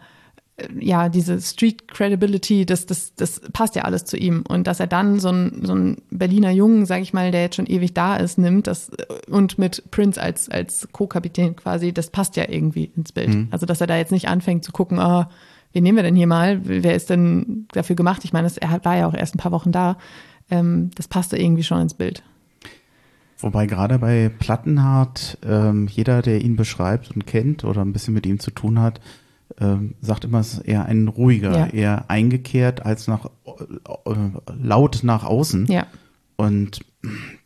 [0.57, 4.43] äh, ja, diese Street Credibility, das, das, das passt ja alles zu ihm.
[4.47, 7.67] Und dass er dann so ein, so Berliner Jungen, sag ich mal, der jetzt schon
[7.67, 12.35] ewig da ist, nimmt das äh, und mit Prince als, als Co-Kapitän quasi, das passt
[12.35, 13.29] ja irgendwie ins Bild.
[13.29, 13.47] Mhm.
[13.51, 15.23] Also, dass er da jetzt nicht anfängt zu gucken, oh,
[15.71, 16.59] wen nehmen wir denn hier mal?
[16.63, 18.25] Wer ist denn dafür gemacht?
[18.25, 19.97] Ich meine, er war ja auch erst ein paar Wochen da.
[20.49, 22.21] Ähm, das passte irgendwie schon ins Bild.
[23.41, 28.25] Wobei gerade bei Plattenhardt ähm, jeder, der ihn beschreibt und kennt oder ein bisschen mit
[28.25, 29.01] ihm zu tun hat,
[29.59, 31.67] ähm, sagt immer, es ist eher ein ruhiger, ja.
[31.67, 34.13] eher eingekehrt als nach äh,
[34.55, 35.65] laut nach außen.
[35.67, 35.87] Ja.
[36.35, 36.85] Und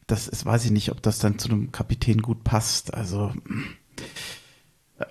[0.07, 2.93] das ist, weiß ich nicht, ob das dann zu einem Kapitän gut passt.
[2.93, 3.31] Also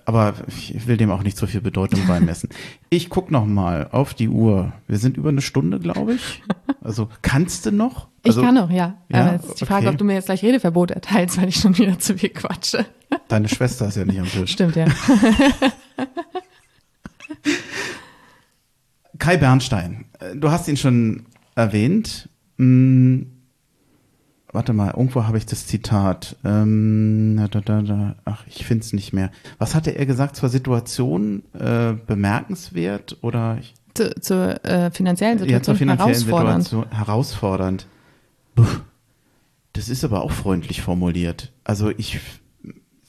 [0.05, 2.49] aber ich will dem auch nicht so viel Bedeutung beimessen.
[2.89, 4.73] Ich guck noch mal auf die Uhr.
[4.87, 6.41] Wir sind über eine Stunde, glaube ich.
[6.81, 8.07] Also kannst du noch?
[8.23, 8.97] Also, ich kann noch, ja.
[9.09, 9.93] ja Aber jetzt ist die Frage, okay.
[9.93, 12.85] ob du mir jetzt gleich Redeverbot erteilst, weil ich schon wieder zu viel quatsche.
[13.27, 14.51] Deine Schwester ist ja nicht am Tisch.
[14.51, 14.85] Stimmt, ja.
[19.17, 20.05] Kai Bernstein,
[20.35, 21.25] du hast ihn schon
[21.55, 22.29] erwähnt.
[24.55, 26.37] Warte mal, irgendwo habe ich das Zitat.
[26.45, 29.29] Ähm, da, da, da, ach, ich finde es nicht mehr.
[29.57, 31.43] Was hatte er gesagt zur Situation?
[31.53, 33.59] Äh, bemerkenswert oder?
[33.93, 36.63] Zu, zur äh, finanziellen Situation, ja, zur finanziellen herausfordernd.
[36.63, 37.87] Situation herausfordernd.
[38.55, 38.65] Puh.
[39.73, 41.51] Das ist aber auch freundlich formuliert.
[41.65, 42.21] Also ich,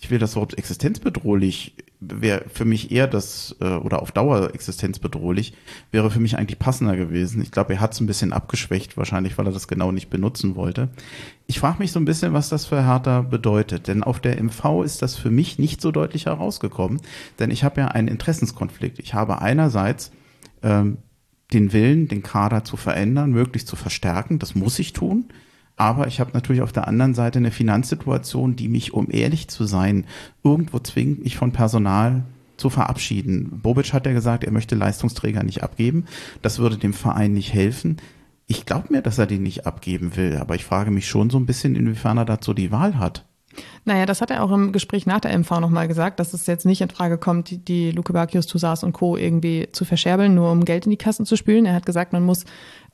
[0.07, 5.55] ich will das Wort existenzbedrohlich wäre für mich eher das, äh, oder auf Dauer existenzbedrohlich,
[5.91, 7.43] wäre für mich eigentlich passender gewesen.
[7.43, 10.57] Ich glaube, er hat es ein bisschen abgeschwächt, wahrscheinlich, weil er das genau nicht benutzen
[10.57, 10.91] wollte.
[11.47, 13.89] Ich frage mich so ein bisschen, was das für Hertha bedeutet.
[13.89, 17.01] Denn auf der MV ist das für mich nicht so deutlich herausgekommen.
[17.39, 18.99] Denn ich habe ja einen Interessenskonflikt.
[18.99, 20.13] Ich habe einerseits
[20.63, 20.99] ähm,
[21.53, 24.39] den Willen, den Kader zu verändern, möglichst zu verstärken.
[24.39, 25.27] Das muss ich tun.
[25.77, 29.64] Aber ich habe natürlich auf der anderen Seite eine Finanzsituation, die mich, um ehrlich zu
[29.64, 30.07] sein,
[30.43, 32.24] irgendwo zwingt, mich von Personal
[32.57, 33.61] zu verabschieden.
[33.62, 36.07] Bobic hat ja gesagt, er möchte Leistungsträger nicht abgeben.
[36.41, 37.99] Das würde dem Verein nicht helfen.
[38.47, 41.39] Ich glaube mir, dass er den nicht abgeben will, aber ich frage mich schon so
[41.39, 43.24] ein bisschen, inwiefern er dazu die Wahl hat.
[43.85, 46.66] Naja, das hat er auch im Gespräch nach der MV nochmal gesagt, dass es jetzt
[46.66, 49.16] nicht in Frage kommt, die, die Luke Bacchius, Toussaint und Co.
[49.16, 51.66] irgendwie zu verscherbeln, nur um Geld in die Kassen zu spülen.
[51.66, 52.45] Er hat gesagt, man muss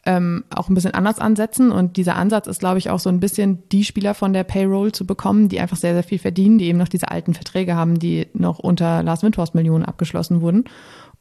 [0.05, 1.71] ähm, auch ein bisschen anders ansetzen.
[1.71, 4.93] Und dieser Ansatz ist, glaube ich, auch so ein bisschen die Spieler von der Payroll
[4.93, 7.99] zu bekommen, die einfach sehr, sehr viel verdienen, die eben noch diese alten Verträge haben,
[7.99, 10.65] die noch unter Lars Windhorst Millionen abgeschlossen wurden.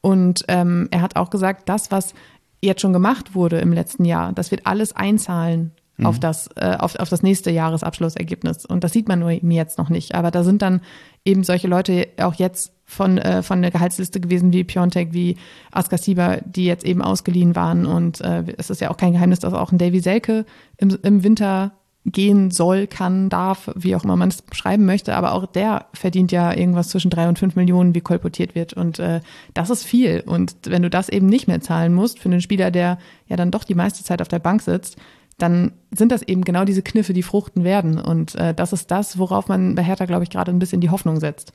[0.01, 2.13] Und ähm, er hat auch gesagt, das, was
[2.61, 5.71] jetzt schon gemacht wurde im letzten Jahr, das wird alles einzahlen
[6.01, 6.07] mhm.
[6.07, 8.65] auf das, äh, auf, auf das nächste Jahresabschlussergebnis.
[8.65, 10.15] Und das sieht man nur eben jetzt noch nicht.
[10.15, 10.81] Aber da sind dann
[11.23, 15.37] eben solche Leute auch jetzt von, äh, von der Gehaltsliste gewesen wie Piontek, wie
[15.71, 17.85] Aska Sieber, die jetzt eben ausgeliehen waren.
[17.85, 20.45] Und äh, es ist ja auch kein Geheimnis, dass auch ein Davy Selke
[20.77, 21.71] im, im Winter
[22.05, 26.31] gehen soll, kann, darf, wie auch immer man es beschreiben möchte, aber auch der verdient
[26.31, 28.73] ja irgendwas zwischen drei und fünf Millionen, wie kolportiert wird.
[28.73, 29.21] Und äh,
[29.53, 30.23] das ist viel.
[30.25, 32.97] Und wenn du das eben nicht mehr zahlen musst für einen Spieler, der
[33.27, 34.97] ja dann doch die meiste Zeit auf der Bank sitzt,
[35.41, 37.99] dann sind das eben genau diese Kniffe, die fruchten werden.
[37.99, 40.89] Und äh, das ist das, worauf man bei Hertha, glaube ich, gerade ein bisschen die
[40.89, 41.53] Hoffnung setzt.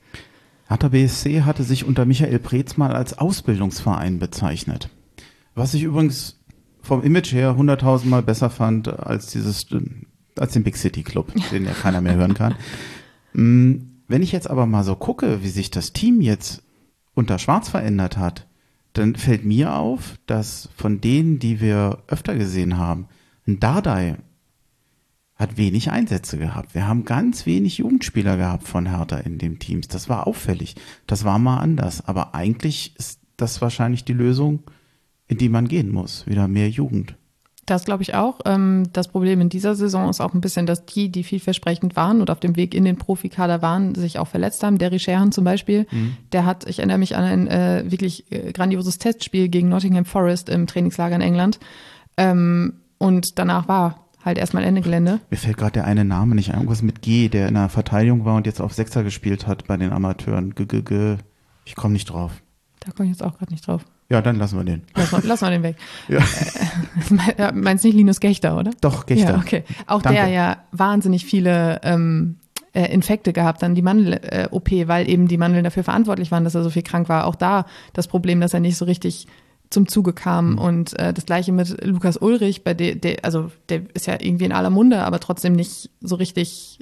[0.67, 4.89] Hertha BSC hatte sich unter Michael Preetz mal als Ausbildungsverein bezeichnet.
[5.55, 6.39] Was ich übrigens
[6.81, 9.67] vom Image her hunderttausendmal besser fand als dieses
[10.37, 12.55] als den Big City Club, den ja keiner mehr hören kann.
[13.33, 16.63] Mm, wenn ich jetzt aber mal so gucke, wie sich das Team jetzt
[17.13, 18.47] unter Schwarz verändert hat,
[18.93, 23.07] dann fällt mir auf, dass von denen, die wir öfter gesehen haben,
[23.47, 24.17] ein Dardai
[25.35, 26.73] hat wenig Einsätze gehabt.
[26.73, 29.87] Wir haben ganz wenig Jugendspieler gehabt von Hertha in dem Teams.
[29.87, 30.75] Das war auffällig.
[31.05, 32.07] Das war mal anders.
[32.07, 34.63] Aber eigentlich ist das wahrscheinlich die Lösung,
[35.27, 36.25] in die man gehen muss.
[36.25, 37.15] Wieder mehr Jugend.
[37.67, 38.39] Das glaube ich auch.
[38.45, 42.21] Ähm, das Problem in dieser Saison ist auch ein bisschen, dass die, die vielversprechend waren
[42.21, 44.77] und auf dem Weg in den Profikader waren, sich auch verletzt haben.
[44.77, 46.15] Derry Sherhan zum Beispiel, mhm.
[46.31, 50.47] der hat, ich erinnere mich an ein äh, wirklich äh, grandioses Testspiel gegen Nottingham Forest
[50.47, 51.59] im Trainingslager in England.
[52.15, 55.19] Ähm, und danach war halt erstmal Ende Gelände.
[55.29, 58.25] Mir fällt gerade der eine Name nicht ein, irgendwas mit G, der in der Verteidigung
[58.25, 60.53] war und jetzt auf Sechser gespielt hat bei den Amateuren.
[60.53, 61.17] G -g -g.
[61.65, 62.31] Ich komme nicht drauf.
[62.79, 63.85] Da komme ich jetzt auch gerade nicht drauf.
[64.09, 64.83] Ja, dann lassen wir den.
[65.23, 65.75] Lassen wir, den weg.
[66.07, 66.19] Ja.
[67.37, 68.71] Äh, meinst nicht Linus Gechter, oder?
[68.81, 69.33] Doch, Gechter.
[69.33, 69.63] Ja, okay.
[69.85, 70.19] Auch Danke.
[70.19, 72.37] der ja wahnsinnig viele ähm,
[72.73, 76.55] äh, Infekte gehabt, dann die Mandel-OP, äh, weil eben die Mandeln dafür verantwortlich waren, dass
[76.55, 77.27] er so viel krank war.
[77.27, 79.27] Auch da das Problem, dass er nicht so richtig
[79.69, 80.53] zum Zuge kam.
[80.53, 80.57] Mhm.
[80.57, 84.45] Und äh, das gleiche mit Lukas Ulrich, bei der, der, also der ist ja irgendwie
[84.45, 86.79] in aller Munde, aber trotzdem nicht so richtig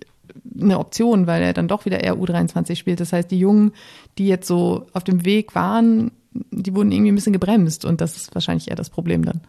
[0.59, 2.99] eine Option, weil er dann doch wieder eher U23 spielt.
[2.99, 3.71] Das heißt, die Jungen,
[4.17, 6.11] die jetzt so auf dem Weg waren,
[6.51, 9.41] die wurden irgendwie ein bisschen gebremst und das ist wahrscheinlich eher das Problem dann.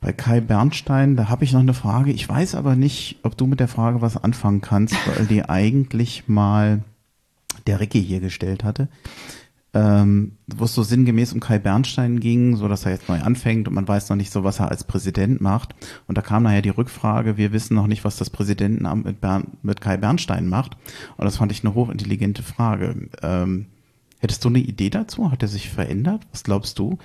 [0.00, 2.10] Bei Kai Bernstein, da habe ich noch eine Frage.
[2.10, 6.24] Ich weiß aber nicht, ob du mit der Frage was anfangen kannst, weil die eigentlich
[6.26, 6.82] mal
[7.66, 8.88] der Ricky hier gestellt hatte.
[9.74, 13.68] Ähm, wo es so sinngemäß um Kai Bernstein ging, so dass er jetzt neu anfängt
[13.68, 15.74] und man weiß noch nicht so, was er als Präsident macht.
[16.06, 19.52] Und da kam nachher die Rückfrage, wir wissen noch nicht, was das Präsidentenamt mit, Bern,
[19.62, 20.76] mit Kai Bernstein macht.
[21.16, 23.08] Und das fand ich eine hochintelligente Frage.
[23.22, 23.66] Ähm,
[24.22, 25.32] Hättest du eine Idee dazu?
[25.32, 26.28] Hat er sich verändert?
[26.30, 26.96] Was glaubst du?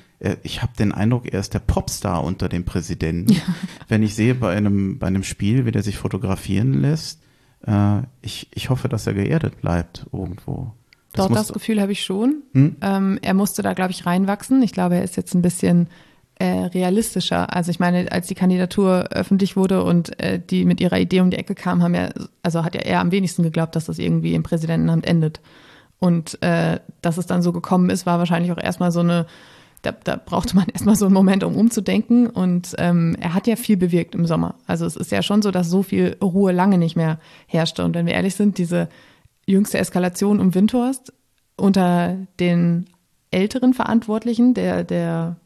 [0.44, 3.34] Ich habe den Eindruck, er ist der Popstar unter dem Präsidenten.
[3.34, 3.42] Ja.
[3.88, 7.20] Wenn ich sehe bei einem, bei einem Spiel, wie der sich fotografieren lässt,
[7.66, 10.76] äh, ich, ich hoffe, dass er geerdet bleibt irgendwo.
[11.14, 12.44] Das Doch, das Gefühl habe ich schon.
[12.54, 12.76] Hm?
[12.82, 14.62] Ähm, er musste da, glaube ich, reinwachsen.
[14.62, 15.88] Ich glaube, er ist jetzt ein bisschen
[16.40, 17.54] äh, realistischer.
[17.54, 21.32] Also ich meine, als die Kandidatur öffentlich wurde und äh, die mit ihrer Idee um
[21.32, 22.10] die Ecke kam, haben ja,
[22.44, 25.42] also hat ja er am wenigsten geglaubt, dass das irgendwie im Präsidentenamt endet.
[26.00, 29.26] Und äh, dass es dann so gekommen ist, war wahrscheinlich auch erstmal so eine,
[29.82, 32.28] da, da brauchte man erstmal so einen Moment, um umzudenken.
[32.28, 34.56] Und ähm, er hat ja viel bewirkt im Sommer.
[34.68, 37.84] Also es ist ja schon so, dass so viel Ruhe lange nicht mehr herrschte.
[37.84, 38.90] Und wenn wir ehrlich sind, diese
[39.48, 41.14] jüngste Eskalation um Windhorst
[41.56, 42.86] unter den
[43.32, 45.38] älteren Verantwortlichen der, der,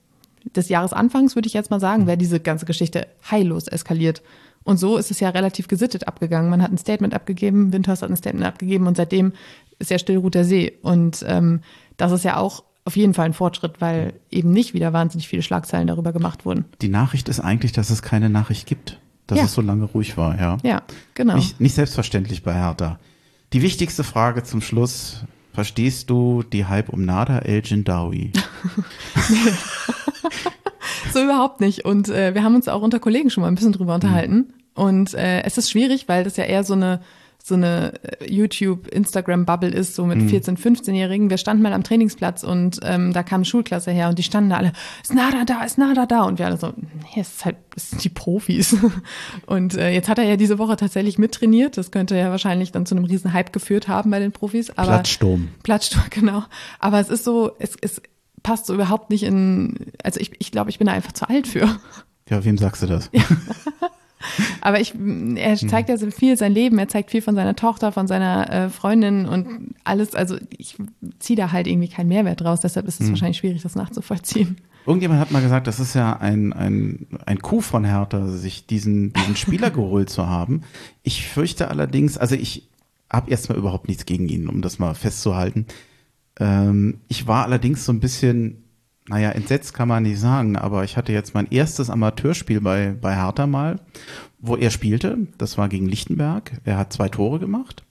[0.56, 4.22] des Jahresanfangs, würde ich jetzt mal sagen, wäre diese ganze Geschichte heillos eskaliert.
[4.64, 6.50] Und so ist es ja relativ gesittet abgegangen.
[6.50, 9.34] Man hat ein Statement abgegeben, Windhorst hat ein Statement abgegeben und seitdem
[9.80, 10.74] ist ja Stillruht See.
[10.82, 11.62] Und ähm,
[11.98, 15.42] das ist ja auch auf jeden Fall ein Fortschritt, weil eben nicht wieder wahnsinnig viele
[15.42, 16.66] Schlagzeilen darüber gemacht wurden.
[16.82, 19.46] Die Nachricht ist eigentlich, dass es keine Nachricht gibt, dass ja.
[19.46, 20.58] es so lange ruhig war, ja.
[20.64, 20.82] Ja,
[21.14, 21.36] genau.
[21.36, 23.00] Nicht, nicht selbstverständlich bei Hertha.
[23.54, 25.26] Die wichtigste Frage zum Schluss.
[25.54, 28.32] Verstehst du die Hype um Nada El Jindawi?
[31.14, 31.84] so überhaupt nicht.
[31.84, 34.36] Und äh, wir haben uns auch unter Kollegen schon mal ein bisschen drüber unterhalten.
[34.36, 34.54] Mhm.
[34.74, 37.02] Und äh, es ist schwierig, weil das ja eher so eine
[37.44, 40.28] so eine äh, YouTube, Instagram-Bubble ist, so mit mhm.
[40.28, 41.30] 14-, 15-Jährigen.
[41.30, 44.52] Wir standen mal am Trainingsplatz und ähm, da kam eine Schulklasse her und die standen
[44.52, 46.24] da alle, ist Nada da, ist Nada da.
[46.24, 48.76] Und wir alle so, nee, es ist halt, es sind die Profis.
[49.46, 51.78] Und äh, jetzt hat er ja diese Woche tatsächlich mittrainiert.
[51.78, 54.70] Das könnte ja wahrscheinlich dann zu einem riesen Hype geführt haben bei den Profis.
[54.72, 55.50] Aber, Plattsturm.
[55.64, 56.44] Plattsturm, genau.
[56.80, 58.02] Aber es ist so, es, es
[58.44, 61.48] passt so überhaupt nicht in, also ich, ich glaube, ich bin da einfach zu alt
[61.48, 61.80] für.
[62.30, 63.10] Ja, wem sagst du das?
[63.12, 63.24] Ja.
[64.62, 64.94] Aber ich,
[65.36, 68.50] er zeigt ja so viel sein Leben, er zeigt viel von seiner Tochter, von seiner
[68.50, 70.16] äh, Freundin und alles.
[70.16, 70.78] Also ich
[71.20, 73.12] ziehe da halt irgendwie keinen Mehrwert draus, deshalb ist es mhm.
[73.12, 74.58] wahrscheinlich schwierig, das nachzuvollziehen.
[74.86, 79.14] Irgendjemand hat mal gesagt, das ist ja ein, ein, ein Coup von Hertha, sich diesen,
[79.14, 80.62] diesen Spieler geholt zu haben.
[81.04, 82.70] Ich fürchte allerdings, also ich
[83.12, 85.66] habe erstmal überhaupt nichts gegen ihn, um das mal festzuhalten.
[86.40, 88.62] Ähm, ich war allerdings so ein bisschen
[89.08, 93.16] naja, entsetzt kann man nicht sagen, aber ich hatte jetzt mein erstes Amateurspiel bei, bei
[93.16, 93.80] Hertha mal,
[94.42, 95.28] wo er spielte.
[95.38, 96.52] Das war gegen Lichtenberg.
[96.66, 97.84] Er hat zwei Tore gemacht.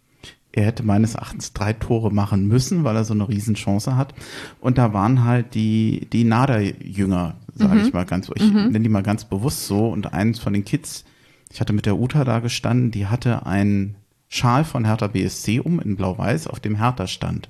[0.52, 4.14] Er hätte meines Erachtens drei Tore machen müssen, weil er so eine Riesenchance hat.
[4.60, 7.86] Und da waren halt die, die Nader-Jünger, sage mhm.
[7.86, 8.64] ich mal ganz, ich mhm.
[8.64, 9.88] nenne die mal ganz bewusst so.
[9.88, 11.04] Und eins von den Kids,
[11.52, 13.94] ich hatte mit der Uta da gestanden, die hatte einen
[14.28, 17.48] Schal von Hertha BSC um in Blau-Weiß, auf dem Hertha stand.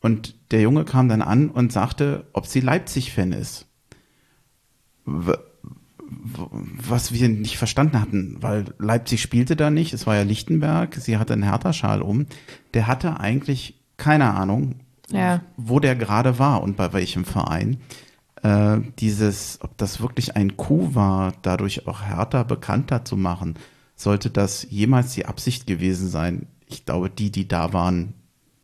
[0.00, 3.66] Und der Junge kam dann an und sagte, ob sie Leipzig-Fan ist.
[6.24, 11.16] Was wir nicht verstanden hatten, weil Leipzig spielte da nicht, es war ja Lichtenberg, sie
[11.18, 12.26] hatte einen Hertha-Schal um.
[12.74, 14.76] Der hatte eigentlich keine Ahnung,
[15.10, 15.42] ja.
[15.56, 17.78] wo der gerade war und bei welchem Verein.
[18.42, 23.54] Äh, dieses, ob das wirklich ein Coup war, dadurch auch Hertha bekannter zu machen,
[23.96, 26.46] sollte das jemals die Absicht gewesen sein.
[26.66, 28.14] Ich glaube, die, die da waren,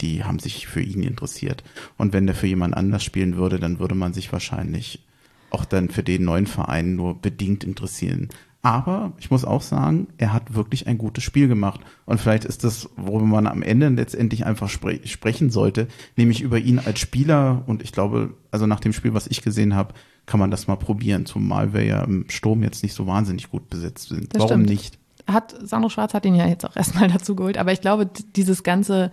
[0.01, 1.65] die haben sich für ihn interessiert.
[1.97, 5.05] Und wenn der für jemand anders spielen würde, dann würde man sich wahrscheinlich
[5.51, 8.29] auch dann für den neuen Verein nur bedingt interessieren.
[8.61, 11.81] Aber ich muss auch sagen, er hat wirklich ein gutes Spiel gemacht.
[12.07, 16.59] Und vielleicht ist das, worüber man am Ende letztendlich einfach spre sprechen sollte, nämlich über
[16.59, 17.63] ihn als Spieler.
[17.67, 19.95] Und ich glaube, also nach dem Spiel, was ich gesehen habe,
[20.27, 21.25] kann man das mal probieren.
[21.25, 24.35] Zumal wir ja im Sturm jetzt nicht so wahnsinnig gut besetzt sind.
[24.35, 24.71] Das Warum stimmt.
[24.71, 24.99] nicht?
[25.29, 27.59] Hat Sandro Schwarz hat ihn ja jetzt auch erstmal dazu geholt.
[27.59, 29.13] Aber ich glaube, dieses ganze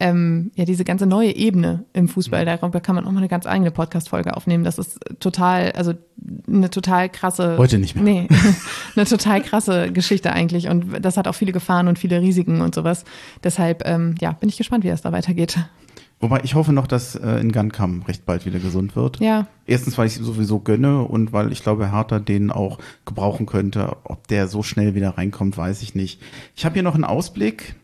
[0.00, 2.72] ähm, ja diese ganze neue Ebene im Fußball, mhm.
[2.72, 4.64] da kann man auch mal eine ganz eigene Podcast-Folge aufnehmen.
[4.64, 5.94] Das ist total, also
[6.48, 7.56] eine total krasse.
[7.58, 8.04] Heute nicht mehr.
[8.04, 8.28] Nee,
[8.96, 10.68] eine total krasse Geschichte eigentlich.
[10.68, 13.04] Und das hat auch viele Gefahren und viele Risiken und sowas.
[13.42, 15.58] Deshalb, ähm, ja, bin ich gespannt, wie das da weitergeht.
[16.20, 19.20] Wobei ich hoffe noch, dass äh, in Gankam recht bald wieder gesund wird.
[19.20, 19.46] Ja.
[19.66, 23.96] Erstens, weil ich sowieso gönne und weil ich glaube, Hertha den auch gebrauchen könnte.
[24.04, 26.22] Ob der so schnell wieder reinkommt, weiß ich nicht.
[26.56, 27.76] Ich habe hier noch einen Ausblick.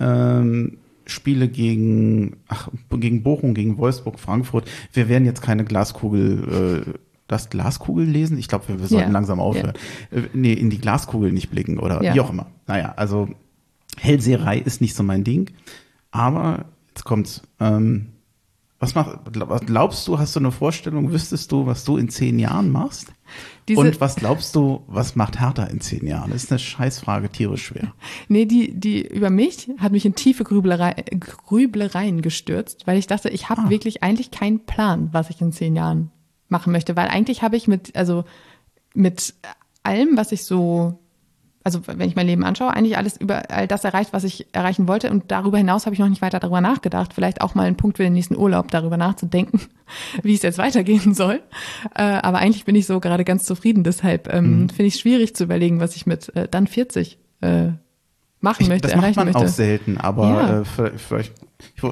[0.00, 0.78] Ähm,
[1.08, 4.70] Spiele gegen, ach, gegen Bochum, gegen Wolfsburg, Frankfurt.
[4.92, 6.98] Wir werden jetzt keine Glaskugel, äh,
[7.28, 8.38] das Glaskugel lesen?
[8.38, 9.12] Ich glaube, wir, wir sollten yeah.
[9.12, 9.74] langsam aufhören.
[10.12, 10.24] Yeah.
[10.24, 12.14] Äh, nee, in die Glaskugel nicht blicken oder yeah.
[12.14, 12.46] wie auch immer.
[12.66, 13.28] Naja, also
[13.96, 15.50] Hellseherei ist nicht so mein Ding.
[16.10, 17.42] Aber jetzt kommt's.
[17.60, 18.08] Ähm,
[18.80, 22.38] was, mach, was glaubst du, hast du eine Vorstellung, wüsstest du, was du in zehn
[22.38, 23.12] Jahren machst?
[23.68, 26.30] Diese und was glaubst du, was macht Hertha in zehn Jahren?
[26.30, 27.92] Das ist eine Scheißfrage, tierisch schwer.
[28.28, 33.28] Nee, die, die über mich hat mich in tiefe Grüblerei, Grüblereien gestürzt, weil ich dachte,
[33.28, 33.70] ich habe ah.
[33.70, 36.10] wirklich eigentlich keinen Plan, was ich in zehn Jahren
[36.48, 36.96] machen möchte.
[36.96, 38.24] Weil eigentlich habe ich mit, also
[38.94, 39.34] mit
[39.82, 40.98] allem, was ich so
[41.64, 44.88] also wenn ich mein Leben anschaue, eigentlich alles über all das erreicht, was ich erreichen
[44.88, 45.10] wollte.
[45.10, 47.12] Und darüber hinaus habe ich noch nicht weiter darüber nachgedacht.
[47.12, 49.60] Vielleicht auch mal ein Punkt für den nächsten Urlaub, darüber nachzudenken,
[50.22, 51.42] wie es jetzt weitergehen soll.
[51.94, 53.84] Äh, aber eigentlich bin ich so gerade ganz zufrieden.
[53.84, 54.68] Deshalb ähm, mhm.
[54.68, 57.68] finde ich es schwierig zu überlegen, was ich mit äh, dann 40 äh,
[58.40, 59.48] machen ich, möchte, das erreichen macht man möchte.
[59.48, 60.60] auch selten, aber ja.
[60.60, 61.34] äh, vielleicht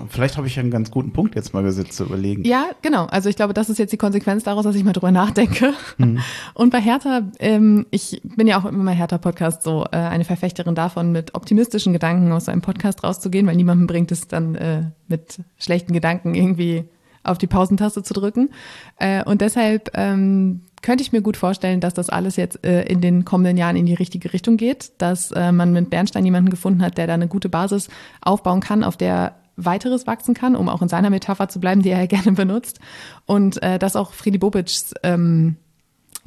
[0.09, 2.45] Vielleicht habe ich ja einen ganz guten Punkt jetzt mal gesetzt zu überlegen.
[2.45, 3.07] Ja, genau.
[3.07, 5.75] Also ich glaube, das ist jetzt die Konsequenz daraus, dass ich mal drüber nachdenke.
[5.99, 6.21] Mhm.
[6.55, 11.11] Und bei Hertha, ähm, ich bin ja auch immer Hertha-Podcast so äh, eine Verfechterin davon,
[11.11, 15.93] mit optimistischen Gedanken aus einem Podcast rauszugehen, weil niemandem bringt es dann äh, mit schlechten
[15.93, 16.85] Gedanken irgendwie
[17.27, 18.51] auf die Pausentaste zu drücken.
[18.99, 23.01] Äh, und deshalb ähm, könnte ich mir gut vorstellen, dass das alles jetzt äh, in
[23.01, 26.83] den kommenden Jahren in die richtige Richtung geht, dass äh, man mit Bernstein jemanden gefunden
[26.83, 27.89] hat, der da eine gute Basis
[28.21, 31.91] aufbauen kann, auf der weiteres wachsen kann, um auch in seiner Metapher zu bleiben, die
[31.91, 32.79] er ja gerne benutzt.
[33.25, 35.57] Und äh, dass auch Friedi Bobic's ähm,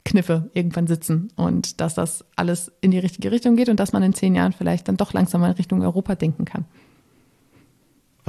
[0.05, 4.01] Kniffe irgendwann sitzen und dass das alles in die richtige Richtung geht und dass man
[4.01, 6.65] in zehn Jahren vielleicht dann doch langsam mal Richtung Europa denken kann.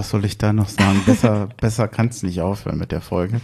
[0.00, 1.02] Was soll ich da noch sagen?
[1.04, 3.42] Besser, besser kann es nicht aufhören mit der Folge.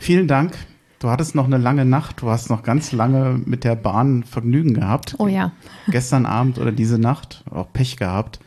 [0.00, 0.56] Vielen Dank.
[1.00, 2.22] Du hattest noch eine lange Nacht.
[2.22, 5.16] Du hast noch ganz lange mit der Bahn Vergnügen gehabt.
[5.18, 5.52] Oh ja.
[5.88, 8.40] Gestern Abend oder diese Nacht auch Pech gehabt.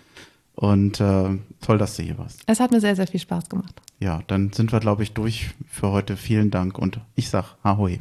[0.56, 2.42] Und äh, toll, dass du hier warst.
[2.48, 3.80] Es hat mir sehr, sehr viel Spaß gemacht.
[4.00, 6.18] Ja, dann sind wir, glaube ich, durch für heute.
[6.18, 8.00] Vielen Dank und ich sag Ahoi.